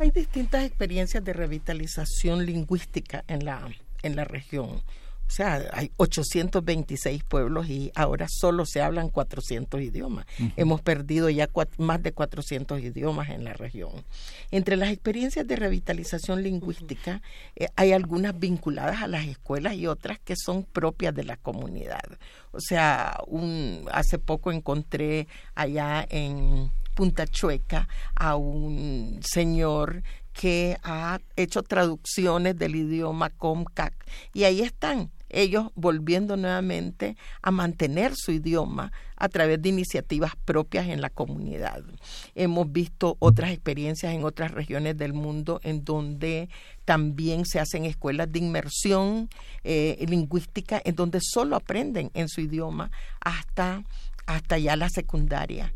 [0.00, 3.68] Hay distintas experiencias de revitalización lingüística en la,
[4.02, 4.82] en la región.
[5.28, 10.24] O sea, hay 826 pueblos y ahora solo se hablan 400 idiomas.
[10.56, 13.90] Hemos perdido ya más de 400 idiomas en la región.
[14.50, 17.20] Entre las experiencias de revitalización lingüística
[17.56, 22.18] eh, hay algunas vinculadas a las escuelas y otras que son propias de la comunidad.
[22.52, 30.02] O sea, un, hace poco encontré allá en Punta Chueca a un señor
[30.32, 33.94] que ha hecho traducciones del idioma Comcac
[34.34, 40.88] y ahí están ellos volviendo nuevamente a mantener su idioma a través de iniciativas propias
[40.88, 41.84] en la comunidad.
[42.34, 46.48] Hemos visto otras experiencias en otras regiones del mundo en donde
[46.84, 49.28] también se hacen escuelas de inmersión
[49.62, 53.84] eh, lingüística en donde solo aprenden en su idioma hasta,
[54.26, 55.72] hasta ya la secundaria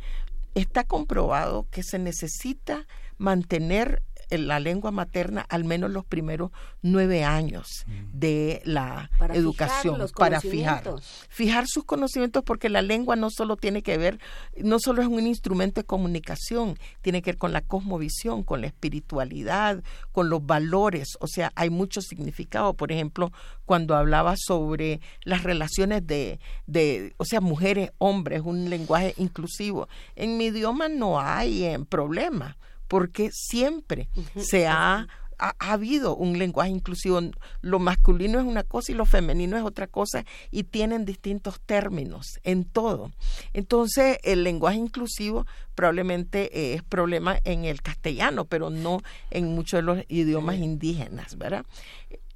[0.55, 2.87] está comprobado que se necesita
[3.19, 4.03] mantener
[4.39, 6.51] la lengua materna al menos los primeros
[6.83, 7.93] nueve años Mm.
[8.19, 11.27] de la Para fijar educación los para fijar conocimientos.
[11.29, 14.19] fijar sus conocimientos porque la lengua no solo tiene que ver
[14.57, 18.67] no solo es un instrumento de comunicación tiene que ver con la cosmovisión con la
[18.69, 19.83] espiritualidad
[20.13, 23.33] con los valores o sea hay mucho significado por ejemplo
[23.65, 30.37] cuando hablaba sobre las relaciones de de o sea mujeres hombres un lenguaje inclusivo en
[30.37, 32.57] mi idioma no hay eh, problema
[32.93, 35.09] porque siempre se ha,
[35.39, 37.23] ha, ha habido un lenguaje inclusivo.
[37.63, 42.39] Lo masculino es una cosa y lo femenino es otra cosa y tienen distintos términos
[42.43, 43.11] en todo.
[43.55, 49.01] Entonces, el lenguaje inclusivo probablemente eh, es problema en el castellano, pero no
[49.31, 51.65] en muchos de los idiomas indígenas, ¿verdad?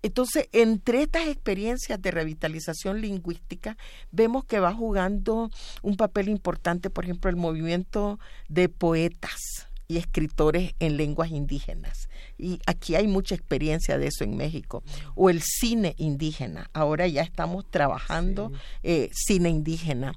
[0.01, 3.77] Entonces, entre estas experiencias de revitalización lingüística,
[4.11, 5.51] vemos que va jugando
[5.83, 8.19] un papel importante, por ejemplo, el movimiento
[8.49, 12.09] de poetas y escritores en lenguas indígenas.
[12.39, 14.83] Y aquí hay mucha experiencia de eso en México.
[15.15, 16.71] O el cine indígena.
[16.73, 18.53] Ahora ya estamos trabajando
[18.83, 20.13] eh, cine indígena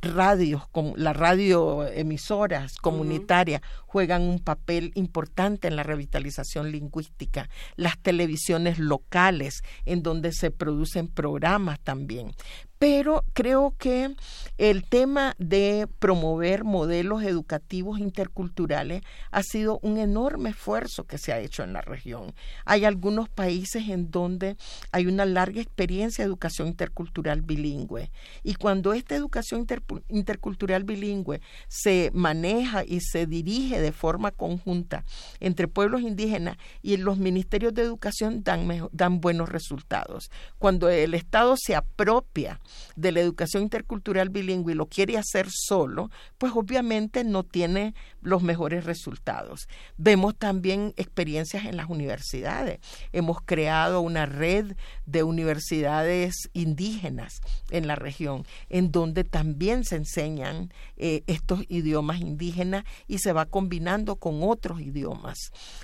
[0.00, 7.98] radios, como la radio emisoras comunitarias juegan un papel importante en la revitalización lingüística, las
[7.98, 12.32] televisiones locales en donde se producen programas también.
[12.78, 14.14] Pero creo que
[14.56, 21.40] el tema de promover modelos educativos interculturales ha sido un enorme esfuerzo que se ha
[21.40, 22.34] hecho en la región.
[22.64, 24.56] Hay algunos países en donde
[24.92, 28.10] hay una larga experiencia de educación intercultural bilingüe.
[28.42, 29.66] Y cuando esta educación
[30.08, 35.04] intercultural bilingüe se maneja y se dirige de forma conjunta
[35.40, 40.30] entre pueblos indígenas y los ministerios de educación dan, dan buenos resultados.
[40.58, 42.60] Cuando el Estado se apropia
[42.96, 48.42] de la educación intercultural bilingüe y lo quiere hacer solo, pues obviamente no tiene los
[48.42, 49.68] mejores resultados.
[49.96, 52.80] Vemos también experiencias en las universidades.
[53.12, 54.76] Hemos creado una red
[55.06, 57.40] de universidades indígenas
[57.70, 63.46] en la región, en donde también se enseñan eh, estos idiomas indígenas y se va
[63.46, 65.38] combinando con otros idiomas.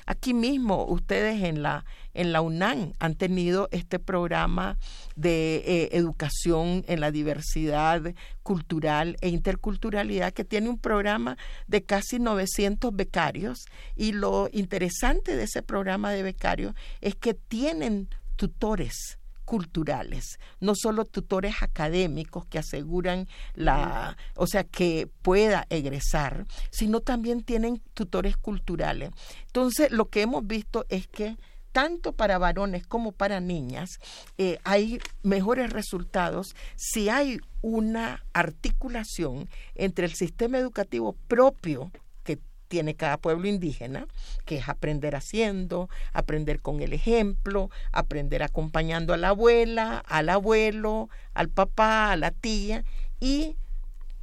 [0.07, 1.85] Aquí mismo ustedes en la
[2.15, 4.79] en la UNAM han tenido este programa
[5.17, 11.37] de eh, educación en la diversidad cultural e interculturalidad que tiene un programa
[11.67, 13.67] de casi 900 becarios
[13.97, 21.05] y lo interesante de ese programa de becarios es que tienen tutores culturales, no solo
[21.05, 29.11] tutores académicos que aseguran la, o sea, que pueda egresar, sino también tienen tutores culturales.
[29.47, 31.37] Entonces, lo que hemos visto es que
[31.75, 33.99] tanto para varones como para niñas,
[34.39, 41.91] eh, hay mejores resultados si hay una articulación entre el sistema educativo propio
[42.23, 42.39] que
[42.69, 44.07] tiene cada pueblo indígena,
[44.45, 51.09] que es aprender haciendo, aprender con el ejemplo, aprender acompañando a la abuela, al abuelo,
[51.35, 52.85] al papá, a la tía,
[53.19, 53.57] y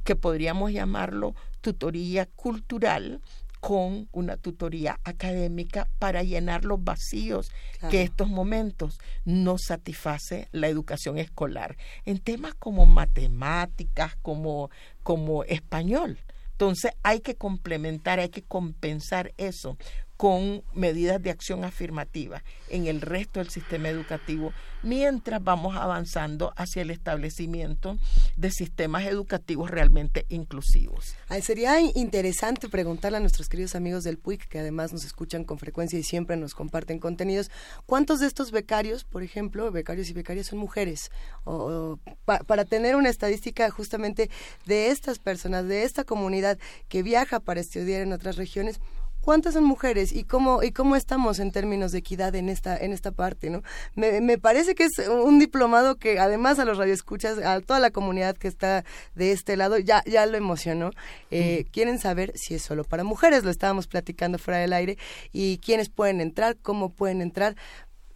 [0.04, 3.20] que podríamos llamarlo tutoría cultural,
[3.62, 7.92] con una tutoría académica para llenar los vacíos Claro.
[7.92, 14.68] que estos momentos no satisface la educación escolar en temas como matemáticas, como,
[15.04, 16.18] como español.
[16.50, 19.76] Entonces hay que complementar, hay que compensar eso
[20.22, 24.52] con medidas de acción afirmativa en el resto del sistema educativo,
[24.84, 27.98] mientras vamos avanzando hacia el establecimiento
[28.36, 31.16] de sistemas educativos realmente inclusivos.
[31.28, 35.58] Ay, sería interesante preguntarle a nuestros queridos amigos del PUIC, que además nos escuchan con
[35.58, 37.50] frecuencia y siempre nos comparten contenidos,
[37.84, 41.10] ¿cuántos de estos becarios, por ejemplo, becarios y becarias son mujeres?
[41.42, 44.30] O, o pa- para tener una estadística justamente
[44.66, 48.78] de estas personas, de esta comunidad que viaja para estudiar en otras regiones,
[49.22, 52.92] ¿Cuántas son mujeres y cómo y cómo estamos en términos de equidad en esta en
[52.92, 53.62] esta parte, no?
[53.94, 57.92] Me, me parece que es un diplomado que además a los radioescuchas, a toda la
[57.92, 58.84] comunidad que está
[59.14, 60.90] de este lado ya ya lo emocionó.
[61.30, 64.98] Eh, Quieren saber si es solo para mujeres, lo estábamos platicando fuera del aire
[65.32, 67.54] y quiénes pueden entrar, cómo pueden entrar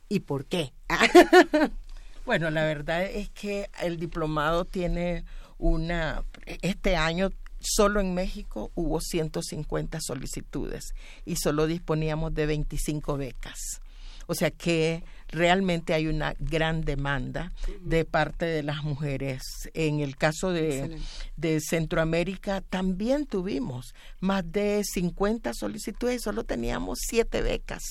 [0.08, 0.72] y por qué.
[2.26, 5.24] Bueno, la verdad es que el diplomado tiene
[5.58, 6.24] una,
[6.60, 7.30] este año
[7.66, 10.94] solo en México hubo 150 solicitudes
[11.24, 13.80] y solo disponíamos de 25 becas.
[14.26, 19.42] O sea que realmente hay una gran demanda de parte de las mujeres.
[19.74, 20.98] En el caso de,
[21.36, 27.82] de, Centroamérica también tuvimos más de 50 solicitudes solo teníamos 7 becas.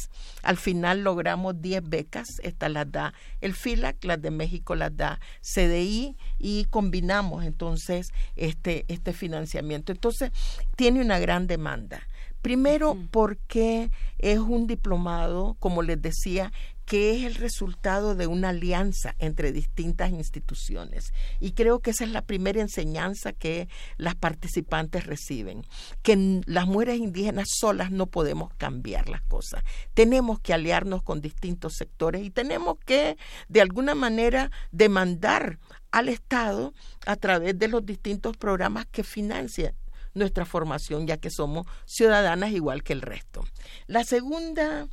[0.43, 5.19] Al final logramos 10 becas, estas las da el FILAC, las de México las da
[5.41, 9.91] CDI y combinamos entonces este, este financiamiento.
[9.91, 10.31] Entonces
[10.75, 12.07] tiene una gran demanda.
[12.45, 13.89] Primero porque
[14.19, 16.53] es un diplomado, como les decía,
[16.85, 21.11] que es el resultado de una alianza entre distintas instituciones.
[21.39, 23.67] Y creo que esa es la primera enseñanza que
[23.97, 25.63] las participantes reciben,
[26.03, 29.63] que las mujeres indígenas solas no podemos cambiar las cosas.
[29.95, 33.17] Tenemos que aliarnos con distintos sectores y tenemos que,
[33.49, 35.57] de alguna manera, demandar
[35.89, 36.75] al Estado
[37.07, 39.73] a través de los distintos programas que financian
[40.15, 43.43] nuestra formación, ya que somos ciudadanas igual que el resto.
[43.85, 44.87] La segunda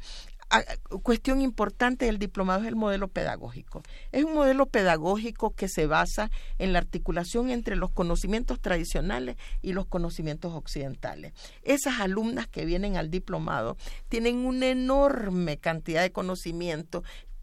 [0.51, 0.63] ah,
[1.03, 3.83] cuestión importante del diplomado es el modelo pedagógico.
[4.11, 9.73] Es un modelo pedagógico que se basa en la articulación entre los conocimientos tradicionales y
[9.73, 11.33] los conocimientos occidentales.
[11.63, 13.77] Esas alumnas que vienen al diplomado
[14.09, 17.03] tienen una enorme cantidad de conocimiento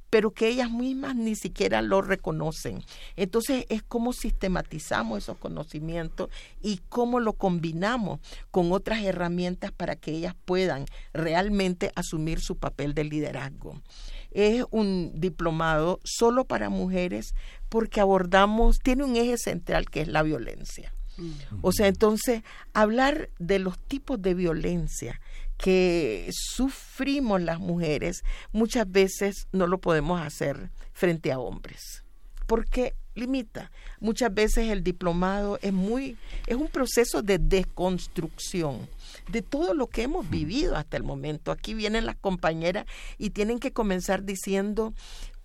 [0.10, 2.84] pero que ellas mismas ni siquiera lo reconocen.
[3.15, 6.30] Entonces es cómo sistematizamos esos conocimientos
[6.61, 8.19] y cómo lo combinamos
[8.52, 13.81] con otras herramientas para que ellas puedan realmente asumir su papel de liderazgo.
[14.31, 17.34] Es un diplomado solo para mujeres
[17.68, 20.94] porque abordamos, tiene un eje central que es la violencia.
[21.18, 21.31] Mm.
[21.61, 25.19] O sea, entonces, hablar de los tipos de violencia
[25.60, 28.23] que sufrimos las mujeres,
[28.53, 32.06] muchas veces no lo podemos hacer frente a hombres,
[32.48, 33.69] porque limita.
[33.99, 36.18] Muchas veces el diplomado es muy
[36.48, 38.88] es un proceso de desconstrucción
[39.27, 41.52] de todo lo que hemos vivido hasta el momento.
[41.52, 42.86] Aquí vienen las compañeras
[43.18, 44.94] y tienen que comenzar diciendo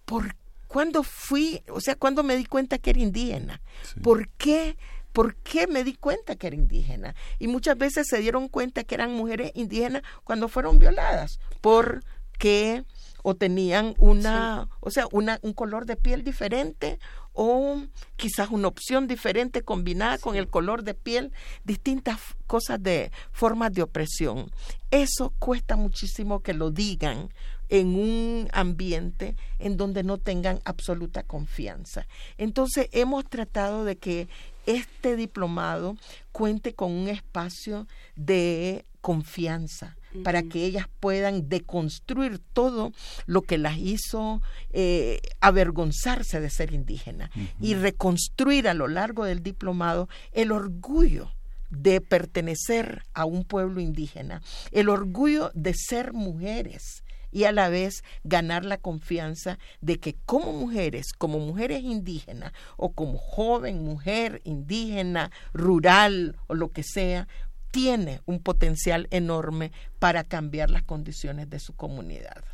[0.05, 0.37] por
[0.69, 3.61] cuándo fui, o sea, cuando me di cuenta que era indígena,
[4.03, 4.77] por qué
[5.15, 7.15] ¿Por qué me di cuenta que era indígena?
[7.39, 12.83] Y muchas veces se dieron cuenta que eran mujeres indígenas cuando fueron violadas, porque
[13.23, 16.99] o tenían una, o sea, una, un color de piel diferente
[17.33, 17.81] o
[18.17, 21.33] quizás una opción diferente combinada con el color de piel,
[21.63, 22.19] distintas
[22.49, 24.51] cosas de formas de opresión.
[24.91, 27.29] Eso cuesta muchísimo que lo digan
[27.69, 32.07] en un ambiente en donde no tengan absoluta confianza.
[32.37, 34.29] Entonces hemos tratado de que
[34.67, 35.97] este diplomado
[36.33, 37.87] cuente con un espacio
[38.17, 42.93] de confianza para que ellas puedan deconstruir todo
[43.27, 47.31] lo que las hizo eh, avergonzarse de ser indígena
[47.61, 51.33] y reconstruir a lo largo del diplomado el orgullo
[51.71, 57.03] de pertenecer a un pueblo indígena, el orgullo de ser mujeres,
[57.35, 62.93] y a la vez ganar la confianza de que como mujeres, como mujeres indígenas o
[62.93, 67.27] como joven mujer indígena, rural o lo que sea,
[67.73, 72.45] tiene un potencial enorme para cambiar las condiciones de su comunidad.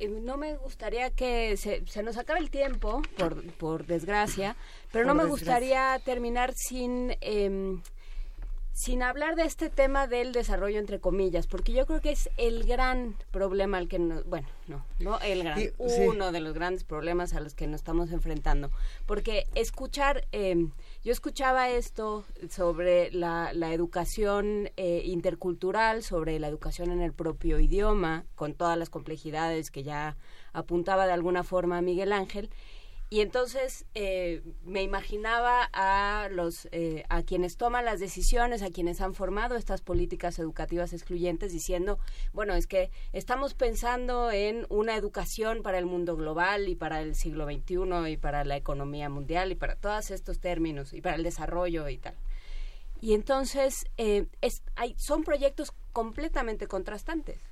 [0.00, 4.56] Eh, no me gustaría que se, nos acabe el tiempo, por, por desgracia,
[4.90, 7.16] pero no me gustaría terminar sin...
[7.20, 7.80] Em,
[8.78, 12.62] sin hablar de este tema del desarrollo entre comillas, porque yo creo que es el
[12.62, 17.34] gran problema al que nos, bueno, no, no el gran, uno de los grandes problemas
[17.34, 18.70] a los que nos estamos enfrentando,
[19.04, 20.68] porque escuchar, eh,
[21.02, 27.58] yo escuchaba esto sobre la, la educación eh, intercultural, sobre la educación en el propio
[27.58, 30.16] idioma, con todas las complejidades que ya
[30.52, 32.48] apuntaba de alguna forma Miguel Ángel,
[33.10, 39.00] y entonces eh, me imaginaba a los eh, a quienes toman las decisiones, a quienes
[39.00, 41.98] han formado estas políticas educativas excluyentes, diciendo,
[42.34, 47.14] bueno, es que estamos pensando en una educación para el mundo global y para el
[47.14, 51.22] siglo XXI y para la economía mundial y para todos estos términos y para el
[51.22, 52.14] desarrollo y tal.
[53.00, 54.26] Y entonces eh,
[54.76, 57.47] hay, son proyectos completamente contrastantes.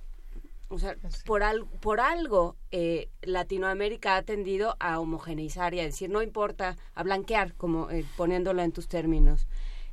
[0.69, 1.43] O sea, por,
[1.81, 7.55] por algo eh, Latinoamérica ha tendido a homogeneizar y a decir, no importa, a blanquear,
[7.55, 9.47] como eh, poniéndolo en tus términos,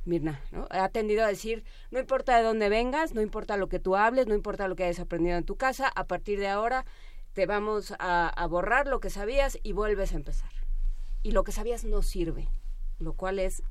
[0.04, 0.66] Mirna, ¿no?
[0.70, 4.26] Ha tendido a decir, no importa de dónde vengas, no importa lo que tú hables,
[4.26, 6.84] no importa lo que hayas aprendido en tu casa, a partir de ahora
[7.32, 10.50] te vamos a, borrar lo que sabías y vuelves a empezar.
[11.22, 12.48] Y lo que sabías no sirve,
[12.98, 13.62] lo cual es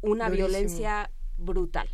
[0.00, 1.88] una violencia brutal.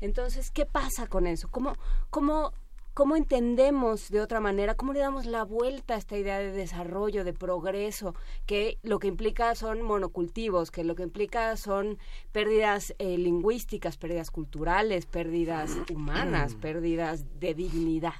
[0.00, 1.48] Entonces, ¿qué pasa con eso?
[1.48, 1.76] ¿Cómo,
[2.10, 2.52] cómo
[2.96, 4.74] ¿Cómo entendemos de otra manera?
[4.74, 8.14] ¿Cómo le damos la vuelta a esta idea de desarrollo, de progreso,
[8.46, 11.98] que lo que implica son monocultivos, que lo que implica son
[12.32, 18.14] pérdidas eh, lingüísticas, pérdidas culturales, pérdidas humanas, pérdidas de dignidad?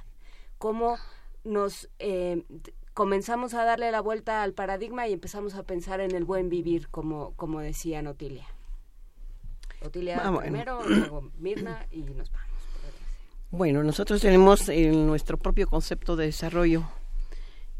[0.59, 0.99] ¿Cómo
[1.43, 1.89] nos...
[1.97, 2.43] Eh,
[2.93, 6.87] comenzamos a darle la vuelta al paradigma y empezamos a pensar en el buen vivir,
[6.89, 8.45] como, como decía Notilia.
[9.83, 10.41] Otilia Ah, bueno.
[10.41, 12.46] primero, luego Mirna y nos vamos.
[13.49, 16.83] Bueno, nosotros tenemos eh, nuestro propio concepto de desarrollo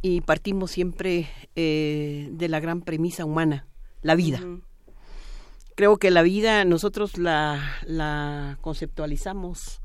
[0.01, 3.67] y partimos siempre eh, de la gran premisa humana,
[4.01, 4.39] la vida.
[5.75, 9.81] Creo que la vida nosotros la, la conceptualizamos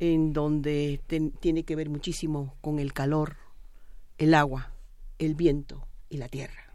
[0.00, 3.36] en donde ten- tiene que ver muchísimo con el calor,
[4.18, 4.72] el agua,
[5.18, 6.74] el viento y la tierra.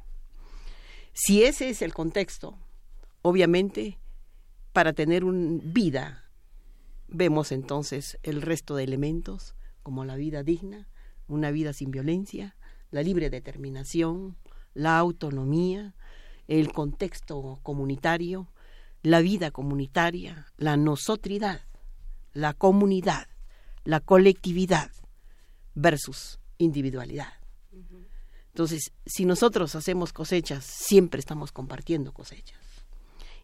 [1.14, 2.58] Si ese es el contexto,
[3.22, 4.00] obviamente,
[4.72, 6.24] para tener una vida,
[7.08, 10.88] vemos entonces el resto de elementos, como la vida digna,
[11.28, 12.56] una vida sin violencia,
[12.92, 14.38] la libre determinación,
[14.74, 15.96] la autonomía,
[16.48, 18.48] el contexto comunitario,
[19.02, 21.62] la vida comunitaria, la nosotridad,
[22.34, 23.28] la comunidad,
[23.84, 24.92] la colectividad
[25.76, 27.34] versus individualidad.
[28.50, 32.60] Entonces, si nosotros hacemos cosechas, siempre estamos compartiendo cosechas.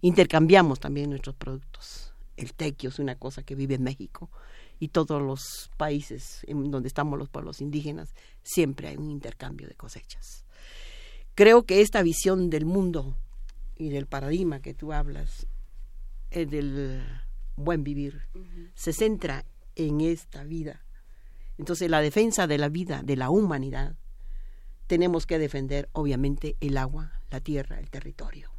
[0.01, 2.12] Intercambiamos también nuestros productos.
[2.35, 4.29] El tequio es una cosa que vive en México
[4.79, 9.75] y todos los países en donde estamos los pueblos indígenas, siempre hay un intercambio de
[9.75, 10.45] cosechas.
[11.35, 13.15] Creo que esta visión del mundo
[13.75, 15.47] y del paradigma que tú hablas,
[16.31, 17.03] eh, del
[17.55, 18.23] buen vivir,
[18.75, 19.45] se centra
[19.75, 20.83] en esta vida.
[21.57, 23.95] Entonces, la defensa de la vida, de la humanidad,
[24.87, 28.51] tenemos que defender, obviamente, el agua, la tierra, el territorio.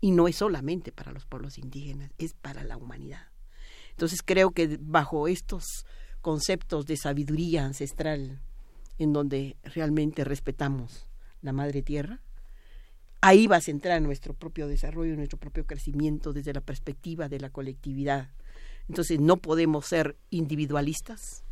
[0.00, 3.28] Y no es solamente para los pueblos indígenas, es para la humanidad.
[3.90, 5.64] Entonces, creo que bajo estos
[6.20, 8.40] conceptos de sabiduría ancestral,
[8.98, 11.06] en donde realmente respetamos
[11.42, 12.20] la madre tierra,
[13.20, 17.50] ahí va a centrar nuestro propio desarrollo, nuestro propio crecimiento desde la perspectiva de la
[17.50, 18.30] colectividad.
[18.88, 21.44] Entonces no podemos ser individualistas,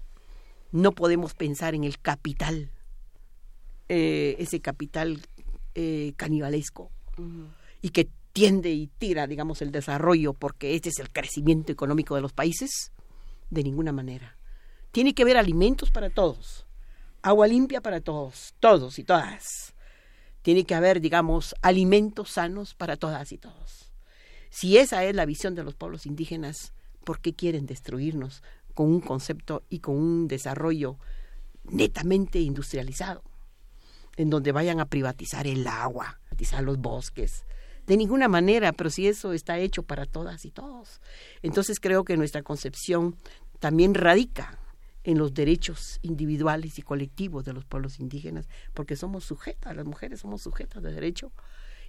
[0.71, 2.71] no podemos pensar en el capital,
[3.89, 5.21] eh, ese capital
[5.75, 6.91] eh, canibalesco
[7.83, 12.23] y que tiende y tira, digamos, el desarrollo porque este es el crecimiento económico de
[12.23, 12.93] los países,
[13.51, 14.37] de ninguna manera.
[14.93, 16.67] Tiene que haber alimentos para todos,
[17.21, 19.75] agua limpia para todos, todos y todas.
[20.43, 23.93] Tiene que haber, digamos, alimentos sanos para todas y todos.
[24.51, 26.73] Si esa es la visión de los pueblos indígenas,
[27.05, 28.43] ¿por qué quieren destruirnos
[28.75, 30.99] con un concepto y con un desarrollo
[31.65, 33.23] netamente industrializado?
[34.17, 37.45] En donde vayan a privatizar el agua, privatizar los bosques.
[37.87, 41.01] De ninguna manera, pero si eso está hecho para todas y todos.
[41.43, 43.17] Entonces creo que nuestra concepción
[43.59, 44.59] también radica
[45.05, 50.21] en los derechos individuales y colectivos de los pueblos indígenas, porque somos sujetas, las mujeres
[50.21, 51.33] somos sujetas de derecho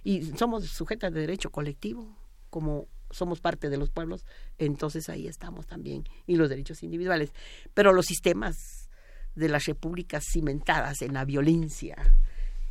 [0.02, 2.16] y somos sujetas de derecho colectivo,
[2.50, 4.24] como somos parte de los pueblos,
[4.58, 7.32] entonces ahí estamos también, y los derechos individuales.
[7.72, 8.88] Pero los sistemas
[9.34, 11.96] de las repúblicas cimentadas en la violencia,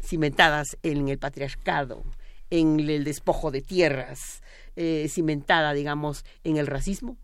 [0.02, 2.04] cimentadas en el patriarcado,
[2.50, 4.42] en el despojo de tierras,
[4.76, 7.18] eh, cimentada, digamos, en el racismo,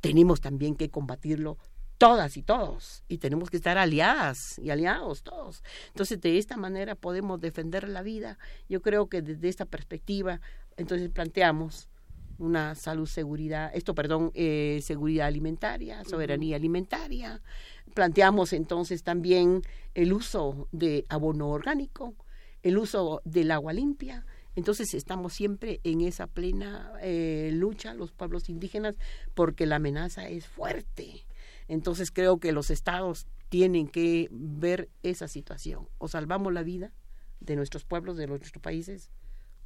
[0.00, 1.58] tenemos también que combatirlo
[1.98, 5.62] todas y todos y tenemos que estar aliadas y aliados todos.
[5.88, 8.38] Entonces, de esta manera podemos defender la vida.
[8.68, 10.40] Yo creo que desde esta perspectiva,
[10.76, 11.88] entonces planteamos
[12.38, 17.40] una salud, seguridad, esto, perdón, eh, seguridad alimentaria, soberanía alimentaria.
[17.94, 19.62] Planteamos entonces también
[19.94, 22.14] el uso de abono orgánico,
[22.62, 24.26] el uso del agua limpia.
[24.56, 28.96] Entonces estamos siempre en esa plena eh, lucha, los pueblos indígenas,
[29.34, 31.26] porque la amenaza es fuerte.
[31.68, 35.88] Entonces creo que los estados tienen que ver esa situación.
[35.98, 36.92] O salvamos la vida
[37.40, 39.10] de nuestros pueblos, de nuestros países,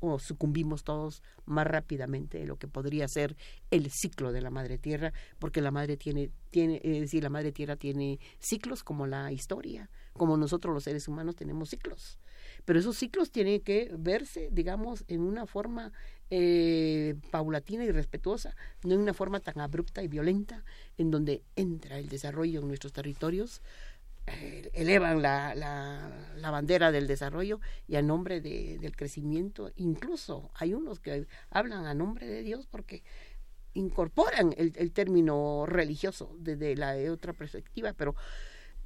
[0.01, 3.36] o sucumbimos todos más rápidamente de lo que podría ser
[3.70, 7.52] el ciclo de la madre tierra, porque la madre tiene, tiene, es decir, la madre
[7.52, 12.19] tierra tiene ciclos como la historia, como nosotros los seres humanos tenemos ciclos.
[12.69, 15.90] Pero esos ciclos tienen que verse, digamos, en una forma
[16.28, 18.55] eh, paulatina y respetuosa,
[18.85, 20.66] no en una forma tan abrupta y violenta,
[20.99, 23.62] en donde entra el desarrollo en nuestros territorios,
[24.27, 29.73] eh, elevan la, la, bandera del desarrollo y a nombre de, del crecimiento.
[29.77, 33.03] Incluso hay unos que hablan a nombre de Dios porque
[33.73, 38.15] incorporan el, el término religioso desde la otra perspectiva, pero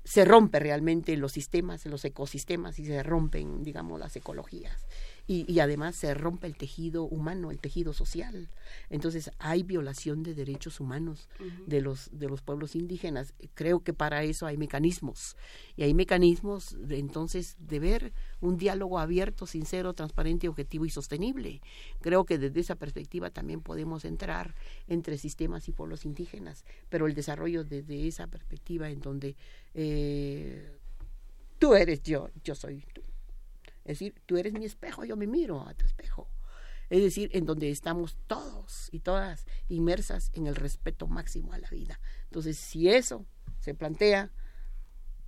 [0.04, 4.86] se rompe realmente los sistemas, los ecosistemas y se rompen, digamos, las ecologías.
[5.26, 8.48] Y, y, además se rompe el tejido humano, el tejido social.
[8.90, 11.66] Entonces hay violación de derechos humanos uh -huh.
[11.66, 13.34] de los de los pueblos indígenas.
[13.54, 15.36] Creo que para eso hay mecanismos
[15.76, 21.60] y hay mecanismos de, entonces de ver un diálogo abierto, sincero, transparente, objetivo y sostenible.
[22.00, 24.54] Creo que desde esa perspectiva también podemos entrar
[24.88, 29.36] entre sistemas y pueblos indígenas, pero el desarrollo desde esa perspectiva en donde
[29.74, 30.70] eh,
[31.58, 33.02] tú eres yo, yo soy tú.
[33.84, 36.28] Es decir, tú eres mi espejo, yo me miro a tu espejo.
[36.90, 41.70] Es decir, en donde estamos todos y todas inmersas en el respeto máximo a la
[41.70, 41.98] vida.
[42.24, 43.24] Entonces, si eso
[43.60, 44.30] se plantea,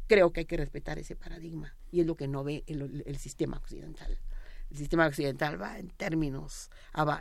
[0.07, 3.57] creo que hay que respetar ese paradigma y es lo que no ve el, sistema
[3.57, 4.21] occidental.
[4.71, 6.71] El sistema occidental va en términos,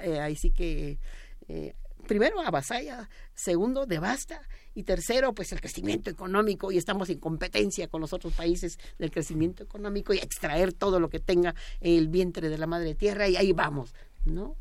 [0.01, 0.99] eh, ahí sí que
[1.47, 1.75] eh,
[2.07, 4.41] primero avasalla, segundo devasta
[4.75, 9.11] y tercero pues el crecimiento económico y estamos en competencia con los otros países del
[9.11, 13.35] crecimiento económico y extraer todo lo que tenga el vientre de la madre tierra y
[13.35, 13.93] ahí vamos,
[14.25, 14.55] ¿no?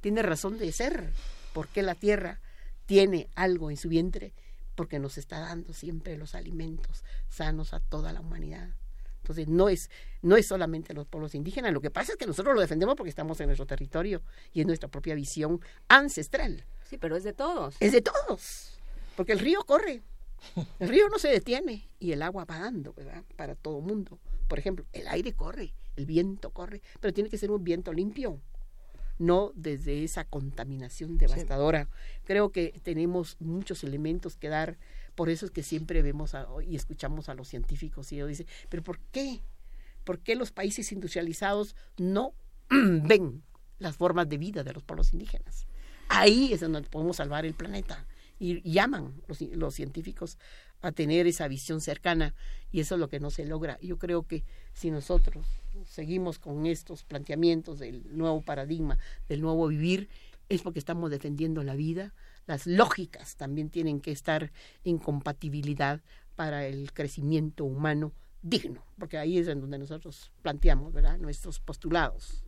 [0.00, 1.12] Tiene razón de ser,
[1.52, 2.40] porque la tierra
[2.86, 4.32] tiene algo en su vientre
[4.74, 8.70] porque nos está dando siempre los alimentos sanos a toda la humanidad.
[9.22, 9.88] Entonces, no es,
[10.20, 13.08] no es solamente los pueblos indígenas, lo que pasa es que nosotros lo defendemos porque
[13.08, 14.20] estamos en nuestro territorio
[14.52, 16.66] y es nuestra propia visión ancestral.
[16.90, 17.76] Sí, pero es de todos.
[17.80, 18.73] Es de todos,
[19.16, 20.02] porque el río corre,
[20.78, 23.24] el río no se detiene y el agua va dando, ¿verdad?
[23.36, 24.18] Para todo mundo.
[24.48, 28.40] Por ejemplo, el aire corre, el viento corre, pero tiene que ser un viento limpio,
[29.18, 31.88] no desde esa contaminación devastadora.
[32.24, 34.76] Creo que tenemos muchos elementos que dar
[35.14, 36.34] por eso es que siempre vemos
[36.66, 39.40] y escuchamos a los científicos y ellos dicen, pero ¿por qué?
[40.02, 42.34] ¿Por qué los países industrializados no
[42.70, 43.42] ven
[43.78, 45.66] las formas de vida de los pueblos indígenas?
[46.08, 48.06] Ahí es donde podemos salvar el planeta.
[48.38, 50.38] Y llaman los, los científicos
[50.82, 52.34] a tener esa visión cercana
[52.70, 53.78] y eso es lo que no se logra.
[53.80, 54.44] Yo creo que
[54.74, 55.46] si nosotros
[55.86, 58.98] seguimos con estos planteamientos del nuevo paradigma,
[59.28, 60.08] del nuevo vivir,
[60.48, 62.12] es porque estamos defendiendo la vida,
[62.46, 64.52] las lógicas también tienen que estar
[64.84, 66.02] en compatibilidad
[66.36, 68.12] para el crecimiento humano
[68.42, 71.18] digno, porque ahí es en donde nosotros planteamos ¿verdad?
[71.18, 72.44] nuestros postulados.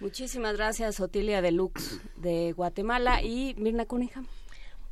[0.00, 4.26] Muchísimas gracias, Otilia Deluxe de Guatemala y Mirna Cunningham.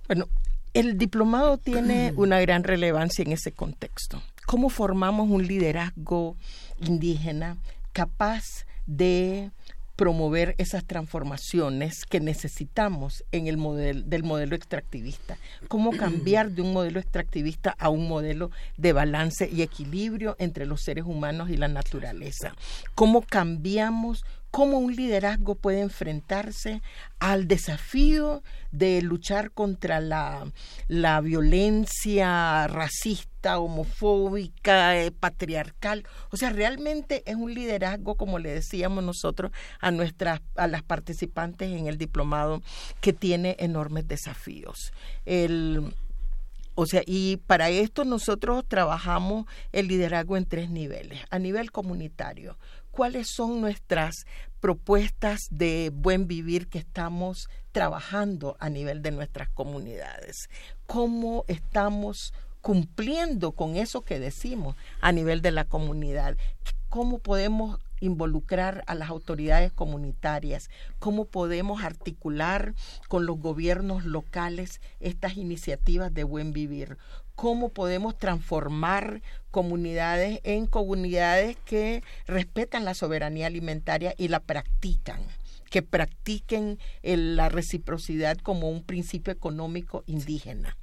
[0.06, 0.28] Bueno,
[0.74, 4.22] el diplomado tiene una gran relevancia en ese contexto.
[4.46, 6.36] ¿Cómo formamos un liderazgo
[6.80, 7.58] indígena
[7.92, 9.50] capaz de
[9.96, 15.38] promover esas transformaciones que necesitamos en el modelo del modelo extractivista.
[15.68, 20.82] Cómo cambiar de un modelo extractivista a un modelo de balance y equilibrio entre los
[20.82, 22.54] seres humanos y la naturaleza.
[22.94, 26.82] Cómo cambiamos cómo un liderazgo puede enfrentarse
[27.18, 30.52] al desafío de luchar contra la,
[30.88, 36.04] la violencia racista, homofóbica, eh, patriarcal.
[36.30, 41.70] O sea, realmente es un liderazgo, como le decíamos nosotros a nuestras, a las participantes
[41.70, 42.60] en el diplomado,
[43.00, 44.92] que tiene enormes desafíos.
[45.24, 45.94] El,
[46.74, 51.20] o sea, y para esto nosotros trabajamos el liderazgo en tres niveles.
[51.30, 52.56] A nivel comunitario,
[52.92, 54.26] cuáles son nuestras
[54.60, 60.48] propuestas de buen vivir que estamos trabajando a nivel de nuestras comunidades,
[60.86, 66.36] cómo estamos cumpliendo con eso que decimos a nivel de la comunidad,
[66.88, 72.74] cómo podemos involucrar a las autoridades comunitarias, cómo podemos articular
[73.08, 76.98] con los gobiernos locales estas iniciativas de buen vivir,
[77.34, 85.20] cómo podemos transformar comunidades en comunidades que respetan la soberanía alimentaria y la practican
[85.72, 90.76] que practiquen la reciprocidad como un principio económico indígena.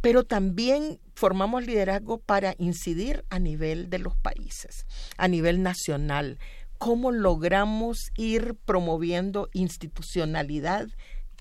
[0.00, 4.86] Pero también formamos liderazgo para incidir a nivel de los países,
[5.18, 6.38] a nivel nacional.
[6.78, 10.86] ¿Cómo logramos ir promoviendo institucionalidad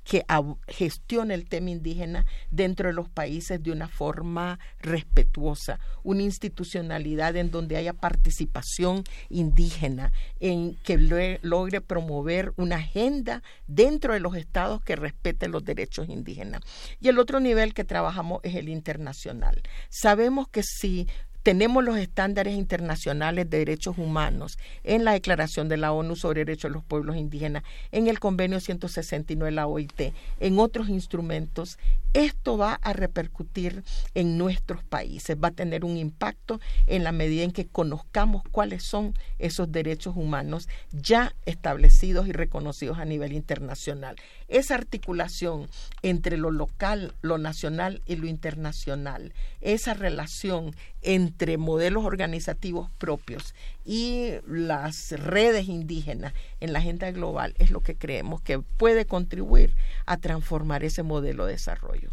[0.04, 0.26] que
[0.68, 7.52] gestione el tema indígena dentro de los países de una forma respetuosa, una institucionalidad en
[7.52, 14.96] donde haya participación indígena, en que logre promover una agenda dentro de los estados que
[14.96, 16.62] respete los derechos indígenas.
[17.00, 19.62] Y el otro nivel que trabajamos es el internacional.
[19.90, 21.08] Sabemos que si
[21.44, 26.70] tenemos los estándares internacionales de derechos humanos en la Declaración de la ONU sobre Derechos
[26.70, 31.78] de los Pueblos Indígenas, en el Convenio 169 de la OIT, en otros instrumentos.
[32.14, 33.84] Esto va a repercutir
[34.16, 38.84] en nuestros países, va a tener un impacto en la medida en que conozcamos cuáles
[38.84, 44.16] son esos derechos humanos ya establecidos y reconocidos a nivel internacional.
[44.48, 45.68] Esa articulación
[46.02, 53.54] entre lo local, lo nacional y lo internacional, esa relación entre modelos organizativos propios
[53.86, 59.74] y las redes indígenas en la agenda global es lo que creemos que puede contribuir
[60.06, 62.10] a transformar ese modelo de desarrollo.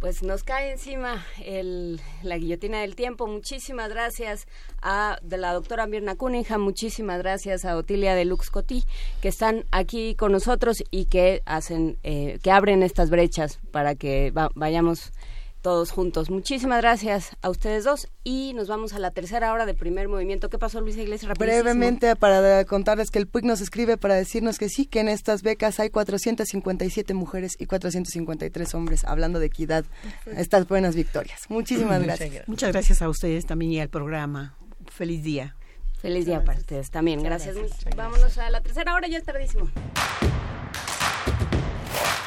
[0.00, 3.26] Pues nos cae encima el, la guillotina del tiempo.
[3.26, 4.46] Muchísimas gracias
[4.80, 8.82] a de la doctora Mirna Cunningham, muchísimas gracias a Otilia de Lux Cotí,
[9.20, 14.32] que están aquí con nosotros y que hacen, eh, que abren estas brechas para que
[14.54, 15.12] vayamos
[15.60, 16.30] todos juntos.
[16.30, 20.48] Muchísimas gracias a ustedes dos y nos vamos a la tercera hora de primer movimiento.
[20.48, 21.28] ¿Qué pasó, Luisa Iglesias?
[21.28, 21.62] Rapidísimo.
[21.62, 25.42] Brevemente, para contarles que el PUIC nos escribe para decirnos que sí, que en estas
[25.42, 29.84] becas hay 457 mujeres y 453 hombres, hablando de equidad.
[30.26, 31.42] Estas buenas victorias.
[31.48, 32.48] Muchísimas gracias.
[32.48, 34.56] Muchas gracias a ustedes también y al programa.
[34.90, 35.56] Feliz día.
[36.00, 37.22] Feliz día para ustedes también.
[37.22, 37.56] Gracias.
[37.94, 39.70] Vámonos a la tercera hora, ya es tardísimo.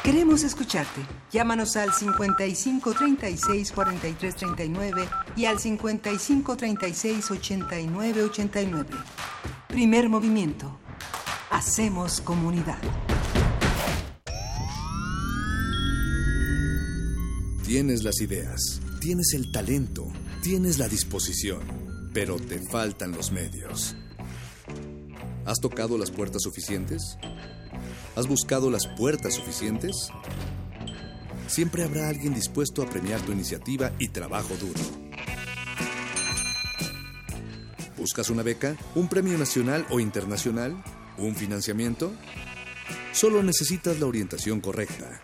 [0.04, 1.00] Queremos escucharte.
[1.32, 8.90] Llámanos al 55 36 43 39 y al 55 36 89 89.
[9.66, 10.78] Primer movimiento.
[11.50, 12.76] Hacemos comunidad.
[17.64, 20.12] Tienes las ideas, tienes el talento,
[20.42, 21.62] tienes la disposición,
[22.12, 23.96] pero te faltan los medios.
[25.46, 27.16] ¿Has tocado las puertas suficientes?
[28.16, 30.10] ¿Has buscado las puertas suficientes?
[31.46, 34.80] Siempre habrá alguien dispuesto a premiar tu iniciativa y trabajo duro.
[37.96, 38.76] ¿Buscas una beca?
[38.94, 40.82] ¿Un premio nacional o internacional?
[41.16, 42.12] ¿Un financiamiento?
[43.12, 45.20] Solo necesitas la orientación correcta.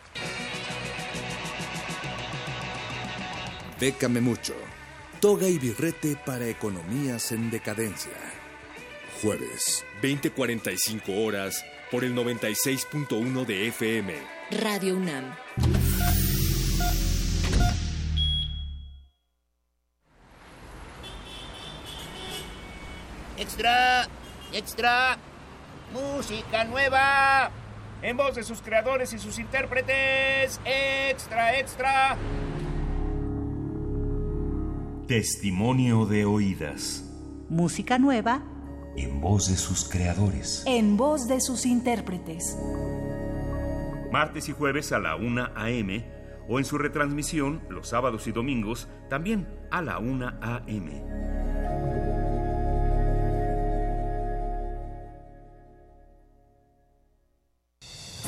[3.81, 4.55] Bécame mucho.
[5.20, 8.12] Toga y birrete para economías en decadencia.
[9.23, 14.15] Jueves, 20:45 horas por el 96.1 de FM.
[14.62, 15.25] Radio UNAM.
[23.37, 24.07] Extra,
[24.53, 25.19] extra,
[25.93, 27.51] música nueva.
[28.03, 30.61] En voz de sus creadores y sus intérpretes.
[30.65, 32.17] Extra, extra.
[35.09, 37.05] Testimonio de oídas.
[37.49, 38.43] Música nueva
[38.97, 40.62] En voz de sus creadores.
[40.67, 42.57] en voz de sus intérpretes.
[44.12, 46.05] Martes y jueves a la 1 a.m.
[46.49, 51.03] o en su retransmisión los sábados y domingos también a la 1 a.m.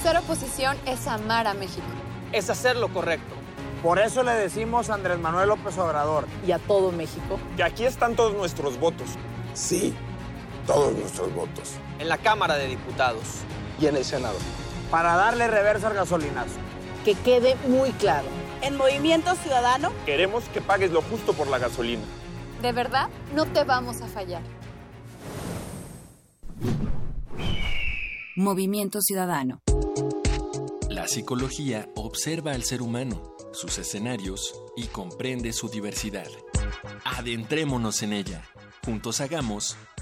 [0.02, 1.86] Ser oposición es amar a México.
[2.32, 3.34] es hacer lo correcto.
[3.82, 7.38] Por eso le decimos a Andrés Manuel López Obrador Y a todo México.
[7.56, 9.10] que aquí están todos nuestros votos.
[9.54, 9.92] Sí,
[10.66, 11.72] todos nuestros votos.
[11.98, 13.22] En la Cámara de Diputados.
[13.80, 14.36] Y en el Senado.
[14.90, 16.54] Para darle reversa al gasolinazo.
[17.04, 18.26] Que quede muy claro.
[18.60, 22.02] En Movimiento Ciudadano, Queremos que pagues lo justo por la gasolina.
[22.60, 24.42] De verdad, no te vamos a fallar.
[28.36, 29.60] Movimiento Ciudadano.
[30.88, 36.28] La psicología observa al ser humano, sus escenarios y comprende su diversidad.
[37.04, 38.42] Adentrémonos en ella.
[38.84, 39.76] Juntos hagamos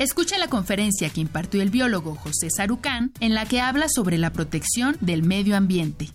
[0.00, 4.32] Escucha la conferencia que impartió el biólogo José Sarucán, en la que habla sobre la
[4.32, 6.08] protección del medio ambiente.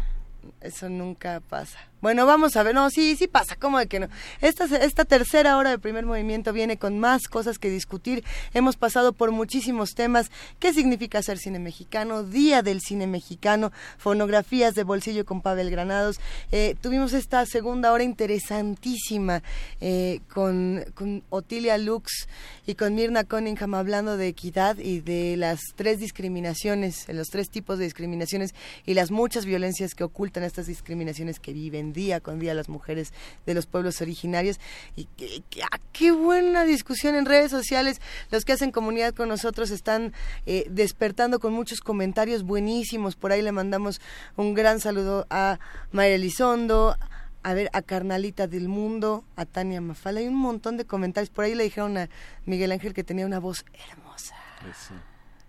[0.62, 1.78] Eso nunca pasa.
[2.00, 4.08] Bueno, vamos a ver, no, sí, sí pasa, ¿cómo de que no?
[4.40, 8.24] Esta, esta tercera hora de primer movimiento viene con más cosas que discutir.
[8.54, 10.30] Hemos pasado por muchísimos temas.
[10.58, 12.22] ¿Qué significa ser cine mexicano?
[12.22, 16.20] Día del cine mexicano, fonografías de bolsillo con Pavel Granados.
[16.52, 19.42] Eh, tuvimos esta segunda hora interesantísima
[19.82, 22.28] eh, con, con Otilia Lux
[22.66, 27.78] y con Mirna Cunningham hablando de equidad y de las tres discriminaciones, los tres tipos
[27.78, 28.54] de discriminaciones
[28.86, 33.12] y las muchas violencias que ocultan estas discriminaciones que viven día con día las mujeres
[33.46, 34.58] de los pueblos originarios.
[34.96, 35.08] Y
[35.62, 38.00] ah, qué buena discusión en redes sociales.
[38.30, 40.12] Los que hacen comunidad con nosotros están
[40.46, 43.16] eh, despertando con muchos comentarios buenísimos.
[43.16, 44.00] Por ahí le mandamos
[44.36, 45.58] un gran saludo a
[45.92, 46.96] Mayra Elizondo,
[47.42, 51.30] a ver, a Carnalita del Mundo, a Tania Mafala, hay un montón de comentarios.
[51.30, 52.08] Por ahí le dijeron a
[52.44, 54.36] Miguel Ángel que tenía una voz hermosa.
[54.70, 54.94] Eso.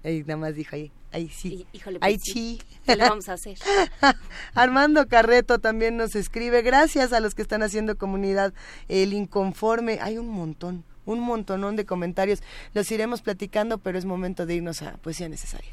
[0.03, 1.65] Y nada más dijo ahí, ahí sí.
[1.73, 2.59] Híjole, ahí pues sí.
[2.59, 2.77] sí.
[2.85, 3.57] ¿Qué le vamos a hacer?
[4.55, 6.61] Armando Carreto también nos escribe.
[6.61, 8.53] Gracias a los que están haciendo comunidad.
[8.87, 12.41] El inconforme, hay un montón, un montonón de comentarios.
[12.73, 15.71] Los iremos platicando, pero es momento de irnos a poesía necesaria.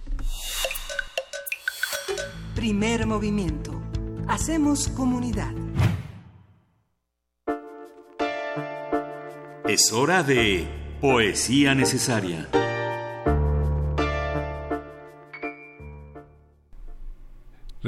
[2.54, 3.80] Primer movimiento.
[4.26, 5.52] Hacemos comunidad.
[9.66, 10.66] Es hora de
[11.00, 12.48] poesía necesaria.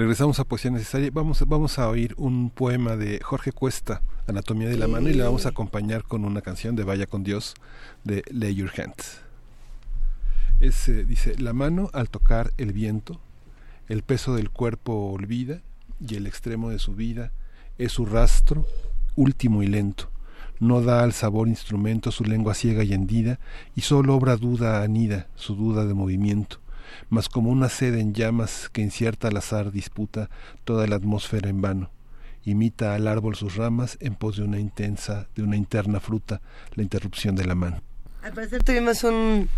[0.01, 1.11] Regresamos a Poesía Necesaria.
[1.13, 5.25] Vamos, vamos a oír un poema de Jorge Cuesta, Anatomía de la Mano, y le
[5.25, 7.53] vamos a acompañar con una canción de Vaya con Dios
[8.03, 9.21] de Lay Your Hands.
[10.59, 13.21] Es, eh, dice, la mano al tocar el viento,
[13.89, 15.61] el peso del cuerpo olvida
[16.01, 17.31] y el extremo de su vida
[17.77, 18.67] es su rastro
[19.17, 20.11] último y lento.
[20.61, 23.39] No da al sabor instrumento su lengua ciega y hendida
[23.77, 26.59] y solo obra duda anida su duda de movimiento
[27.09, 30.31] mas como una sed en llamas que incierta al azar disputa
[30.65, 31.91] toda la atmósfera en vano.
[32.45, 36.41] Imita al árbol sus ramas en pos de una intensa, de una interna fruta,
[36.75, 37.83] la interrupción de la mano.
[38.23, 39.49] Al parecer tuvimos un,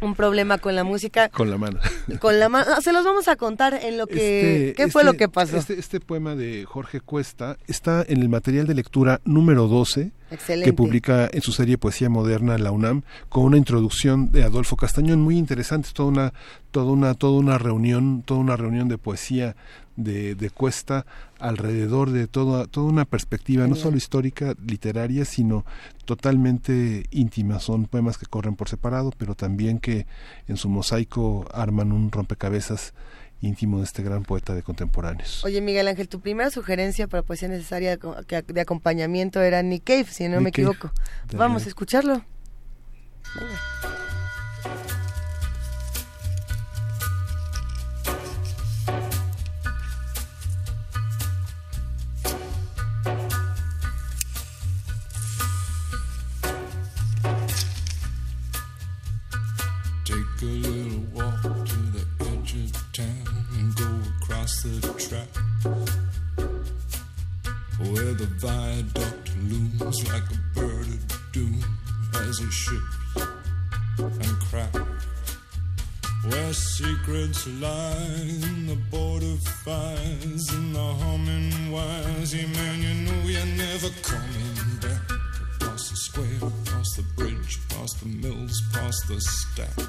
[0.00, 1.28] un problema con la música.
[1.30, 1.78] Con la mano.
[2.20, 2.80] Con la mano.
[2.82, 4.68] Se los vamos a contar en lo que...
[4.70, 5.56] Este- ¿Qué fue este- lo que pasó?
[5.56, 10.68] Este, este poema de Jorge Cuesta está en el material de lectura número 12 Excelente.
[10.70, 15.20] que publica en su serie Poesía Moderna la UNAM con una introducción de Adolfo Castañón
[15.22, 16.32] muy interesante, es toda una
[16.70, 19.54] toda una toda una reunión, toda una reunión de poesía
[19.96, 21.06] de, de Cuesta
[21.38, 25.64] alrededor de toda toda una perspectiva no solo histórica, literaria, sino
[26.04, 30.06] totalmente íntima, son poemas que corren por separado, pero también que
[30.48, 32.94] en su mosaico arman un rompecabezas
[33.40, 35.44] íntimo de este gran poeta de contemporáneos.
[35.44, 40.24] Oye, Miguel Ángel, tu primera sugerencia para poesía necesaria de, acompañamiento era Nick Cave, si
[40.24, 40.90] no Nick me equivoco.
[41.32, 42.24] Vamos a escucharlo.
[43.34, 44.23] Venga.
[67.94, 71.64] Where the viaduct looms like a bird of doom
[72.26, 72.96] as it ships
[73.98, 74.80] and cracks.
[76.24, 78.18] Where secrets lie
[78.50, 78.78] in the
[80.50, 82.34] and the humming wires.
[82.34, 85.10] Man, you know you're never coming back.
[85.60, 89.88] Across the square, across the bridge, past the mills, past the stacks.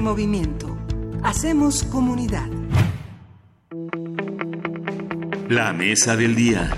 [0.00, 0.78] Primer movimiento.
[1.22, 2.48] Hacemos comunidad.
[5.50, 6.74] La mesa del día.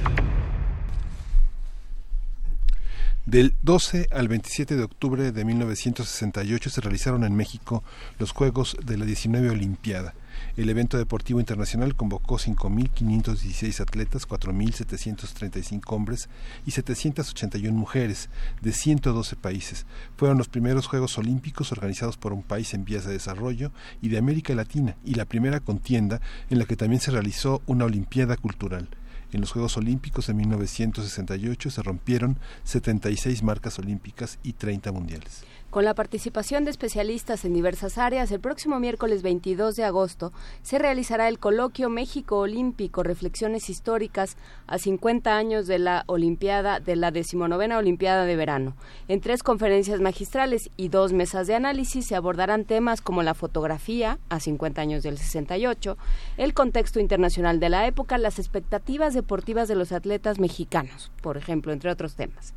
[3.24, 7.84] Del 12 al 27 de octubre de 1968 se realizaron en México
[8.18, 10.14] los Juegos de la 19 Olimpiada.
[10.54, 16.28] El evento deportivo internacional convocó 5.516 atletas, 4.735 hombres
[16.66, 18.28] y 781 mujeres
[18.60, 19.86] de 112 países.
[20.18, 23.72] Fueron los primeros Juegos Olímpicos organizados por un país en vías de desarrollo
[24.02, 26.20] y de América Latina y la primera contienda
[26.50, 28.90] en la que también se realizó una Olimpiada cultural.
[29.32, 35.44] En los Juegos Olímpicos de 1968 se rompieron 76 marcas olímpicas y 30 mundiales.
[35.72, 40.30] Con la participación de especialistas en diversas áreas, el próximo miércoles 22 de agosto
[40.60, 44.36] se realizará el coloquio México Olímpico, Reflexiones Históricas
[44.66, 48.76] a 50 años de la Olimpiada, de la decimonovena Olimpiada de Verano.
[49.08, 54.18] En tres conferencias magistrales y dos mesas de análisis se abordarán temas como la fotografía,
[54.28, 55.96] a 50 años del 68,
[56.36, 61.72] el contexto internacional de la época, las expectativas deportivas de los atletas mexicanos, por ejemplo,
[61.72, 62.52] entre otros temas.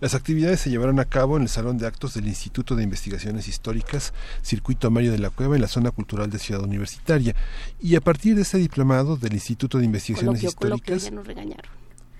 [0.00, 3.48] Las actividades se llevarán a cabo en el Salón de Actos del Instituto de Investigaciones
[3.48, 4.12] Históricas,
[4.42, 7.34] Circuito Mario de la Cueva, en la zona cultural de Ciudad Universitaria.
[7.80, 11.10] Y a partir de este diplomado del Instituto de Investigaciones Históricas...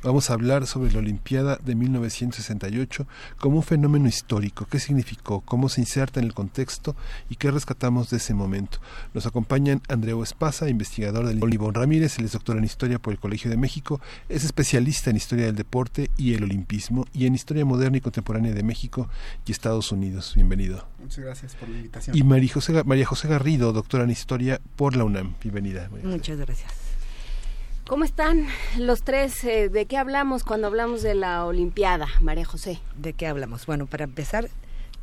[0.00, 5.68] Vamos a hablar sobre la Olimpiada de 1968 como un fenómeno histórico, qué significó, cómo
[5.68, 6.94] se inserta en el contexto
[7.28, 8.78] y qué rescatamos de ese momento.
[9.12, 13.18] Nos acompañan Andreu Espasa, investigador del Olivón Ramírez, él es doctor en Historia por el
[13.18, 17.64] Colegio de México, es especialista en Historia del Deporte y el Olimpismo y en Historia
[17.64, 19.08] Moderna y Contemporánea de México
[19.46, 20.34] y Estados Unidos.
[20.36, 20.86] Bienvenido.
[21.00, 22.16] Muchas gracias por la invitación.
[22.16, 25.34] Y María José, María José Garrido, doctora en Historia por la UNAM.
[25.42, 25.90] Bienvenida.
[26.04, 26.87] Muchas gracias.
[27.88, 28.46] ¿Cómo están
[28.76, 29.42] los tres?
[29.44, 32.80] Eh, ¿De qué hablamos cuando hablamos de la Olimpiada, María José?
[32.98, 33.64] ¿De qué hablamos?
[33.64, 34.50] Bueno, para empezar,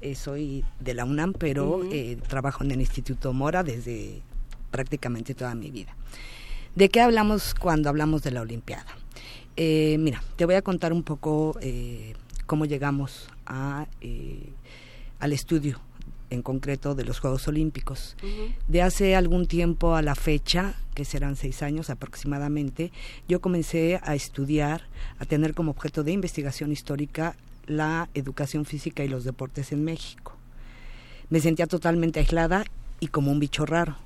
[0.02, 4.22] eh, soy de la UNAM, pero eh, trabajo en el Instituto Mora desde
[4.70, 5.96] prácticamente toda mi vida.
[6.76, 8.86] ¿De qué hablamos cuando hablamos de la Olimpiada?
[9.58, 11.58] mira, te voy a contar un poco
[12.46, 13.88] cómo llegamos a,
[15.20, 15.80] al estudio
[16.30, 18.16] en concreto de los Juegos Olímpicos.
[18.68, 22.92] De hace algún tiempo a la fecha, que serán seis años aproximadamente,
[23.28, 24.84] yo comencé a estudiar,
[25.20, 27.36] a tener como objeto de investigación histórica
[27.68, 30.34] la educación física y los deportes en México.
[31.30, 32.66] Me sentía totalmente aislada
[33.00, 33.98] y como un bicho raro.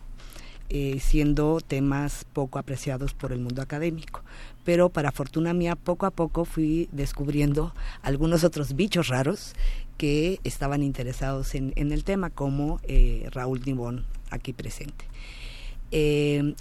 [0.72, 4.22] Eh, siendo temas poco apreciados por el mundo académico.
[4.64, 7.74] Pero para fortuna mía, poco a poco fui descubriendo
[8.04, 9.56] algunos otros bichos raros
[10.00, 15.04] que estaban interesados en, el tema, como eh, Raúl Nibón, aquí presente.
[15.92, 16.56] Eh,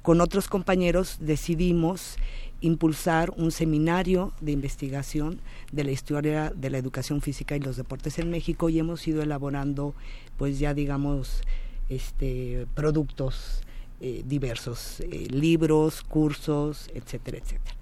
[0.00, 2.16] con otros compañeros decidimos
[2.62, 5.38] impulsar un seminario de investigación
[5.70, 9.20] de la historia de la educación física y los deportes en México y hemos ido
[9.20, 9.94] elaborando
[10.38, 11.42] pues ya digamos
[11.90, 13.60] este productos
[14.00, 17.76] eh, diversos libros cursos etcétera etcétera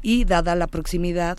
[0.00, 1.38] y dada la proximidad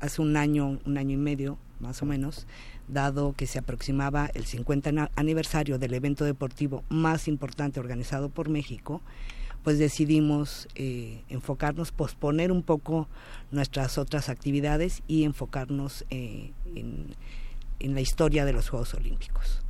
[0.00, 2.46] hace un año, un año y medio más o menos,
[2.88, 9.00] dado que se aproximaba el 50 aniversario del evento deportivo más importante organizado por México,
[9.62, 13.08] pues decidimos eh, enfocarnos, posponer un poco
[13.50, 17.14] nuestras otras actividades y enfocarnos eh, en,
[17.80, 19.62] la historia de los Juegos Olímpicos.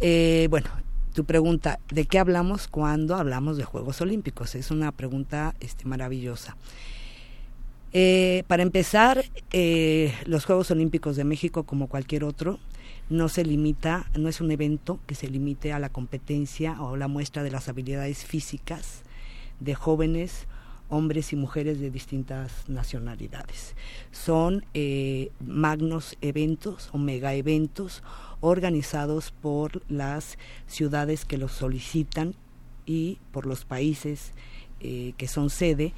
[0.00, 0.68] Eh, bueno,
[1.12, 4.54] tu pregunta, ¿de qué hablamos cuando hablamos de Juegos Olímpicos?
[4.54, 6.56] Es una pregunta este, maravillosa.
[7.94, 12.58] Eh, para empezar, eh, los Juegos Olímpicos de México, como cualquier otro,
[13.10, 17.08] no se limita, no es un evento que se limite a la competencia o la
[17.08, 19.02] muestra de las habilidades físicas
[19.60, 20.46] de jóvenes,
[20.88, 23.74] hombres y mujeres de distintas nacionalidades.
[24.10, 28.02] Son eh, magnos eventos o mega eventos
[28.40, 32.34] organizados por las ciudades que los solicitan
[32.86, 34.32] y por los países
[34.80, 35.94] que son sede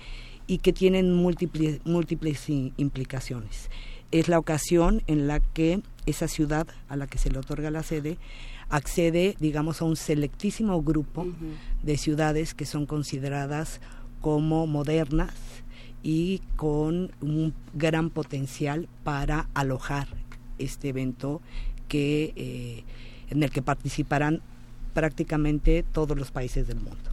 [0.46, 3.70] y que tienen múltiples, múltiples implicaciones.
[4.10, 7.82] Es la ocasión en la que esa ciudad a la que se le otorga la
[7.82, 8.18] sede
[8.68, 11.26] accede, digamos, a un selectísimo grupo
[11.82, 13.80] de ciudades que son consideradas
[14.20, 15.34] como modernas
[16.02, 20.08] y con un gran potencial para alojar
[20.58, 21.40] este evento
[21.88, 22.84] que eh,
[23.30, 24.40] en el que participarán
[24.92, 27.10] prácticamente todos los países del mundo.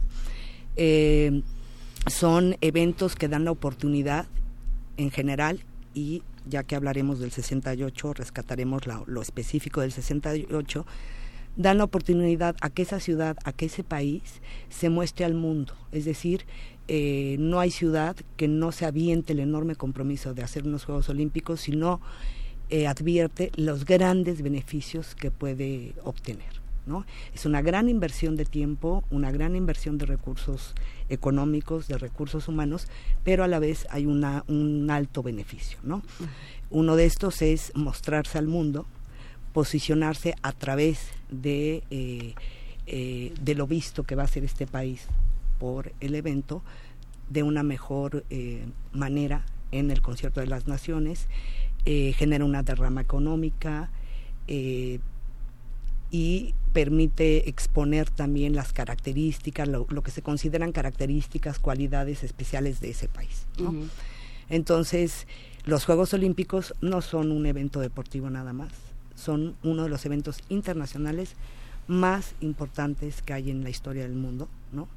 [0.76, 1.42] Eh,
[2.06, 4.26] son eventos que dan la oportunidad
[4.96, 5.64] en general
[5.94, 10.86] y ya que hablaremos del 68, rescataremos lo específico del 68,
[11.56, 14.22] dan la oportunidad a que esa ciudad, a que ese país
[14.68, 15.74] se muestre al mundo.
[15.92, 16.44] Es decir,
[16.88, 21.08] eh, no hay ciudad que no se aviente el enorme compromiso de hacer unos Juegos
[21.08, 22.00] Olímpicos, sino
[22.70, 26.61] eh, advierte los grandes beneficios que puede obtener.
[26.86, 27.04] ¿No?
[27.34, 30.74] Es una gran inversión de tiempo, una gran inversión de recursos
[31.08, 32.88] económicos, de recursos humanos,
[33.24, 35.78] pero a la vez hay una, un alto beneficio.
[35.82, 36.02] ¿no?
[36.70, 38.86] Uno de estos es mostrarse al mundo,
[39.52, 42.34] posicionarse a través de, eh,
[42.86, 45.06] eh, de lo visto que va a ser este país
[45.58, 46.62] por el evento
[47.28, 51.28] de una mejor eh, manera en el concierto de las naciones,
[51.84, 53.90] genera una derrama económica
[56.12, 62.90] y permite exponer también las características, lo, lo, que se consideran características, cualidades especiales de
[62.90, 63.46] ese país.
[63.58, 63.74] ¿no?
[64.48, 65.26] Entonces,
[65.64, 68.72] los Juegos Olímpicos no son un evento deportivo nada más,
[69.14, 71.36] son uno de los eventos internacionales
[71.86, 74.88] más importantes que hay en la historia del mundo, ¿no?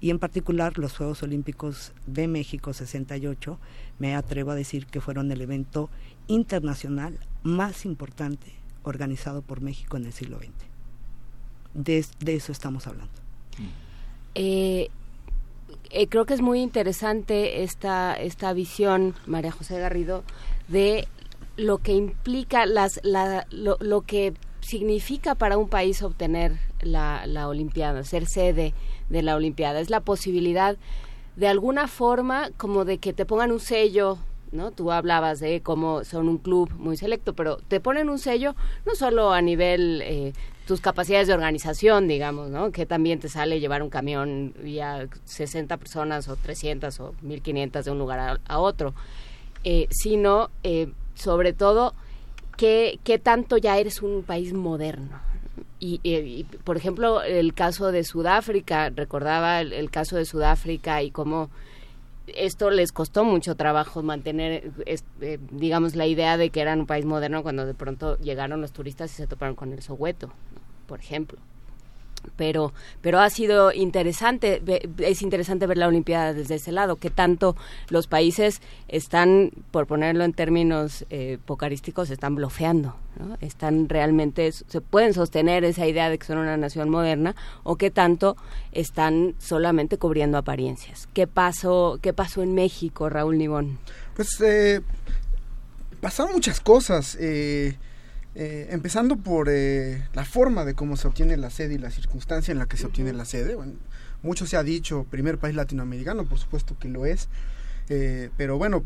[0.00, 3.58] Y en particular los Juegos Olímpicos de México 68,
[3.98, 5.88] me atrevo a decir que fueron el evento
[6.26, 8.52] internacional más importante
[8.82, 10.71] organizado por México en el siglo XX.
[11.74, 13.12] De, de eso estamos hablando.
[14.34, 14.88] Eh,
[15.90, 20.24] eh, creo que es muy interesante esta, esta visión, María José Garrido,
[20.68, 21.06] de
[21.56, 27.48] lo que implica, las, la, lo, lo que significa para un país obtener la, la
[27.48, 28.74] Olimpiada, ser sede
[29.10, 29.80] de la Olimpiada.
[29.80, 30.76] Es la posibilidad
[31.36, 34.18] de alguna forma como de que te pongan un sello
[34.52, 34.70] ¿no?
[34.70, 38.54] Tú hablabas de cómo son un club muy selecto, pero te ponen un sello
[38.86, 40.32] no solo a nivel eh,
[40.66, 42.70] tus capacidades de organización, digamos, ¿no?
[42.70, 47.84] Que también te sale llevar un camión y a 60 personas o 300 o 1500
[47.84, 48.94] de un lugar a, otro,
[49.64, 51.94] eh, sino eh, sobre todo
[52.56, 55.20] qué, qué tanto ya eres un país moderno,
[55.84, 61.50] y, por ejemplo, el caso de Sudáfrica, recordaba el, caso de Sudáfrica y cómo
[62.26, 67.04] esto les costó mucho trabajo mantener, eh, digamos, la idea de que eran un país
[67.04, 70.30] moderno cuando de pronto llegaron los turistas y se toparon con el Soweto,
[70.86, 71.38] por ejemplo.
[72.36, 74.62] Pero, pero ha sido interesante,
[74.98, 77.56] es interesante ver la Olimpiada desde ese lado, que tanto
[77.88, 83.36] los países están, por ponerlo en términos eh, pocarísticos, están blofeando, ¿no?
[83.40, 87.90] están realmente, se pueden sostener esa idea de que son una nación moderna, o que
[87.90, 88.36] tanto
[88.72, 91.08] están solamente cubriendo apariencias.
[91.12, 93.78] ¿Qué pasó, qué pasó en México, Raúl Nibón?
[94.14, 94.80] Pues eh,
[96.00, 97.16] pasaron muchas cosas.
[97.20, 97.76] Eh,
[98.34, 102.52] eh, empezando por eh, la forma de cómo se obtiene la sede y la circunstancia
[102.52, 103.54] en la que se obtiene la sede.
[103.54, 103.74] Bueno,
[104.22, 107.28] mucho se ha dicho, primer país latinoamericano, por supuesto que lo es,
[107.88, 108.84] eh, pero bueno,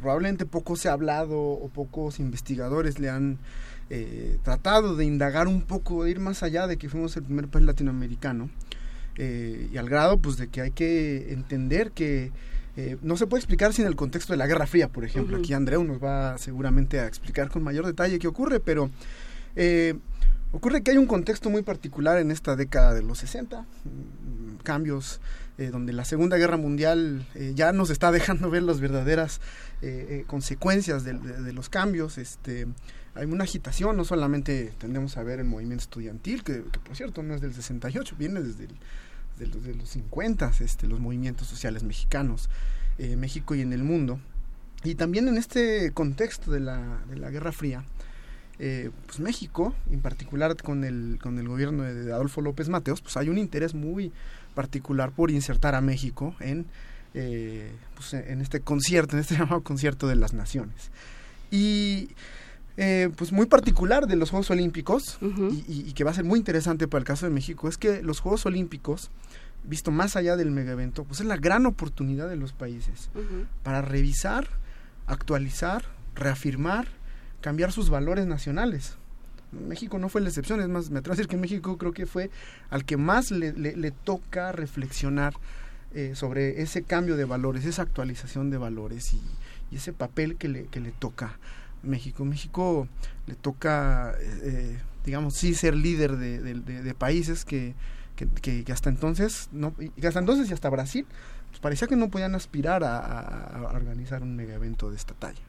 [0.00, 3.38] probablemente poco se ha hablado o pocos investigadores le han
[4.42, 7.66] tratado de indagar un poco, de ir más allá de que fuimos el primer país
[7.66, 8.48] latinoamericano,
[9.18, 12.32] y al grado pues de que hay que entender que
[12.76, 15.36] eh, no se puede explicar sin el contexto de la Guerra Fría, por ejemplo.
[15.36, 15.44] Uh -huh.
[15.44, 18.90] Aquí Andreu nos va seguramente a explicar con mayor detalle qué ocurre, pero
[19.56, 19.94] eh,
[20.52, 23.66] ocurre que hay un contexto muy particular en esta década de los 60,
[24.62, 25.20] cambios
[25.58, 29.40] eh, donde la Segunda Guerra Mundial ya nos está dejando ver las verdaderas
[30.28, 32.16] consecuencias de, de, de, los cambios.
[32.16, 32.68] Este,
[33.14, 37.22] hay una agitación, no solamente tendemos a ver el movimiento estudiantil, que, que por cierto
[37.22, 38.76] no es del 68, viene desde el
[39.38, 42.48] de los, de los 50, este, los movimientos sociales mexicanos,
[42.98, 44.20] eh, México y en el mundo.
[44.84, 47.84] Y también en este contexto de la, de la Guerra Fría,
[48.58, 53.16] eh, pues México, en particular con el, con el gobierno de Adolfo López Mateos, pues
[53.16, 54.12] hay un interés muy
[54.54, 56.66] particular por insertar a México en,
[57.14, 60.90] eh, pues en este concierto, en este llamado concierto de las naciones.
[61.50, 62.10] Y
[62.76, 65.64] eh, pues muy particular de los Juegos Olímpicos uh -huh.
[65.68, 68.02] y, y, que va a ser muy interesante para el caso de México es que
[68.02, 69.10] los Juegos Olímpicos,
[69.64, 73.18] visto más allá del mega evento, pues es la gran oportunidad de los países uh
[73.18, 73.46] -huh.
[73.62, 74.46] para revisar,
[75.06, 75.84] actualizar,
[76.14, 76.86] reafirmar,
[77.40, 78.96] cambiar sus valores nacionales.
[79.52, 82.06] México no fue la excepción, es más, me atrevo a decir que México creo que
[82.06, 82.30] fue
[82.70, 85.34] al que más le, le, le toca reflexionar
[85.94, 89.20] eh, sobre ese cambio de valores, esa actualización de valores y,
[89.70, 91.36] y ese papel que le, que le toca
[91.82, 92.24] México.
[92.24, 92.88] México
[93.26, 97.74] le toca, eh, digamos, sí ser líder de, de, países que,
[98.16, 101.06] que, que, hasta entonces, no, y hasta entonces y hasta Brasil,
[101.48, 105.42] pues parecía que no podían aspirar a, organizar un mega evento de esta talla.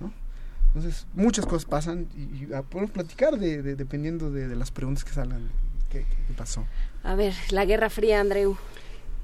[0.00, 0.12] ¿no?
[0.68, 5.48] Entonces, muchas cosas pasan y, y podemos platicar de, dependiendo de, las preguntas que salgan.
[5.90, 6.66] ¿Qué, ¿Qué pasó?
[7.02, 8.58] A ver, la Guerra Fría, Andreu.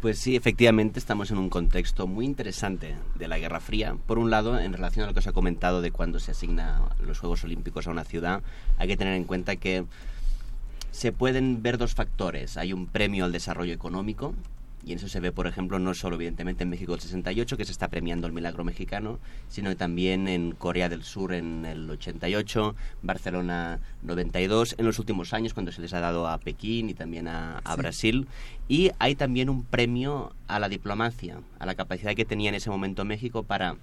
[0.05, 3.97] Pues sí, efectivamente estamos en un contexto muy interesante de la Guerra Fría.
[4.07, 6.83] Por un lado, en relación a lo que os ha comentado de cuando se asigna
[7.00, 8.42] los Juegos Olímpicos a una ciudad,
[8.76, 9.86] hay que tener en cuenta que
[10.91, 12.58] se pueden ver dos factores.
[12.58, 14.34] Hay un premio al desarrollo económico,
[14.87, 17.65] y en eso se ve, por ejemplo, no solo evidentemente en México el 68, que
[17.65, 22.75] se está premiando el milagro mexicano, sino también en Corea del Sur en el 88,
[23.03, 27.29] Barcelona 92, en los últimos años cuando se les ha dado a Pekín y también
[27.29, 27.79] a, a sí.
[27.79, 28.29] Brasil.
[28.69, 32.71] Y hay también un premio a la diplomacia, a la capacidad que tenía en ese
[32.71, 33.77] momento México para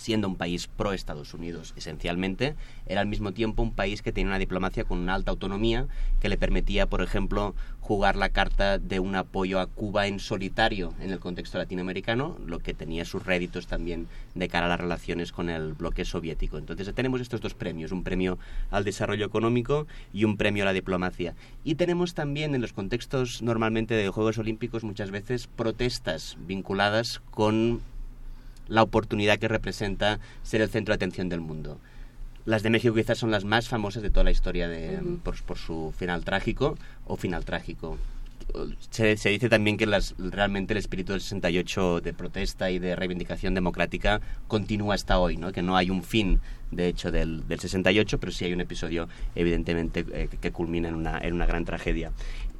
[0.00, 2.54] siendo un país pro Estados Unidos esencialmente,
[2.86, 5.86] era al mismo tiempo un país que tenía una diplomacia con una alta autonomía
[6.20, 7.54] que le permitía, por ejemplo,
[7.90, 12.60] jugar la carta de un apoyo a Cuba en solitario en el contexto latinoamericano, lo
[12.60, 16.56] que tenía sus réditos también de cara a las relaciones con el bloque soviético.
[16.56, 18.38] Entonces tenemos estos dos premios, un premio
[18.70, 21.34] al desarrollo económico y un premio a la diplomacia.
[21.64, 27.80] Y tenemos también en los contextos normalmente de Juegos Olímpicos muchas veces protestas vinculadas con
[28.68, 31.80] la oportunidad que representa ser el centro de atención del mundo.
[32.46, 35.58] Las de México quizás son las más famosas de toda la historia de, por, por
[35.58, 37.98] su final trágico o final trágico.
[38.90, 42.96] Se, se dice también que las, realmente el espíritu del 68 de protesta y de
[42.96, 45.52] reivindicación democrática continúa hasta hoy, ¿no?
[45.52, 46.40] que no hay un fin,
[46.72, 50.88] de hecho, del, del 68, pero sí hay un episodio, evidentemente, eh, que- que culmina
[50.88, 52.10] en una, en una gran tragedia.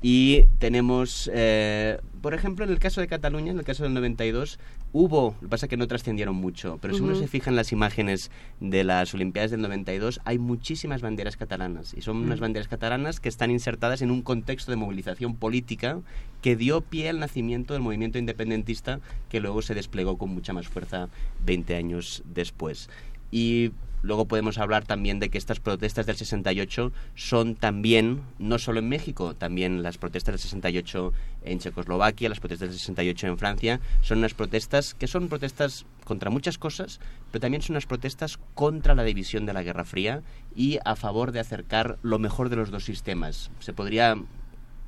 [0.03, 4.59] Y tenemos, eh, por ejemplo, en el caso de Cataluña, en el caso del 92,
[4.95, 7.57] hubo, lo que pasa es que no trascendieron mucho, pero si uno se fija en
[7.57, 8.31] las imágenes
[8.61, 11.93] de las Olimpiadas del 92, hay muchísimas banderas catalanas.
[11.93, 12.43] Y son unas Mm.
[12.43, 16.01] banderas catalanas que están insertadas en un contexto de movilización política
[16.41, 20.67] que dio pie al nacimiento del movimiento independentista que luego se desplegó con mucha más
[20.67, 21.11] fuerza
[21.45, 22.89] 20 años después.
[23.31, 23.73] Y
[24.03, 28.89] luego podemos hablar también de que estas protestas del 68 son también, no solo en
[28.89, 31.13] México, también las protestas del 68
[31.45, 36.31] en Checoslovaquia, las protestas del 68 en Francia, son unas protestas que son protestas contra
[36.31, 40.23] muchas cosas, pero también son unas protestas contra la división de la Guerra Fría
[40.55, 43.51] y a favor de acercar lo mejor de los dos sistemas.
[43.61, 44.17] Se podría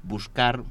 [0.03, 0.65] buscar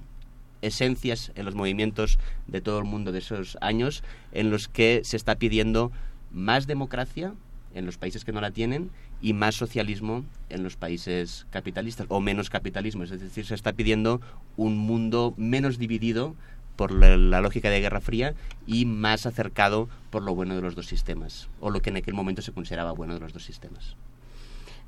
[0.62, 5.18] esencias en los movimientos de todo el mundo de esos años en los que se
[5.18, 5.92] está pidiendo
[6.32, 7.34] más democracia
[7.74, 8.90] en los países que no la tienen
[9.22, 13.04] y más socialismo en los países capitalistas o menos capitalismo.
[13.04, 14.22] Es decir, se está pidiendo
[14.58, 16.36] un mundo menos dividido
[16.76, 18.34] por la, la lógica de Guerra Fría
[18.66, 22.14] y más acercado por lo bueno de los dos sistemas o lo que en aquel
[22.14, 23.96] momento se consideraba bueno de los dos sistemas.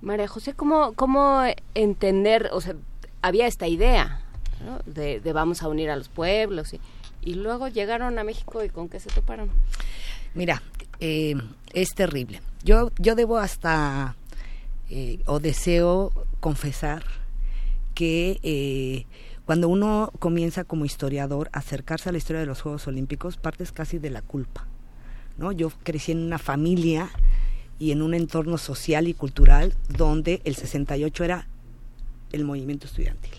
[0.02, 1.44] María José, ¿cómo, cómo
[1.76, 2.76] entender, o sea,
[3.22, 4.22] había esta idea
[4.66, 4.80] ¿no?
[4.92, 6.82] de, de vamos a unir a los pueblos y,
[7.22, 9.50] y luego llegaron a México y con qué se toparon?
[10.34, 10.62] Mira,
[11.00, 11.36] eh,
[11.74, 12.42] es terrible.
[12.64, 14.16] Yo, yo debo hasta,
[14.90, 17.04] eh, o deseo confesar,
[17.94, 19.06] que eh,
[19.46, 23.72] cuando uno comienza como historiador a acercarse a la historia de los Juegos Olímpicos, partes
[23.74, 24.66] casi de la culpa.
[25.38, 25.52] ¿no?
[25.52, 27.10] Yo crecí en una familia
[27.80, 31.48] y en un entorno social y cultural donde el 68 era
[32.32, 33.34] el movimiento estudiantil.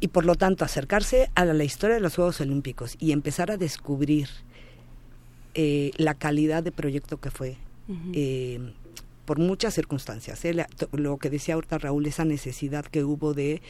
[0.00, 3.50] Y por lo tanto, acercarse a la, la historia de los Juegos Olímpicos y empezar
[3.50, 4.28] a descubrir
[5.54, 7.56] eh, la calidad de proyecto que fue,
[8.12, 8.72] eh,
[9.24, 10.44] por muchas circunstancias.
[10.44, 10.54] ¿eh?
[10.54, 13.60] La- lo que decía ahorita Raúl, esa necesidad que hubo de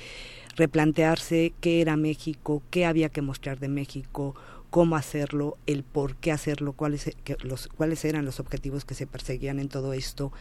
[0.56, 4.34] replantearse qué era México, qué había que mostrar de México,
[4.70, 9.06] cómo hacerlo, el por qué hacerlo, cuáles, que- los, cuáles eran los objetivos que se
[9.06, 10.32] perseguían en todo esto.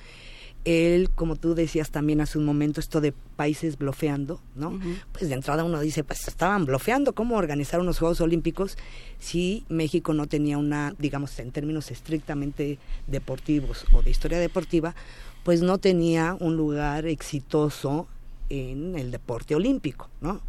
[0.65, 4.77] Él, como tú decías también hace un momento, esto de países blofeando, ¿no?
[5.13, 8.77] Pues de entrada uno dice, pues estaban blofeando, ¿cómo organizar unos Juegos Olímpicos
[9.19, 14.95] si México no tenía una, digamos, en términos estrictamente deportivos o de historia deportiva,
[15.43, 18.07] pues no tenía un lugar exitoso
[18.49, 20.41] en el deporte olímpico, ¿no?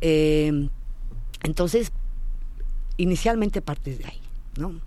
[0.00, 0.68] Eh,
[1.42, 1.92] entonces,
[2.96, 4.20] inicialmente partes de ahí,
[4.56, 4.80] ¿no?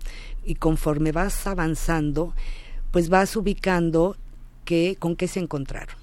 [0.44, 2.34] Y conforme vas avanzando,
[2.92, 4.18] pues vas ubicando
[4.66, 5.96] que, con qué se encontraron.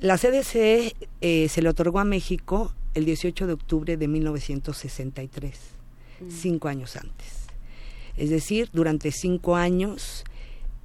[0.00, 5.58] La CDC eh, se le otorgó a México el 18 de octubre de 1963,
[6.28, 7.46] cinco años antes.
[8.16, 10.24] Es decir, durante cinco años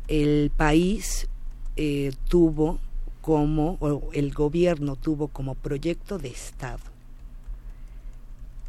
[0.08, 1.28] el país
[1.76, 2.80] eh, tuvo
[3.22, 6.94] como, o el gobierno tuvo como proyecto de Estado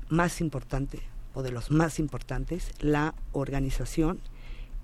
[0.08, 1.00] más importante,
[1.34, 4.20] o de los más importantes, la organización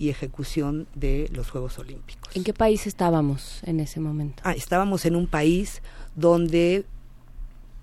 [0.01, 2.35] y ejecución de los Juegos Olímpicos.
[2.35, 4.43] ¿En qué país estábamos en ese momento?
[4.47, 5.83] Ah, estábamos en un país
[6.17, 6.87] donde,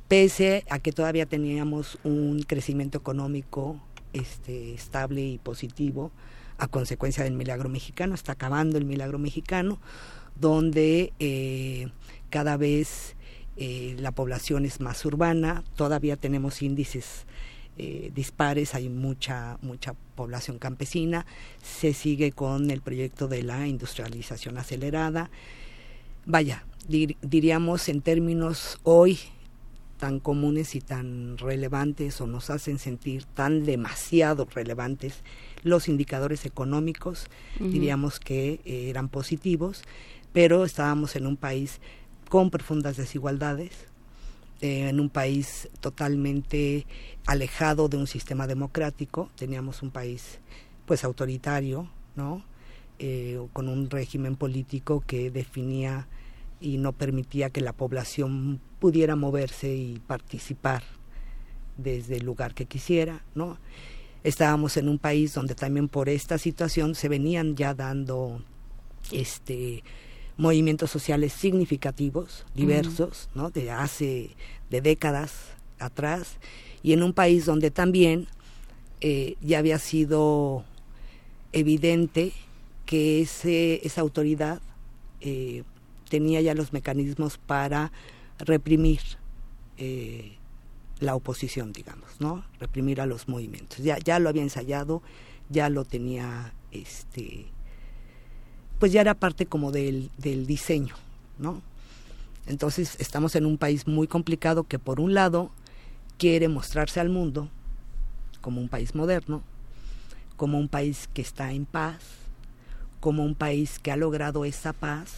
[0.08, 3.80] pese a que todavía teníamos un crecimiento económico
[4.14, 6.12] este, estable y positivo,
[6.58, 9.80] a consecuencia del milagro mexicano, está acabando el milagro mexicano,
[10.40, 11.90] donde eh,
[12.32, 13.16] cada vez
[13.58, 17.27] eh, la población es más urbana, todavía tenemos índices
[17.78, 21.26] eh, dispares, hay mucha, mucha población campesina,
[21.62, 25.30] se sigue con el proyecto de la industrialización acelerada.
[26.26, 29.20] Vaya, dir- diríamos en términos hoy
[29.98, 35.24] tan comunes y tan relevantes o nos hacen sentir tan demasiado relevantes
[35.64, 37.28] los indicadores económicos,
[37.60, 39.82] diríamos que eh, eran positivos,
[40.34, 41.80] pero estábamos en un país
[42.30, 43.72] con profundas desigualdades,
[44.62, 46.86] eh, en un país totalmente
[47.26, 50.40] alejado de un sistema democrático, teníamos un país
[50.86, 52.44] pues autoritario, ¿no?
[53.00, 56.08] Eh, con un régimen político que definía
[56.60, 60.84] y no permitía que la población pudiera moverse y participar
[61.78, 63.60] desde el lugar que quisiera, ¿no?
[64.24, 68.42] Estábamos en un país donde también por esta situación se venían ya dando
[69.12, 69.84] este
[70.38, 73.50] movimientos sociales significativos, diversos, ¿no?
[73.50, 74.30] De hace
[74.70, 75.34] de décadas
[75.80, 76.38] atrás
[76.84, 78.28] y en un país donde también
[79.02, 80.64] eh, ya había sido
[81.52, 82.34] evidente
[82.86, 84.62] que ese, esa autoridad
[85.22, 85.64] eh,
[86.10, 87.92] tenía ya los mecanismos para
[88.40, 89.02] reprimir
[89.78, 90.38] eh,
[91.00, 92.44] la oposición, digamos, ¿no?
[92.60, 93.80] Reprimir a los movimientos.
[93.80, 95.02] Ya, ya lo había ensayado,
[95.50, 97.46] ya lo tenía, este,
[98.80, 100.96] pues ya era parte como del, del diseño,
[101.40, 101.62] ¿no?
[102.46, 105.52] Entonces estamos en un país muy complicado que por un lado
[106.18, 107.50] quiere mostrarse al mundo
[108.42, 109.42] como un país moderno,
[110.38, 112.02] como un país que está en paz,
[113.00, 115.14] como un país que ha logrado esa paz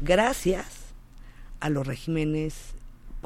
[0.00, 0.66] gracias
[1.60, 2.74] a los regímenes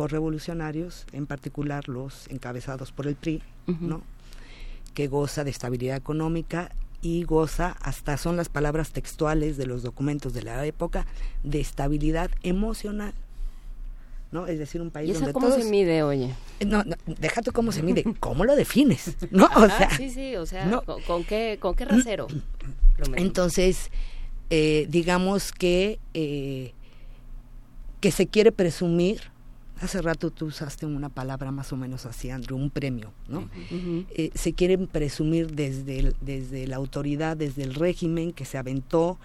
[0.07, 3.43] revolucionarios, en particular los encabezados por el PRI,
[3.81, 4.03] ¿no?
[4.95, 6.71] que goza de estabilidad económica
[7.01, 11.07] y goza, hasta son las palabras textuales de los documentos de la época,
[11.45, 13.15] de estabilidad emocional.
[14.31, 14.47] ¿no?
[14.47, 15.63] Es decir, un país ¿Y eso donde cómo todos...
[15.63, 16.35] se mide, oye?
[16.67, 19.17] No, no, déjate cómo se mide, ¿cómo lo defines?
[19.31, 19.47] ¿No?
[19.47, 20.83] o Ajá, sea, sí, sí, o sea, no.
[20.83, 22.27] ¿con, con qué, ¿con qué rasero?
[22.99, 23.19] medimos?
[23.19, 23.91] Entonces,
[24.51, 26.73] eh, digamos que, eh,
[28.01, 29.23] que se quiere presumir,
[29.81, 33.49] hace rato tú usaste una palabra más o menos así, Andrew, un premio, ¿no?
[34.11, 39.19] Eh, se quieren presumir desde, el- desde la autoridad, desde el régimen que se aventó,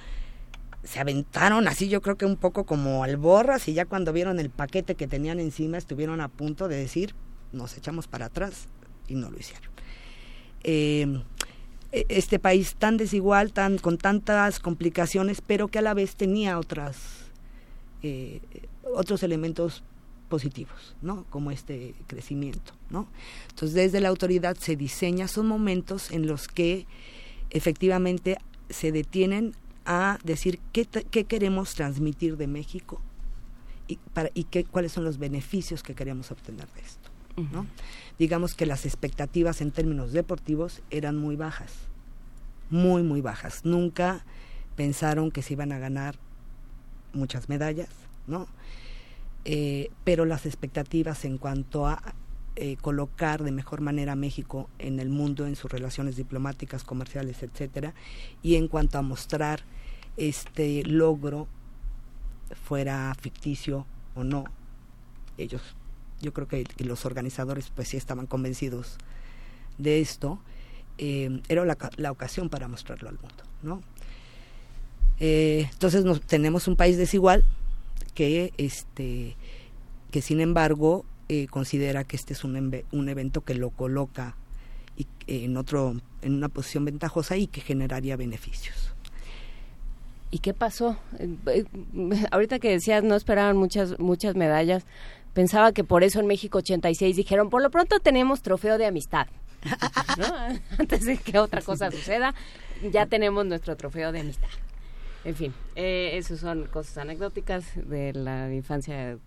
[0.83, 4.49] se aventaron así yo creo que un poco como alborras y ya cuando vieron el
[4.49, 7.15] paquete que tenían encima estuvieron a punto de decir,
[7.53, 8.67] nos echamos para atrás
[9.07, 9.71] y no lo hicieron.
[10.63, 11.21] Eh,
[11.91, 16.59] e- este país tan desigual, tan con tantas complicaciones, pero que a la vez tenía
[16.59, 16.97] otras
[18.01, 18.41] eh,
[18.93, 19.83] otros elementos
[20.33, 21.25] positivos, ¿no?
[21.29, 23.07] Como este crecimiento, ¿no?
[23.49, 26.87] Entonces, desde la autoridad se diseña, son momentos en los que
[27.51, 28.39] efectivamente
[28.71, 29.53] se detienen
[29.85, 32.99] a decir qué, qué queremos transmitir de México
[33.87, 37.11] y, para, y qué, cuáles son los beneficios que queremos obtener de esto,
[37.51, 37.67] ¿no?
[38.17, 41.73] Digamos que las expectativas en términos deportivos eran muy bajas,
[42.71, 43.65] muy, muy bajas.
[43.65, 44.25] Nunca
[44.75, 46.15] pensaron que se iban a ganar
[47.13, 47.89] muchas medallas,
[48.25, 48.47] ¿no?
[49.45, 52.15] Eh, pero las expectativas en cuanto a
[52.55, 57.43] eh, colocar de mejor manera a México en el mundo, en sus relaciones diplomáticas, comerciales,
[57.43, 57.93] etcétera,
[58.41, 59.61] y en cuanto a mostrar
[60.17, 61.47] este logro,
[62.67, 64.45] fuera ficticio o no,
[65.37, 65.61] ellos,
[66.21, 68.97] yo creo que, los organizadores pues sí estaban convencidos
[69.79, 70.39] de esto,
[70.99, 73.81] eh, era la, la ocasión para mostrarlo al mundo, ¿no?
[75.19, 77.43] Eh, entonces nos, tenemos un país desigual
[78.13, 79.35] que este
[80.11, 84.35] que sin embargo eh, considera que este es un, un evento que lo coloca
[84.95, 88.93] y, en otro en una posición ventajosa y que generaría beneficios.
[90.29, 90.97] ¿Y qué pasó?
[91.19, 91.65] Eh, eh,
[92.31, 94.85] Ahorita que decías no esperaban muchas muchas medallas,
[95.33, 99.27] pensaba que por eso en México 86 dijeron, por lo pronto tenemos trofeo de amistad.
[100.17, 100.25] ¿No?
[100.77, 102.33] Antes de que otra cosa suceda,
[102.91, 104.49] ya tenemos nuestro trofeo de amistad.
[105.25, 109.17] En fin, eh, esas son cosas anecdóticas de la infancia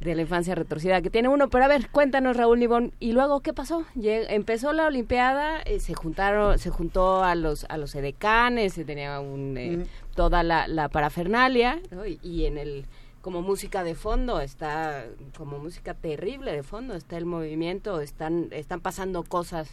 [0.00, 1.50] de la infancia retorcida que tiene uno.
[1.50, 3.84] Pero a ver, cuéntanos Raúl Nibón, y luego qué pasó?
[4.02, 9.20] Empezó la Olimpiada, eh, se juntaron, se juntó a los a los edecanes, se tenía
[9.20, 9.82] un, eh, Mm.
[10.14, 12.06] toda la, la parafernalia, ¿no?
[12.06, 12.86] y, y en el
[13.20, 15.04] como música de fondo está
[15.36, 19.68] como música terrible de fondo está el movimiento, están están pasando cosas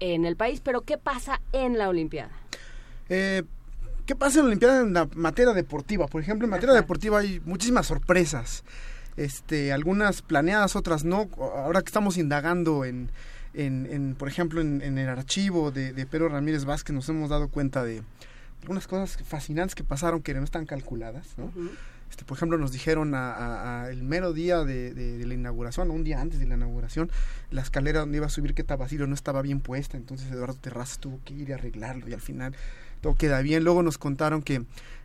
[0.00, 2.30] en el país, pero ¿qué pasa en la Olimpiada?
[3.10, 3.42] Eh,
[4.06, 6.06] ¿Qué pasa en la Olimpiada en la materia deportiva?
[6.08, 8.64] Por ejemplo, en materia deportiva hay muchísimas sorpresas.
[9.16, 11.28] Este, algunas planeadas, otras no.
[11.38, 13.10] Ahora que estamos indagando en,
[13.54, 17.30] en, en, por ejemplo, en, en el archivo de, de Pedro Ramírez Vázquez, nos hemos
[17.30, 18.02] dado cuenta de
[18.62, 21.50] algunas cosas fascinantes que pasaron que no están calculadas, ¿no?
[22.10, 25.34] Este, por ejemplo, nos dijeron a, a- a el mero día de, de- de la
[25.34, 27.10] inauguración, un día antes de la inauguración,
[27.50, 30.98] la escalera donde iba a subir Queta Basilio no estaba bien puesta, entonces Eduardo Terrazas
[30.98, 32.54] tuvo que ir a arreglarlo y al final
[33.04, 33.64] todo queda bien.
[33.64, 34.62] Luego nos contaron que,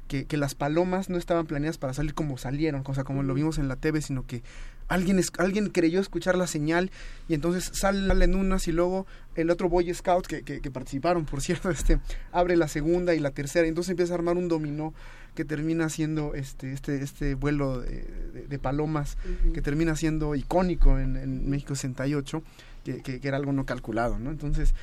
[0.08, 3.58] que, que las palomas no estaban planeadas para salir como salieron, cosa como lo vimos
[3.58, 4.42] en la TV, sino que
[4.88, 6.92] alguien, es- alguien creyó escuchar la señal
[7.28, 9.06] y entonces salen unas y luego
[9.36, 12.00] el otro Boy Scout que, que, que participaron, por cierto, este
[12.32, 13.66] abre la segunda y la tercera.
[13.68, 14.94] Y entonces empieza a armar un dominó
[15.36, 18.04] que termina siendo este este este vuelo de,
[18.34, 19.18] de- de palomas
[19.54, 22.42] que termina siendo icónico en, en México 68
[22.84, 24.74] que, que, que era algo no calculado no entonces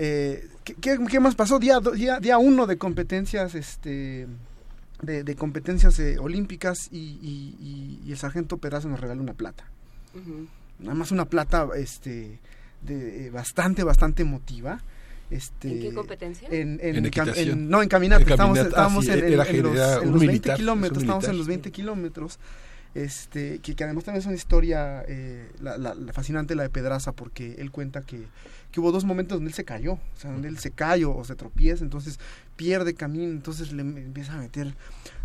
[0.00, 1.58] Eh, ¿qué, qué, qué más pasó?
[1.58, 4.28] Día, do- día, día uno de competencias, este,
[5.02, 9.34] de, de competencias eh, olímpicas y, y- y- y el sargento Pedraza nos regaló una
[9.34, 9.64] plata.
[10.78, 12.38] Nada más una plata, este,
[12.82, 14.80] de, eh, bastante, bastante emotiva.
[15.30, 16.48] Este, ¿En qué competencia?
[16.50, 17.48] En, en En cam- equitación.
[17.58, 18.22] en- no, en caminata.
[18.22, 20.20] En estábamos caminata, estábamos ah, sí, en, en- era- en los, era en un los
[20.20, 21.02] 20 militar, es un kilómetros.
[21.02, 22.38] Estábamos en los 20 kilómetros.
[23.04, 26.70] Este, que, que además también es una historia eh, la, la- la fascinante la de
[26.70, 28.22] Pedraza porque él cuenta que,
[28.72, 31.24] que hubo dos momentos donde él se cayó, o sea, donde él se cayó o
[31.24, 32.18] se tropieza, entonces
[32.56, 34.74] pierde camino, entonces le em- empieza a meter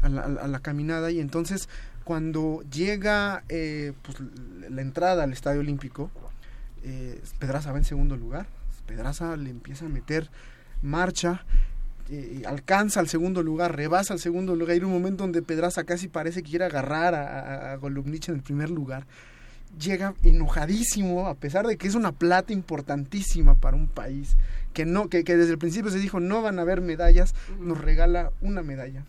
[0.03, 1.67] a la, a la- caminada y entonces
[2.03, 4.17] cuando llega eh, pues,
[4.69, 6.11] la entrada al Estadio Olímpico,
[6.83, 8.45] eh, Pedraza va en segundo lugar,
[8.85, 10.29] Pedraza le empieza a meter
[10.83, 11.43] marcha,
[12.09, 16.07] eh, alcanza al segundo lugar, rebasa al segundo lugar, hay un momento donde Pedraza casi
[16.07, 19.05] parece que quiere agarrar a, a, a Golubnich en el primer lugar,
[19.79, 24.35] llega enojadísimo, a pesar de que es una plata importantísima para un país,
[24.73, 27.79] que no, que, que desde el principio se dijo no van a haber medallas, nos
[27.79, 29.05] regala una medalla,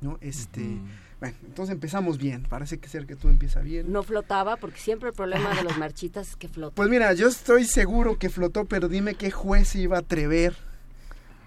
[0.00, 0.18] ¿no?
[0.20, 0.78] Este,
[1.20, 3.92] bueno, entonces empezamos bien, parece que ser que todo empieza bien.
[3.92, 6.74] No flotaba, porque siempre el problema de los marchitas es que flotan.
[6.74, 10.56] Pues mira, yo estoy seguro que flotó, pero dime qué juez se iba a atrever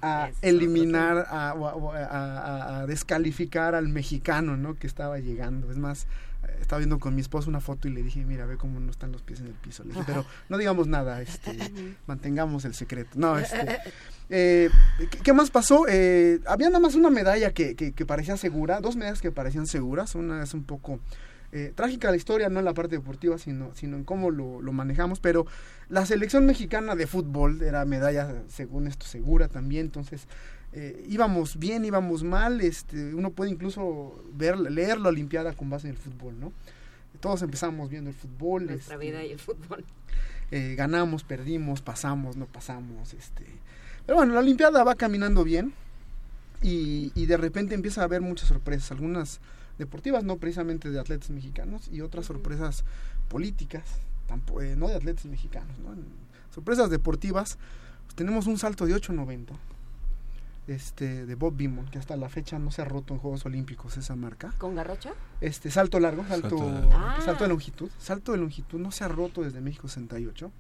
[0.06, 4.76] a eliminar, a, a- descalificar al mexicano, ¿no?
[4.76, 5.72] Que estaba llegando.
[5.72, 6.08] Es más,
[6.62, 9.12] estaba viendo con mi esposo una foto y le dije, mira, ve cómo no están
[9.12, 9.84] los pies en el piso.
[9.84, 11.58] Le dije, pero no digamos nada, este,
[12.08, 13.12] mantengamos el secreto.
[13.16, 13.80] No, este,
[14.30, 14.70] eh,
[15.10, 15.86] ¿qué, qué más pasó?
[15.90, 19.68] Eh, había nada más una medalla que, que, que parecía segura, dos medallas que parecían
[19.68, 20.16] seguras.
[20.16, 21.00] Una es un poco
[21.58, 24.74] eh, trágica la historia, no en la parte deportiva, sino, sino en cómo lo, lo
[24.74, 25.22] manejamos.
[25.22, 25.46] Pero
[25.88, 29.86] la selección mexicana de fútbol era medalla, según esto, segura también.
[29.86, 30.28] Entonces,
[30.74, 32.60] eh, íbamos bien, íbamos mal.
[32.60, 36.52] Este, uno puede incluso ver, leer la Olimpiada con base en el fútbol, ¿no?
[37.22, 38.66] Todos empezamos viendo el fútbol.
[38.66, 39.86] Nuestra este, vida y el fútbol.
[40.52, 43.46] eh, ganamos, perdimos, pasamos, no pasamos, este.
[44.06, 45.72] Pero bueno, la Olimpiada va caminando bien
[46.62, 49.40] y, y de repente empieza a haber muchas sorpresas, algunas
[49.78, 52.84] deportivas, no precisamente de atletas mexicanos, y otras sorpresas
[53.28, 53.84] políticas,
[54.28, 55.94] tampo- eh, no de atletas mexicanos, ¿no?
[55.94, 56.06] En-
[56.54, 57.58] sorpresas deportivas,
[58.06, 59.54] pues tenemos un salto de 8.90
[60.68, 63.98] este, de Bob Beamon, que hasta la fecha no se ha roto en Juegos Olímpicos
[63.98, 64.52] esa marca.
[64.58, 65.14] ¿Con garrocha?
[65.42, 66.58] Este, salto largo, salto,
[67.24, 67.90] Salto de longitud.
[68.00, 70.52] Salto de longitud no se ha roto desde México 68.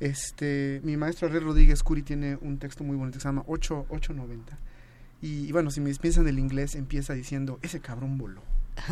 [0.00, 3.86] Este, mi maestro Herrera Rodríguez Curi tiene un texto muy bonito que se llama 8,
[3.90, 4.58] 890.
[5.22, 8.42] Y, y bueno, si me piensan el inglés, empieza diciendo, ese cabrón voló.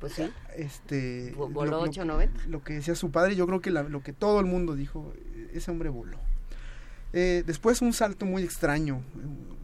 [0.00, 0.22] Pues sí.
[0.56, 2.46] Este, Vo- voló lo, lo- 8.90.
[2.46, 5.12] lo que decía su padre, yo creo que la- lo que todo el mundo dijo,
[5.52, 6.16] ese hombre voló.
[7.12, 9.02] Eh, después un salto muy extraño.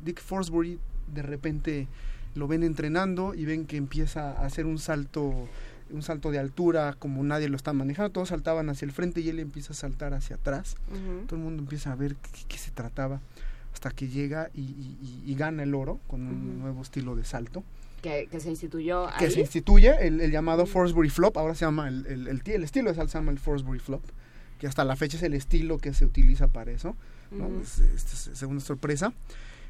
[0.05, 0.79] Dick Forsbury
[1.15, 1.89] de repente
[2.35, 5.49] lo ven entrenando y ven que empieza a hacer un salto
[5.89, 9.29] un salto de altura como nadie lo está manejando, todos saltaban hacia el frente y
[9.29, 10.75] él empieza a saltar hacia atrás.
[11.29, 13.21] Todo el mundo empieza a ver qué, qué se trataba
[13.77, 14.63] hasta que llega y,
[15.27, 17.63] y- gana el oro con un nuevo estilo de salto
[18.01, 19.31] Que, que se instituyó que ahí.
[19.31, 22.65] se instituye el, el llamado Forsbury Flop, ahora se llama el, el, el, ti- el
[22.65, 24.03] estilo de salsa se llama el Forsbury Flop,
[24.59, 26.97] que hasta la fecha es el estilo que se utiliza para eso,
[27.31, 27.49] ¿no?
[27.61, 29.13] Es- esta es segunda sorpresa.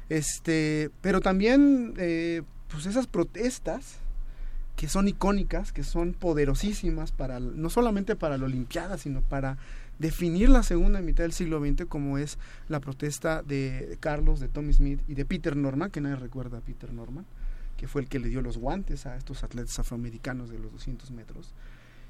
[0.07, 3.97] Este, pero también eh, pues esas protestas
[4.77, 9.57] que son icónicas, que son poderosísimas para no solamente para la Olimpiada, sino para
[9.99, 12.37] definir la segunda mitad del siglo XX como es
[12.69, 16.61] la protesta de Carlos, de Tommy Smith y de Peter Norman, que nadie recuerda a
[16.61, 17.25] Peter Norman,
[17.77, 21.11] que fue el que le dio los guantes a estos atletas afroamericanos de los 200
[21.11, 21.53] metros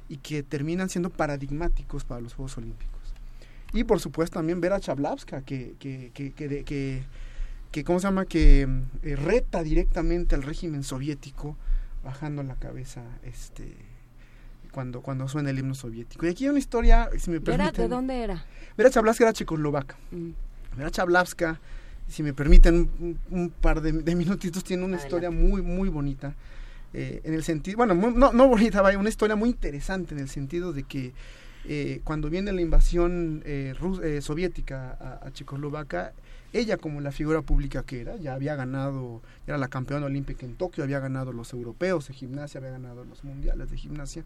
[0.10, 3.14] y que terminan siendo paradigmáticos para los Juegos Olímpicos.
[3.74, 7.04] Y por supuesto también ver a Chablavska, que, que, que,
[7.72, 8.26] que, ¿cómo se llama?
[8.26, 8.68] Que
[9.04, 11.58] eh, reta directamente al régimen soviético,
[12.04, 13.76] bajando la cabeza este
[14.78, 16.24] cuando, cuando suena el himno soviético.
[16.24, 17.82] Y aquí hay una historia, si me ¿Y era- permiten.
[17.82, 18.46] ¿De dónde era?
[18.78, 19.96] Vera Chablavska era checoslovaca.
[20.12, 20.30] Mm.
[20.78, 21.60] Vera Chablavska,
[22.08, 26.36] si me permiten un, un par de, de minutitos, tiene una historia muy, muy bonita.
[26.94, 30.20] eh, en el sentido, bueno, mu- no, no bonita, vaya, una historia muy interesante en
[30.22, 31.12] el sentido de que
[31.66, 36.14] eh, cuando viene la invasión eh, rus- eh, soviética a, a Checoslovaquia,
[36.54, 40.54] ella como la figura pública que era, ya había ganado, era la campeona olímpica en
[40.56, 44.24] Tokio, había ganado los europeos de gimnasia, había ganado los mundiales de gimnasia.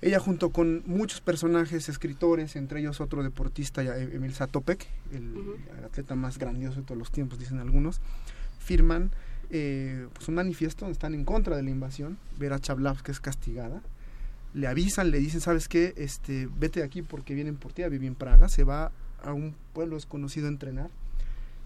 [0.00, 5.34] Ella junto con muchos personajes, escritores, entre ellos otro deportista, ya, E- Emil Satopek, el,
[5.78, 8.00] el atleta más grandioso de todos los tiempos, dicen algunos,
[8.60, 9.10] firman
[9.50, 12.16] eh, pues un manifiesto donde están en contra de la invasión.
[12.38, 13.82] Vera Chablavska es castigada.
[14.54, 15.94] Le avisan, le dicen, ¿sabes qué?
[15.96, 18.92] Este, vete de aquí porque vienen por ti, vive en Praga, se va
[19.24, 20.90] a un pueblo desconocido a entrenar.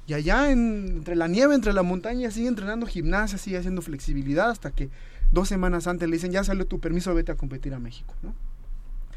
[0.06, 4.50] Y allá en- entre la nieve, entre la montaña, sigue entrenando gimnasia, sigue haciendo flexibilidad
[4.50, 4.88] hasta que
[5.32, 8.34] dos semanas antes le dicen, ya salió tu permiso, vete a competir a México, ¿no?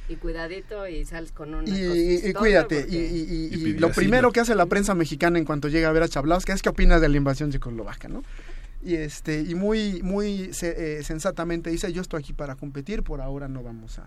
[0.08, 1.74] Y cuidadito y sales con una y,
[2.30, 2.86] y cuídate.
[2.90, 5.92] Y, y- y- y lo primero que hace la prensa mexicana en cuanto llega a
[5.92, 8.24] ver a Chablauska es qué opinas de la invasión checoslovaca, ¿no?
[8.84, 13.20] Y este y muy muy se- eh, sensatamente dice yo estoy aquí para competir, por
[13.20, 14.06] ahora no vamos a,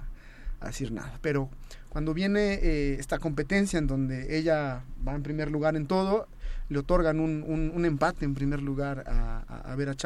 [0.61, 1.19] a decir nada.
[1.21, 1.51] Pero
[1.89, 6.29] cuando viene eh, esta competencia en donde ella va en primer lugar en todo,
[6.69, 9.97] le otorgan un, un- un empate en primer lugar a, a, a Vera.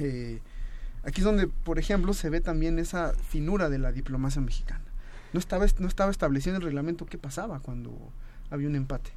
[0.00, 0.40] Eh,
[1.06, 4.84] aquí es donde, por ejemplo, se ve también esa finura de la diplomacia mexicana.
[5.32, 7.96] No estaba, est- no estaba establecido en el reglamento qué pasaba cuando
[8.50, 9.10] había un empate.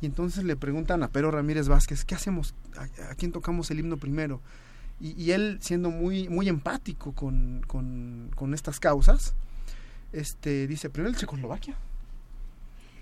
[0.00, 2.54] Y entonces le preguntan a Pedro Ramírez Vázquez, ¿qué hacemos?
[2.76, 4.40] ¿A, quién tocamos el himno primero?
[5.00, 9.34] Y, y él, siendo muy, muy empático con, con, con estas causas,
[10.12, 11.76] este, dice, primero el Checoslovaquia.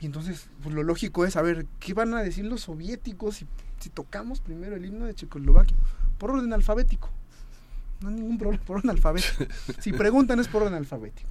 [0.01, 3.47] Y entonces, pues lo lógico es, a ver, ¿qué van a decir los soviéticos si,
[3.81, 5.77] si tocamos primero el himno de Checoslovaquia?
[6.19, 7.11] Por orden alfabético.
[8.01, 9.45] No hay ningún problema, por orden alfabético.
[9.81, 11.29] Si preguntan es por orden alfabético.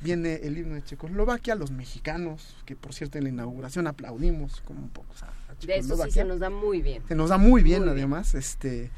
[0.00, 4.78] Viene el himno de Checoslovaquia, los mexicanos, que por cierto en la inauguración aplaudimos como
[4.80, 7.02] un poco a, a De eso sí se nos da muy bien.
[7.08, 7.98] Se nos da muy bien, Muy bien.
[7.98, 8.34] además.
[8.36, 8.90] Este,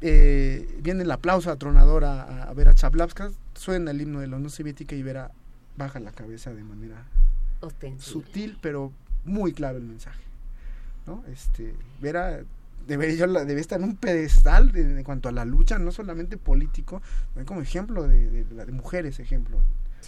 [0.00, 4.50] eh, viene el aplauso atronador a, a Vera Chablavska, suena el himno de la Unión
[4.50, 5.30] Soviética y Vera
[5.76, 7.04] baja la cabeza de manera
[7.60, 8.02] Ostensible.
[8.24, 8.92] sutil, pero
[9.26, 10.22] muy claro el mensaje.
[11.06, 11.22] ¿no?
[11.30, 12.40] Este, Vera
[12.90, 15.90] debería, yo la- debe estar en un pedestal de- en cuanto a la lucha, no
[15.92, 17.00] solamente político,
[17.32, 19.58] sino como ejemplo de, de, de mujeres, ejemplo.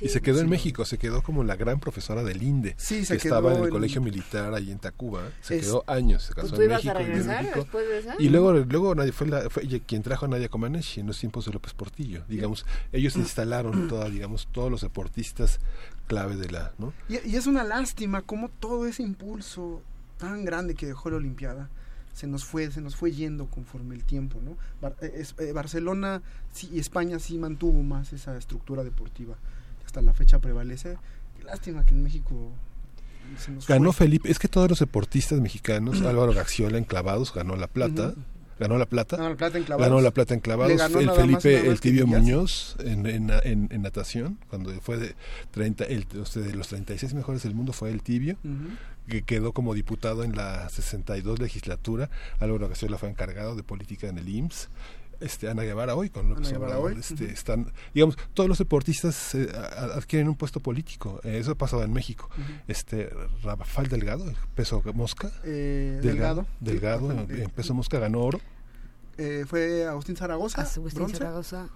[0.01, 0.49] y se quedó en.
[0.49, 2.75] México, se quedó como la gran profesora del INDE.
[2.79, 5.21] Sí, se que estaba quedó en el en- colegio militar ahí en Tacuba.
[5.43, 6.99] Se Es- quedó años, se casó tú en ibas a México.
[7.01, 7.61] en regresar México.
[7.61, 8.15] después de esa.
[8.19, 11.45] Y luego, luego nadie fue, la, fue quien trajo a Nadia Comaneci en los tiempos
[11.45, 12.25] de López Portillo.
[12.27, 15.61] Digamos, ellos instalaron toda, digamos, todos los deportistas
[16.09, 16.93] clave de la, ¿no?
[17.11, 19.83] Y, y es una lástima cómo todo ese impulso
[20.19, 21.69] tan grande que dejó la Olimpiada
[22.15, 24.57] se nos fue se nos fue yendo conforme el tiempo, ¿no?
[24.81, 29.37] Bar- eh, es- eh, Barcelona sí, y España sí mantuvo más esa estructura deportiva
[29.87, 30.97] hasta la fecha prevalece.
[31.39, 32.51] Qué lástima que en México
[33.39, 34.07] se nos Ganó fue.
[34.07, 38.15] Felipe, es que todos los deportistas mexicanos, Álvaro Gaxiola en clavados ganó la plata.
[38.59, 39.17] Ganó la plata.
[39.17, 39.89] Ganó la plata en clavados.
[39.89, 40.73] Ganó la plata en clavados.
[40.73, 42.07] Le ganó el Felipe, el Tibio.
[42.07, 45.15] Muñoz en, en, en- en natación, cuando fue de
[45.51, 48.37] 30, el, de los 36 mejores del mundo fue el Tibio,
[49.09, 52.09] que quedó como diputado en la 62 legislatura.
[52.39, 54.69] Álvaro Gaxiola fue encargado de política en el IMSS.
[55.23, 57.33] Este, Ana Guevara hoy con López Obrador, hoy, este, ujú.
[57.33, 59.49] están digamos todos los deportistas eh,
[59.95, 62.53] adquieren un puesto político Eh, eso ha pasado en México Ujú.
[62.69, 63.11] este
[63.43, 68.21] Rafael Delgado el peso mosca Eh, Delgado Delgado, sí, Delgado en eh, peso mosca ganó
[68.21, 68.41] oro
[69.19, 71.69] Eh, fue Agustín Zaragoza, Agustín bronce, Zaragoza.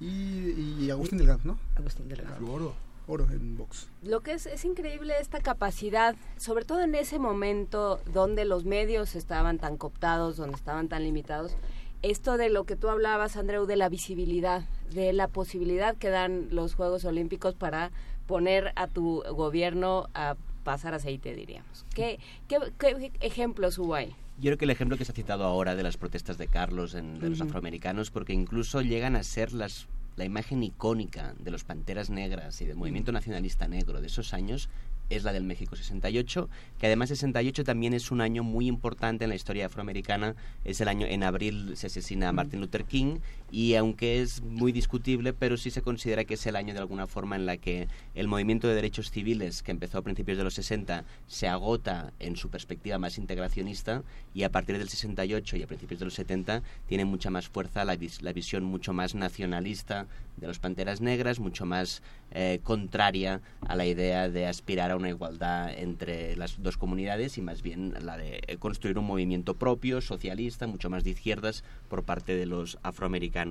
[0.00, 1.58] y, y Agustín Delgado, ¿no?
[1.74, 2.52] Agustín Delgado.
[2.52, 2.74] oro
[3.08, 3.88] oro en box.
[4.04, 9.16] Lo que es, es increíble esta capacidad, sobre todo en ese momento donde los medios
[9.16, 11.56] estaban tan cooptados, donde estaban tan limitados,
[12.02, 16.48] esto de lo que tú hablabas, Andreu, de la visibilidad, de la posibilidad que dan
[16.50, 17.90] los Juegos Olímpicos para
[18.26, 21.84] poner a tu gobierno a pasar aceite, diríamos.
[21.94, 24.14] ¿Qué, qué, qué ejemplos hubo ahí?
[24.38, 26.94] Yo creo que el ejemplo que se ha citado ahora de las protestas de Carlos
[26.94, 31.64] en, de los afroamericanos, porque incluso llegan a ser las la imagen icónica de los
[31.64, 34.68] Panteras Negras y del movimiento nacionalista negro de esos años
[35.16, 39.30] es la del México 68, que además 68 también es un año muy importante en
[39.30, 43.18] la historia afroamericana, es el año en abril se asesina a Martin Luther King
[43.52, 47.06] y aunque es muy discutible, pero sí se considera que es el año de alguna
[47.06, 50.54] forma en la que el movimiento de derechos civiles que empezó a principios de los
[50.54, 54.02] 60 se agota en su perspectiva más integracionista
[54.34, 57.84] y a partir del 68 y a principios de los 70 tiene mucha más fuerza
[57.84, 60.06] la, vis- la visión mucho más nacionalista
[60.38, 65.10] de los Panteras Negras, mucho más eh, contraria a la idea de aspirar a una
[65.10, 70.66] igualdad entre las dos comunidades y más bien la de construir un movimiento propio, socialista,
[70.66, 73.41] mucho más de izquierdas por parte de los afroamericanos.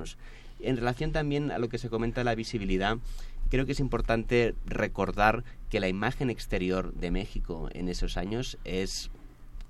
[0.60, 2.98] En relación también a lo que se comenta de la visibilidad,
[3.50, 9.12] creo que es importante recordar que la imagen exterior de México en esos años es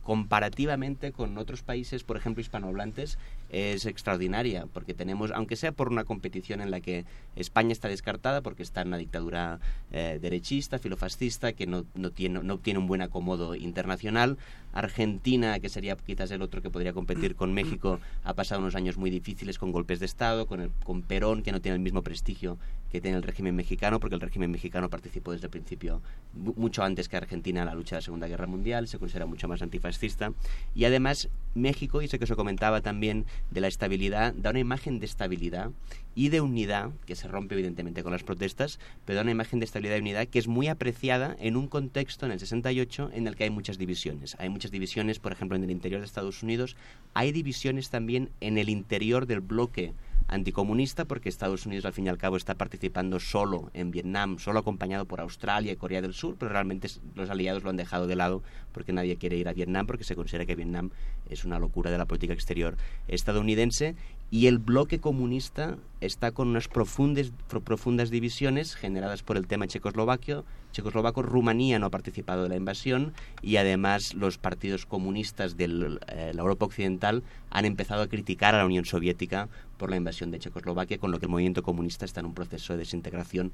[0.04, 3.18] comparativamente con otros países, por ejemplo, hispanohablantes,
[3.50, 7.06] es extraordinaria, porque tenemos, aunque sea por una competición en la que
[7.36, 9.60] España está descartada, porque está en una dictadura
[9.92, 14.38] eh, derechista, filofascista, que no, no, tiene, no obtiene un buen acomodo internacional,
[14.74, 18.98] Argentina, que sería quizás el otro que podría competir con México, ha pasado unos años
[18.98, 22.02] muy difíciles con golpes de Estado, con, el, con Perón, que no tiene el mismo
[22.02, 22.58] prestigio
[22.92, 26.02] que tiene el régimen mexicano, porque el régimen mexicano participó desde el principio,
[26.34, 29.26] mu- mucho antes que Argentina, en la lucha de la Segunda Guerra Mundial, se considera
[29.26, 30.34] mucho más antifascista.
[30.76, 35.00] Y además, México, y sé que se comentaba también de la estabilidad, da una imagen
[35.00, 35.72] de estabilidad
[36.16, 39.66] y de unidad, que se rompe evidentemente con las protestas, pero da una imagen de
[39.66, 43.36] estabilidad y unidad que es muy apreciada en un contexto, en el 68, en el
[43.36, 44.36] que hay muchas divisiones.
[44.40, 46.76] Hay muchas divisiones, por ejemplo, en el interior de Estados Unidos,
[47.14, 49.94] hay divisiones también en el interior del bloque
[50.32, 54.60] anticomunista porque Estados Unidos al fin y al cabo está participando solo en Vietnam, solo
[54.60, 58.16] acompañado por Australia y Corea del Sur, pero realmente los aliados lo han dejado de
[58.16, 60.90] lado porque nadie quiere ir a Vietnam porque se considera que Vietnam
[61.30, 62.78] es una locura de la política exterior
[63.08, 63.96] estadounidense
[64.34, 70.46] y el bloque comunista está con unas profundas, profundas divisiones generadas por el tema checoslovaquio.
[70.72, 76.32] Checoslovaco, Rumanía no ha participado de la invasión y además los partidos comunistas de eh,
[76.34, 80.40] la Europa Occidental han empezado a criticar a la Unión Soviética por la invasión de
[80.40, 83.52] Checoslovaquia, con lo que el movimiento comunista está en un proceso de desintegración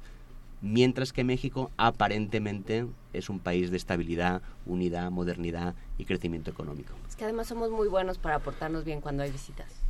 [0.60, 6.94] mientras que México aparentemente es un país de estabilidad, unidad, modernidad y crecimiento económico.
[7.08, 9.87] Es que además somos muy buenos para aportarnos bien cuando hay visitas.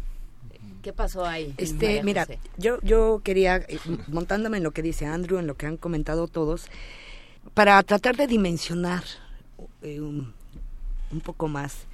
[0.88, 1.52] ¿Qué pasó ahí?
[1.58, 2.26] Este, mira,
[2.56, 6.28] yo yo quería eh, montándome en lo que dice Andrew, en lo que han comentado
[6.28, 6.64] todos,
[7.52, 9.04] para tratar de dimensionar
[9.82, 10.32] eh, un,
[11.12, 11.86] un poco más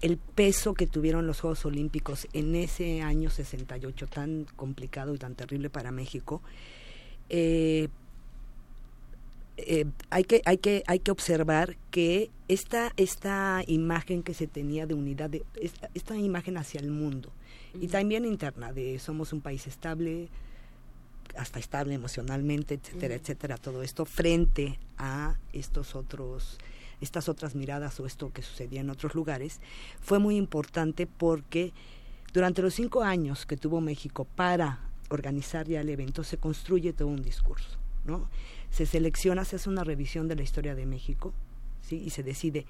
[0.00, 5.34] el peso que tuvieron los Juegos Olímpicos en ese año 68 tan complicado y tan
[5.34, 6.40] terrible para México.
[7.28, 7.88] Eh,
[9.58, 14.86] eh, hay que hay que hay que observar que esta esta imagen que se tenía
[14.86, 17.30] de unidad de esta, esta imagen hacia el mundo
[17.78, 20.28] y también interna de somos un país estable
[21.36, 26.58] hasta estable emocionalmente etcétera etcétera todo esto frente a estos otros
[27.00, 29.60] estas otras miradas o esto que sucedía en otros lugares
[30.00, 31.72] fue muy importante porque
[32.32, 37.08] durante los cinco años que tuvo México para organizar ya el evento se construye todo
[37.08, 38.28] un discurso no
[38.70, 41.32] se selecciona se hace una revisión de la historia de México
[41.82, 42.66] sí y se decide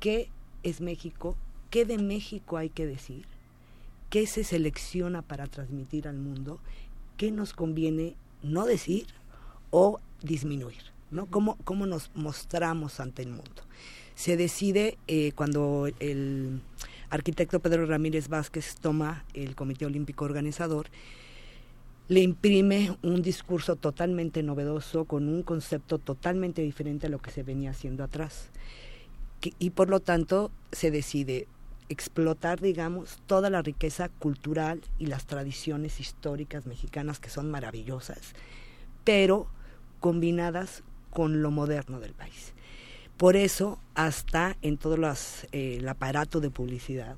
[0.00, 0.28] qué
[0.62, 1.36] es México
[1.70, 3.26] qué de México hay que decir
[4.16, 6.58] qué se selecciona para transmitir al mundo,
[7.18, 9.04] qué nos conviene no decir
[9.68, 10.80] o disminuir,
[11.10, 11.26] ¿no?
[11.26, 13.62] ¿Cómo, cómo nos mostramos ante el mundo?
[14.14, 16.62] Se decide eh, cuando el
[17.10, 20.86] arquitecto Pedro Ramírez Vázquez toma el Comité Olímpico Organizador,
[22.08, 27.42] le imprime un discurso totalmente novedoso, con un concepto totalmente diferente a lo que se
[27.42, 28.48] venía haciendo atrás.
[29.58, 31.48] y por lo tanto se decide
[31.88, 38.34] explotar, digamos, toda la riqueza cultural y las tradiciones históricas mexicanas que son maravillosas,
[39.04, 39.46] pero
[40.00, 42.52] combinadas con lo moderno del país.
[43.16, 47.16] Por eso, hasta en todo los, eh, el aparato de publicidad,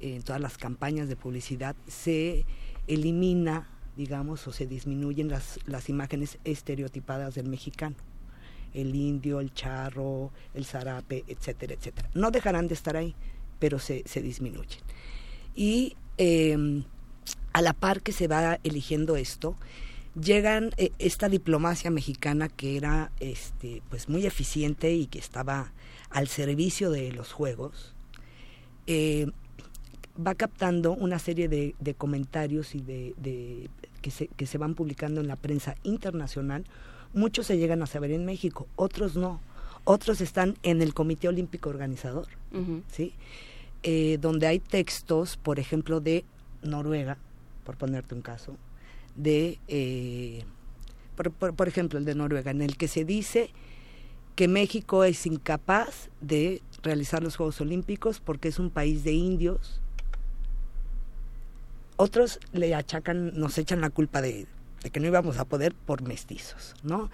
[0.00, 2.44] en todas las campañas de publicidad, se
[2.86, 7.96] elimina, digamos, o se disminuyen las, las imágenes estereotipadas del mexicano
[8.74, 12.10] el indio, el charro, el zarape, etcétera, etcétera.
[12.12, 13.14] No dejarán de estar ahí,
[13.64, 14.82] pero se, se disminuyen.
[15.54, 16.84] Y em,
[17.54, 19.56] a la par que se va eligiendo esto,
[20.20, 25.72] llegan eh, esta diplomacia mexicana que era este pues muy eficiente y que estaba
[26.10, 27.94] al servicio de los juegos
[28.86, 29.28] eh,
[30.14, 33.70] va captando una serie de, de comentarios y de, de
[34.02, 36.66] que, se, que se van publicando en la prensa internacional.
[37.14, 39.40] Muchos se llegan a saber en México otros no.
[39.84, 42.26] Otros están en el Comité Olímpico Organizador
[42.90, 43.14] sí
[43.86, 46.24] eh, donde hay textos, por ejemplo, de
[46.62, 47.18] Noruega,
[47.64, 48.56] por ponerte un caso,
[49.14, 50.42] de, eh,
[51.14, 53.50] por, ejemplo, el de Noruega, en el que se dice
[54.36, 59.82] que México es incapaz de realizar los Juegos Olímpicos porque es un país de indios.
[61.96, 64.46] Otros le achacan, nos echan la culpa de,
[64.90, 67.10] que no íbamos a poder por mestizos, ¿no?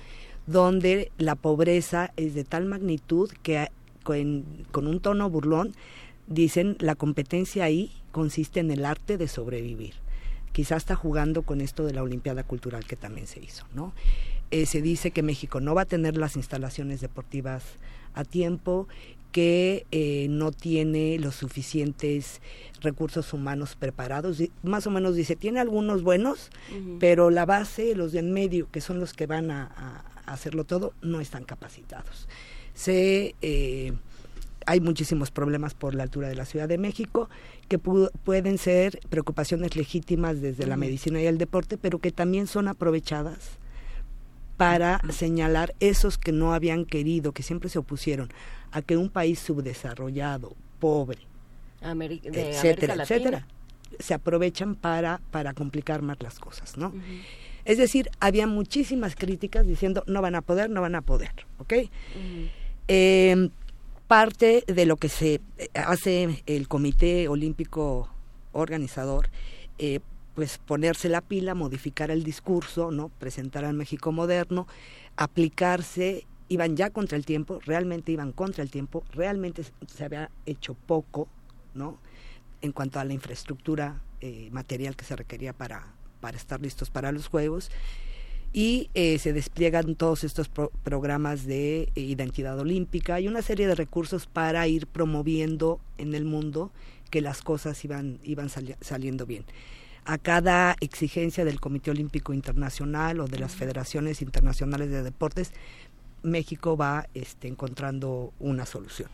[0.46, 3.72] Donde la pobreza es de tal magnitud que
[4.04, 5.74] con un tono burlón
[6.30, 9.94] dicen la competencia ahí consiste en el arte de sobrevivir.
[10.52, 13.92] Quizás está jugando con esto de la Olimpiada Cultural que también se hizo, ¿no?
[14.50, 17.62] Eh, se dice que México no va a tener las instalaciones deportivas
[18.14, 18.88] a tiempo,
[19.30, 22.40] que eh, no tiene los suficientes
[22.80, 24.42] recursos humanos preparados.
[24.64, 26.50] Más o menos dice, tiene algunos buenos,
[26.98, 30.94] pero la base, los de en medio, que son los que van a, hacerlo todo,
[31.00, 32.28] no están capacitados.
[32.74, 33.92] Se eh,
[34.70, 37.28] hay muchísimos problemas por la altura de la Ciudad de México
[37.68, 42.68] que pueden ser preocupaciones legítimas desde la medicina y el deporte, pero que también son
[42.68, 43.58] aprovechadas
[44.56, 48.28] para señalar esos que no habían querido, que siempre se opusieron
[48.70, 51.18] a que un país subdesarrollado, pobre,
[51.82, 53.48] etcétera, etcétera,
[53.98, 56.94] se aprovechan para, para complicar más las cosas, ¿no?
[57.64, 61.74] Es decir, había muchísimas críticas diciendo no van a poder, no van a poder, ¿ok?
[64.10, 68.08] Parte de lo que se eh, hace el Comité Olímpico
[68.50, 69.30] Organizador,
[69.78, 70.00] eh,
[70.34, 73.08] pues ponerse la pila, modificar el discurso, ¿no?
[73.20, 74.66] presentar al México moderno,
[75.14, 80.74] aplicarse, iban ya contra el tiempo, realmente iban contra el tiempo, realmente se había hecho
[80.74, 81.28] poco,
[81.74, 82.00] ¿no?
[82.62, 87.12] En cuanto a la infraestructura eh, material que se requería para, para estar listos para
[87.12, 87.70] los Juegos
[88.52, 93.66] y eh, se despliegan todos estos pro- programas de eh, identidad olímpica y una serie
[93.68, 96.72] de recursos para ir promoviendo en el mundo
[97.10, 99.44] que las cosas iban, iban sali- saliendo bien.
[100.04, 105.52] A cada exigencia del Comité Olímpico Internacional o de las federaciones internacionales de deportes,
[106.22, 109.08] México va este, encontrando una solución.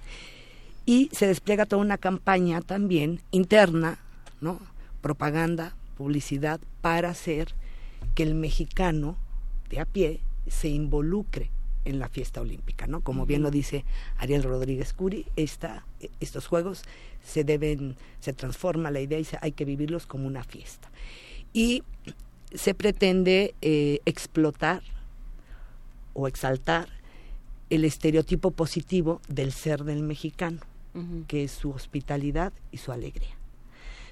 [0.87, 3.99] Y se despliega toda una campaña también interna,
[4.41, 4.61] ¿no?
[5.03, 7.55] propaganda, publicidad, para hacer
[8.15, 9.17] que el mexicano
[9.71, 11.51] de a pie se involucre
[11.85, 13.01] en la fiesta olímpica, ¿no?
[13.01, 13.85] Como bien lo dice
[14.19, 15.85] Ariel Rodríguez Curi, esta,
[16.21, 16.83] estos juegos
[17.25, 20.91] se deben, se transforma la idea y se- hay que vivirlos como una fiesta.
[21.53, 21.83] Y
[22.53, 24.83] se pretende eh, explotar
[26.15, 26.89] o exaltar
[27.71, 30.61] el estereotipo positivo del ser del mexicano,
[31.29, 33.35] que es su hospitalidad y su alegría.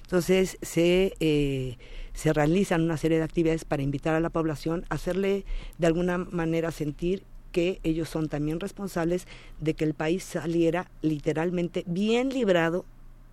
[0.03, 1.77] Entonces se, eh,
[2.15, 5.45] se realizan una serie de actividades para invitar a la población a hacerle
[5.77, 9.27] de alguna manera sentir que ellos son también responsables
[9.61, 12.85] de que el país saliera literalmente bien librado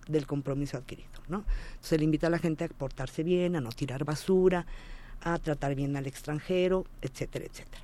[0.07, 1.09] del compromiso adquirido.
[1.27, 1.43] ¿no?
[1.81, 4.65] Se le invita a la gente a portarse bien, a no tirar basura,
[5.21, 7.83] a tratar bien al extranjero, etcétera, etcétera.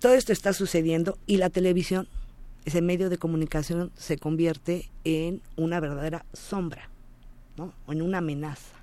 [0.00, 2.08] Todo esto está sucediendo y la televisión,
[2.64, 6.88] ese medio de comunicación, se convierte en una verdadera sombra,
[7.56, 7.72] ¿no?
[7.88, 8.81] en una amenaza.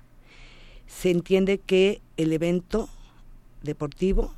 [0.90, 2.88] Se entiende que el evento
[3.62, 4.34] deportivo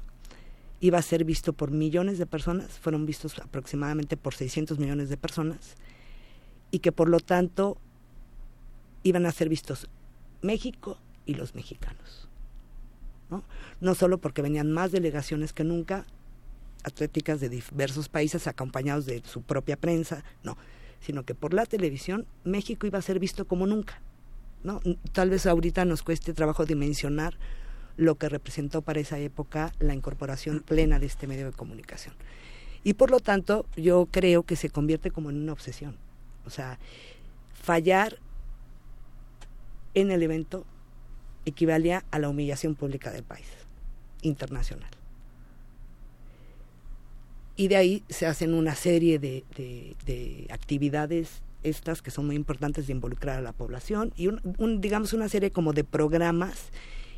[0.81, 5.17] iba a ser visto por millones de personas, fueron vistos aproximadamente por 600 millones de
[5.17, 5.77] personas,
[6.71, 7.79] y que por lo tanto
[9.03, 9.89] iban a ser vistos
[10.43, 12.29] México y los mexicanos.
[13.31, 13.45] ¿no?
[13.81, 16.05] no solo porque venían más delegaciones que nunca,
[16.85, 20.59] atléticas de diversos países acompañados de su propia prensa, no,
[21.01, 24.03] sino que por la televisión México iba a ser visto como nunca.
[24.63, 24.81] ¿No?
[25.13, 27.35] Tal vez ahorita nos cueste trabajo dimensionar
[27.97, 32.15] lo que representó para esa época la incorporación plena de este medio de comunicación.
[32.85, 35.97] Y por lo tanto, yo creo que se convierte como en una obsesión.
[36.45, 36.79] O sea,
[37.55, 38.19] fallar
[39.95, 40.65] en el evento
[41.45, 43.47] equivalía a la humillación pública del país,
[44.23, 44.91] internacional.
[47.55, 52.37] Y de ahí se hacen una serie de, de, de actividades estas que son muy
[52.37, 56.71] importantes de involucrar a la población y un, un, digamos una serie como de programas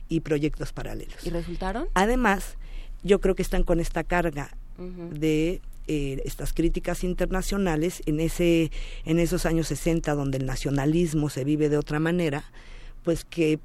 [0.08, 1.26] y proyectos paralelos.
[1.26, 1.88] ¿Y resultaron?
[1.94, 2.56] Además,
[3.02, 8.72] yo creo que están con esta carga de eh, estas críticas internacionales en ese
[9.04, 12.44] en esos años 60 donde el nacionalismo se vive de otra manera,
[13.02, 13.60] pues que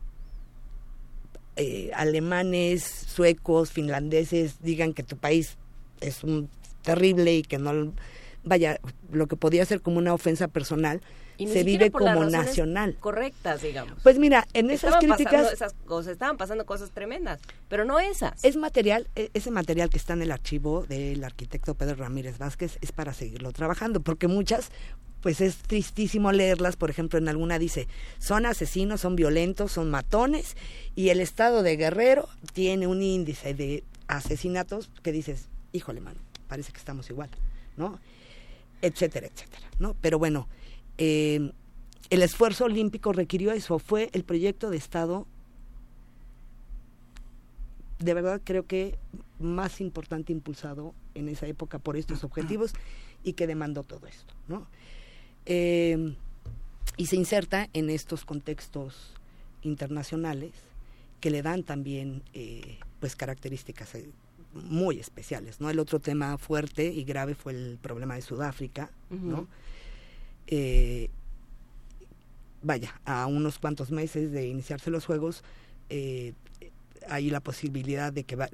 [1.55, 5.57] eh, alemanes, suecos, finlandeses digan que tu país
[6.01, 6.49] es un
[6.83, 7.93] terrible y que no
[8.49, 11.01] vaya lo que podía ser como una ofensa personal
[11.37, 12.97] Y se vive como nacional.
[12.99, 13.97] Correctas, digamos.
[14.03, 18.43] Pues mira, en esas Estaban críticas esas cosas, estaban pasando cosas tremendas, pero no esas.
[18.43, 22.77] Es material, e- ese material que está en el archivo del arquitecto Pedro Ramírez Vázquez
[22.81, 24.69] es para seguirlo trabajando, porque muchas,
[25.21, 27.87] pues es tristísimo leerlas, por ejemplo, en alguna dice,
[28.17, 30.57] son asesinos, son violentos, son matones,
[30.95, 36.71] y el estado de Guerrero tiene un índice de asesinatos que dices, híjole, mano, parece
[36.73, 37.29] que estamos igual,
[37.77, 37.99] ¿no?
[38.81, 39.95] Etcétera, etcétera, ¿no?
[40.01, 40.47] Pero bueno,
[40.97, 41.51] eh,
[42.09, 45.27] el esfuerzo olímpico requirió eso, fue el proyecto de Estado
[47.99, 48.97] de verdad creo que
[49.39, 52.73] más importante impulsado en esa época por estos objetivos
[53.23, 54.67] y que demandó todo esto, ¿no?
[55.45, 56.15] Eh,
[56.97, 59.13] y se inserta en estos contextos
[59.61, 60.51] internacionales
[61.19, 64.09] que le dan también eh, pues características eh,
[64.53, 65.69] muy especiales, ¿no?
[65.69, 69.47] El otro tema fuerte y grave fue el problema de Sudáfrica, ¿no?
[70.47, 71.09] Eh,
[72.61, 75.43] vaya, a unos cuantos meses de iniciarse los Juegos,
[75.89, 76.33] eh,
[77.07, 78.49] hay la posibilidad de que va-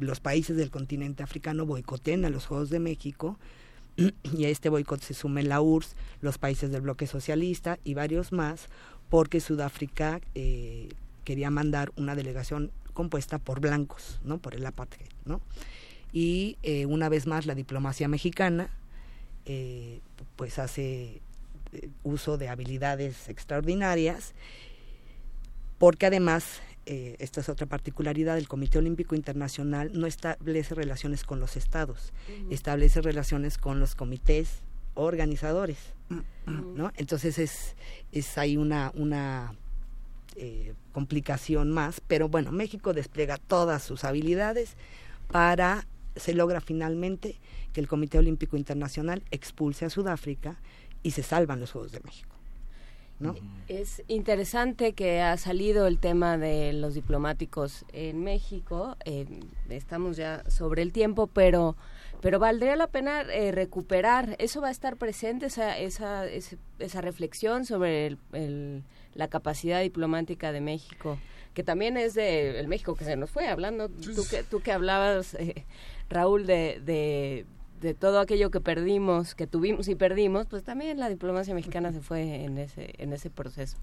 [0.00, 3.38] los países del continente africano boicoteen a los Juegos de México
[4.36, 8.32] y a este boicot se sumen la URSS, los países del bloque socialista y varios
[8.32, 8.68] más,
[9.10, 10.88] porque Sudáfrica eh,
[11.24, 14.38] quería mandar una delegación compuesta por blancos, ¿no?
[14.38, 15.40] Por el apartheid, ¿no?
[16.12, 18.70] Y eh, una vez más la diplomacia mexicana
[19.48, 20.00] eh,
[20.34, 21.20] pues hace
[21.72, 24.34] eh, uso de habilidades extraordinarias
[25.78, 31.38] porque además eh, esta es otra particularidad el Comité Olímpico Internacional no establece relaciones con
[31.38, 32.12] los estados
[32.50, 34.62] establece relaciones con los comités
[34.94, 35.78] organizadores
[36.46, 36.90] ¿no?
[36.96, 37.76] entonces es
[38.10, 39.54] es ahí una una
[40.36, 44.76] eh, complicación más pero bueno México despliega todas sus habilidades
[45.28, 47.40] para se logra finalmente
[47.72, 50.60] que el Comité Olímpico Internacional expulse a Sudáfrica
[51.02, 52.35] y se salvan los Juegos de México
[53.18, 53.34] ¿no?
[53.68, 58.96] Es interesante que ha salido el tema de los diplomáticos en México.
[59.04, 59.26] Eh,
[59.70, 61.76] estamos ya sobre el tiempo, pero
[62.22, 64.36] pero valdría la pena eh, recuperar.
[64.38, 68.82] Eso va a estar presente esa esa ese- esa reflexión sobre el- el-
[69.14, 71.18] la capacidad diplomática de México,
[71.54, 73.48] que también es de el México que se nos fue.
[73.48, 75.64] Hablando tú que tú que hablabas eh,
[76.10, 77.46] Raúl de, de
[77.80, 82.00] de todo aquello que perdimos, que tuvimos y perdimos, pues también la diplomacia mexicana se
[82.00, 83.76] fue en ese en ese proceso.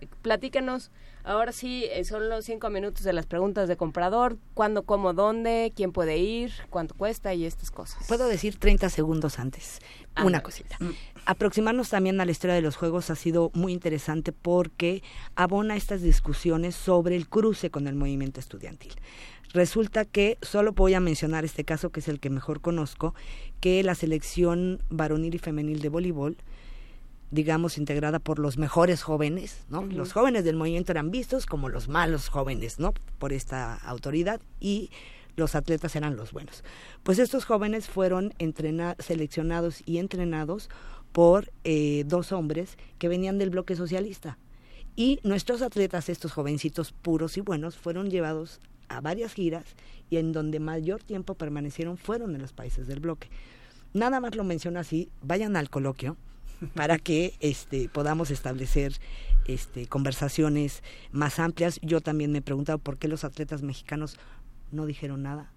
[0.00, 0.90] Eh, Platícanos,
[1.24, 5.72] ahora sí, eh, son los cinco minutos de las preguntas de comprador, cuándo, cómo, dónde,
[5.74, 8.06] quién puede ir, cuánto cuesta y estas cosas.
[8.06, 9.80] Puedo decir 30 segundos antes.
[10.14, 10.42] Ah, Una no.
[10.42, 10.76] cosita.
[11.26, 15.02] Aproximarnos también a la historia de los juegos ha sido muy interesante porque
[15.36, 18.92] abona estas discusiones sobre el cruce con el movimiento estudiantil.
[19.52, 23.14] Resulta que, solo voy a mencionar este caso que es el que mejor conozco,
[23.60, 26.36] que la selección varonil y femenil de voleibol,
[27.30, 29.82] digamos, integrada por los mejores jóvenes, ¿no?
[29.82, 32.94] Los jóvenes del movimiento eran vistos como los malos jóvenes, ¿no?
[33.18, 34.90] Por esta autoridad y
[35.36, 36.64] los atletas eran los buenos.
[37.02, 38.34] Pues estos jóvenes fueron
[38.98, 40.68] seleccionados y entrenados
[41.12, 44.38] por eh, dos hombres que venían del bloque socialista.
[44.96, 49.64] Y nuestros atletas, estos jovencitos puros y buenos, fueron llevados a varias giras
[50.10, 53.28] y en donde mayor tiempo permanecieron fueron en los países del bloque.
[53.94, 56.16] Nada más lo menciono así, vayan al coloquio
[56.74, 58.94] para que este podamos establecer
[59.46, 61.80] este conversaciones más amplias.
[61.82, 64.18] Yo también me he preguntado por qué los atletas mexicanos
[64.72, 65.50] no dijeron nada.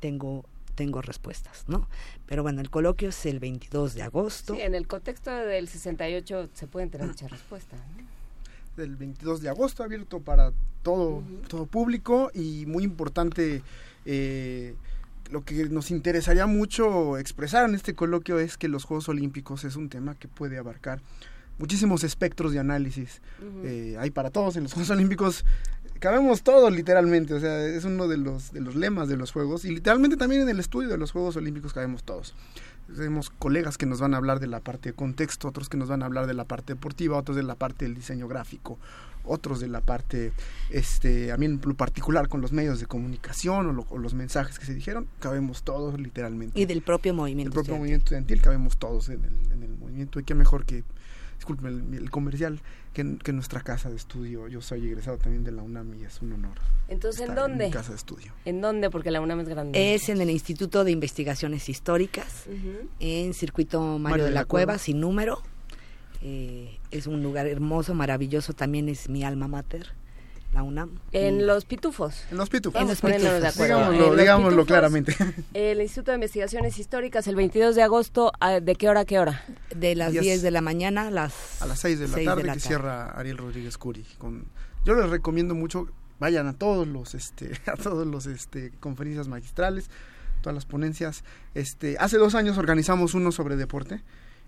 [0.00, 0.44] Tengo
[0.76, 1.88] tengo respuestas, ¿no?
[2.26, 4.54] Pero bueno, el coloquio es el 22 de agosto.
[4.54, 7.80] Sí, en el contexto del 68 se pueden tener muchas respuestas.
[7.96, 8.09] ¿no?
[8.80, 10.52] Del 22 de agosto, abierto para
[10.82, 13.62] todo, todo público y muy importante,
[14.04, 14.74] eh,
[15.30, 19.76] lo que nos interesaría mucho expresar en este coloquio es que los Juegos Olímpicos es
[19.76, 21.00] un tema que puede abarcar
[21.58, 23.20] muchísimos espectros de análisis.
[23.62, 25.44] Eh, hay para todos en los Juegos Olímpicos,
[26.00, 29.64] cabemos todos literalmente, o sea, es uno de los, de los lemas de los Juegos
[29.64, 32.34] y literalmente también en el estudio de los Juegos Olímpicos cabemos todos.
[32.96, 35.88] Tenemos colegas que nos van a hablar de la parte de contexto, otros que nos
[35.88, 38.78] van a hablar de la parte deportiva, otros de la parte del diseño gráfico,
[39.24, 40.32] otros de la parte,
[40.70, 44.14] este, a mí en lo particular con los medios de comunicación o, lo- o los
[44.14, 46.58] mensajes que se dijeron, cabemos todos literalmente.
[46.58, 47.48] Y del propio movimiento.
[47.48, 47.80] El propio estudiantil.
[47.80, 50.18] movimiento estudiantil, cabemos todos en el, en el movimiento.
[50.20, 50.84] Y qué mejor que,
[51.40, 52.60] disculpen el, el comercial,
[52.92, 54.46] que, que nuestra casa de estudio.
[54.48, 56.58] Yo soy egresado también de la UNAM y es un honor.
[56.86, 57.66] Entonces, ¿en dónde?
[57.66, 58.34] mi casa de estudio.
[58.44, 58.90] ¿En dónde?
[58.90, 59.94] Porque la UNAM es grande.
[59.94, 62.44] Es en el Instituto de Investigaciones Históricas,
[62.98, 65.40] en Circuito Mario, de la, Cueva, sin número.
[66.20, 69.94] Eh, es un lugar hermoso, maravilloso, también es mi alma mater,
[70.52, 70.98] la UNAM.
[71.12, 72.24] En los pitufos.
[72.30, 72.80] En los pitufos.
[72.80, 73.54] En los Poniéndonos de pitufos.
[73.66, 73.76] acuerdo.
[73.92, 75.16] Digámoslo, En los digámoslo pitufos, claramente.
[75.54, 79.18] El Instituto de Investigaciones Históricas, el 22 de agosto, ¿a- ¿de qué hora a qué
[79.18, 79.44] hora?
[79.74, 80.22] De las Diez.
[80.24, 82.60] 10 de la mañana a las, a las 6 de la tarde la que tarde.
[82.60, 84.04] cierra Ariel Rodríguez Curi.
[84.18, 84.46] Con,
[84.84, 85.86] yo les recomiendo mucho,
[86.18, 89.88] vayan a todos los, este, a todos los, este, conferencias magistrales,
[90.42, 91.22] todas las ponencias.
[91.54, 94.02] Este, hace dos años organizamos uno sobre deporte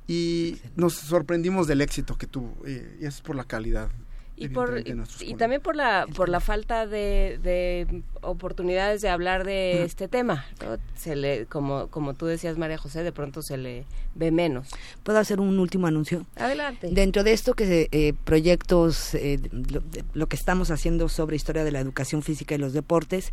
[0.09, 3.89] y nos sorprendimos del éxito que tuvo eh, y es por la calidad.
[4.35, 4.83] Y, por,
[5.21, 10.47] y, también por la por la falta de, de oportunidades de hablar de este tema
[10.65, 10.79] ¿no?
[10.97, 14.69] se le como como tú decías María José de pronto se le ve menos
[15.03, 16.25] ¿Puedo hacer un último anuncio?
[16.37, 21.37] adelante Dentro de esto que eh, proyectos, eh, lo, de- lo que estamos haciendo sobre
[21.37, 23.33] historia de la educación física y los deportes,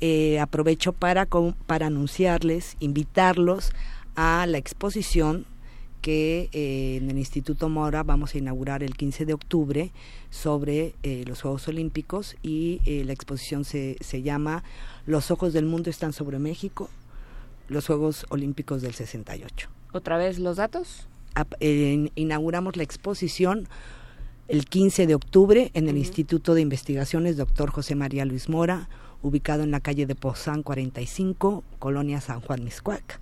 [0.00, 1.26] eh, aprovecho para,
[1.66, 3.72] para anunciarles, invitarlos
[4.14, 5.44] a la exposición
[6.00, 9.92] que eh, en el Instituto Mora vamos a inaugurar el 15 de octubre
[10.30, 14.64] sobre eh, los Juegos Olímpicos y eh, la exposición se, se llama
[15.06, 16.88] Los ojos del mundo están sobre México,
[17.68, 21.06] los Juegos Olímpicos del 68 otra vez los datos
[22.14, 23.68] inauguramos la exposición
[24.48, 27.70] el 15 de octubre en el Instituto de Investigaciones Dr.
[27.70, 28.88] José María Luis Mora,
[29.22, 33.20] ubicado en la calle de Pozán 45, Colonia San Juan Miscuac.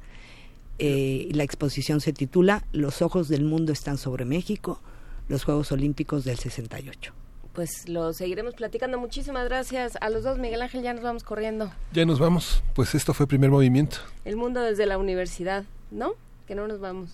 [0.78, 4.81] Eh, la exposición se titula Los ojos del mundo están sobre México,
[5.28, 7.12] los Juegos Olímpicos del 68.
[7.53, 11.70] pues lo seguiremos platicando muchísimas gracias a los dos Miguel Ángel ya nos vamos corriendo
[11.93, 12.62] Ya nos vamos.
[12.75, 13.99] Pues esto fue primer movimiento.
[14.25, 16.15] el mundo desde la universidad no
[16.49, 17.11] que no nos vamos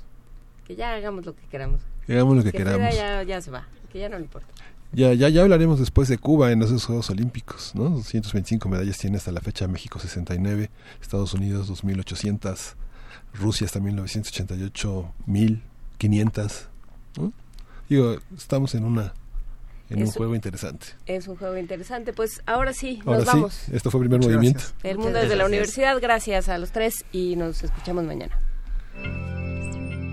[0.67, 2.95] que ya hagamos lo que queramos Hagamos lo que queramos.
[2.95, 4.49] ya, ya se va que ya no le importa
[4.93, 7.91] Ya, ya, ya hablaremos después de Cuba en esos Juegos Olímpicos, ¿no?
[7.91, 10.71] 225 medallas tiene hasta la fecha México 69,
[11.03, 12.77] Estados Unidos 2800,
[13.35, 16.69] Rusia hasta 1988 1500,
[17.19, 17.33] ¿no?
[17.89, 19.13] Digo, estamos en una
[19.89, 20.87] en un juego interesante.
[21.07, 22.13] Es un juego interesante.
[22.13, 23.69] Pues ahora sí, Ahora nos sí, vamos.
[23.71, 24.61] esto fue primer Muchas movimiento.
[24.61, 24.85] gracias.
[24.85, 26.01] El mundo desde la universidad.
[26.01, 28.39] Gracias a los tres y nos escuchamos mañana.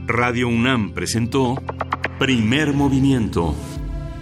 [0.07, 1.61] Radio UNAM presentó
[2.17, 3.53] Primer movimiento.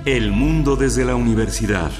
[0.05, 1.91] El mundo desde la universidad.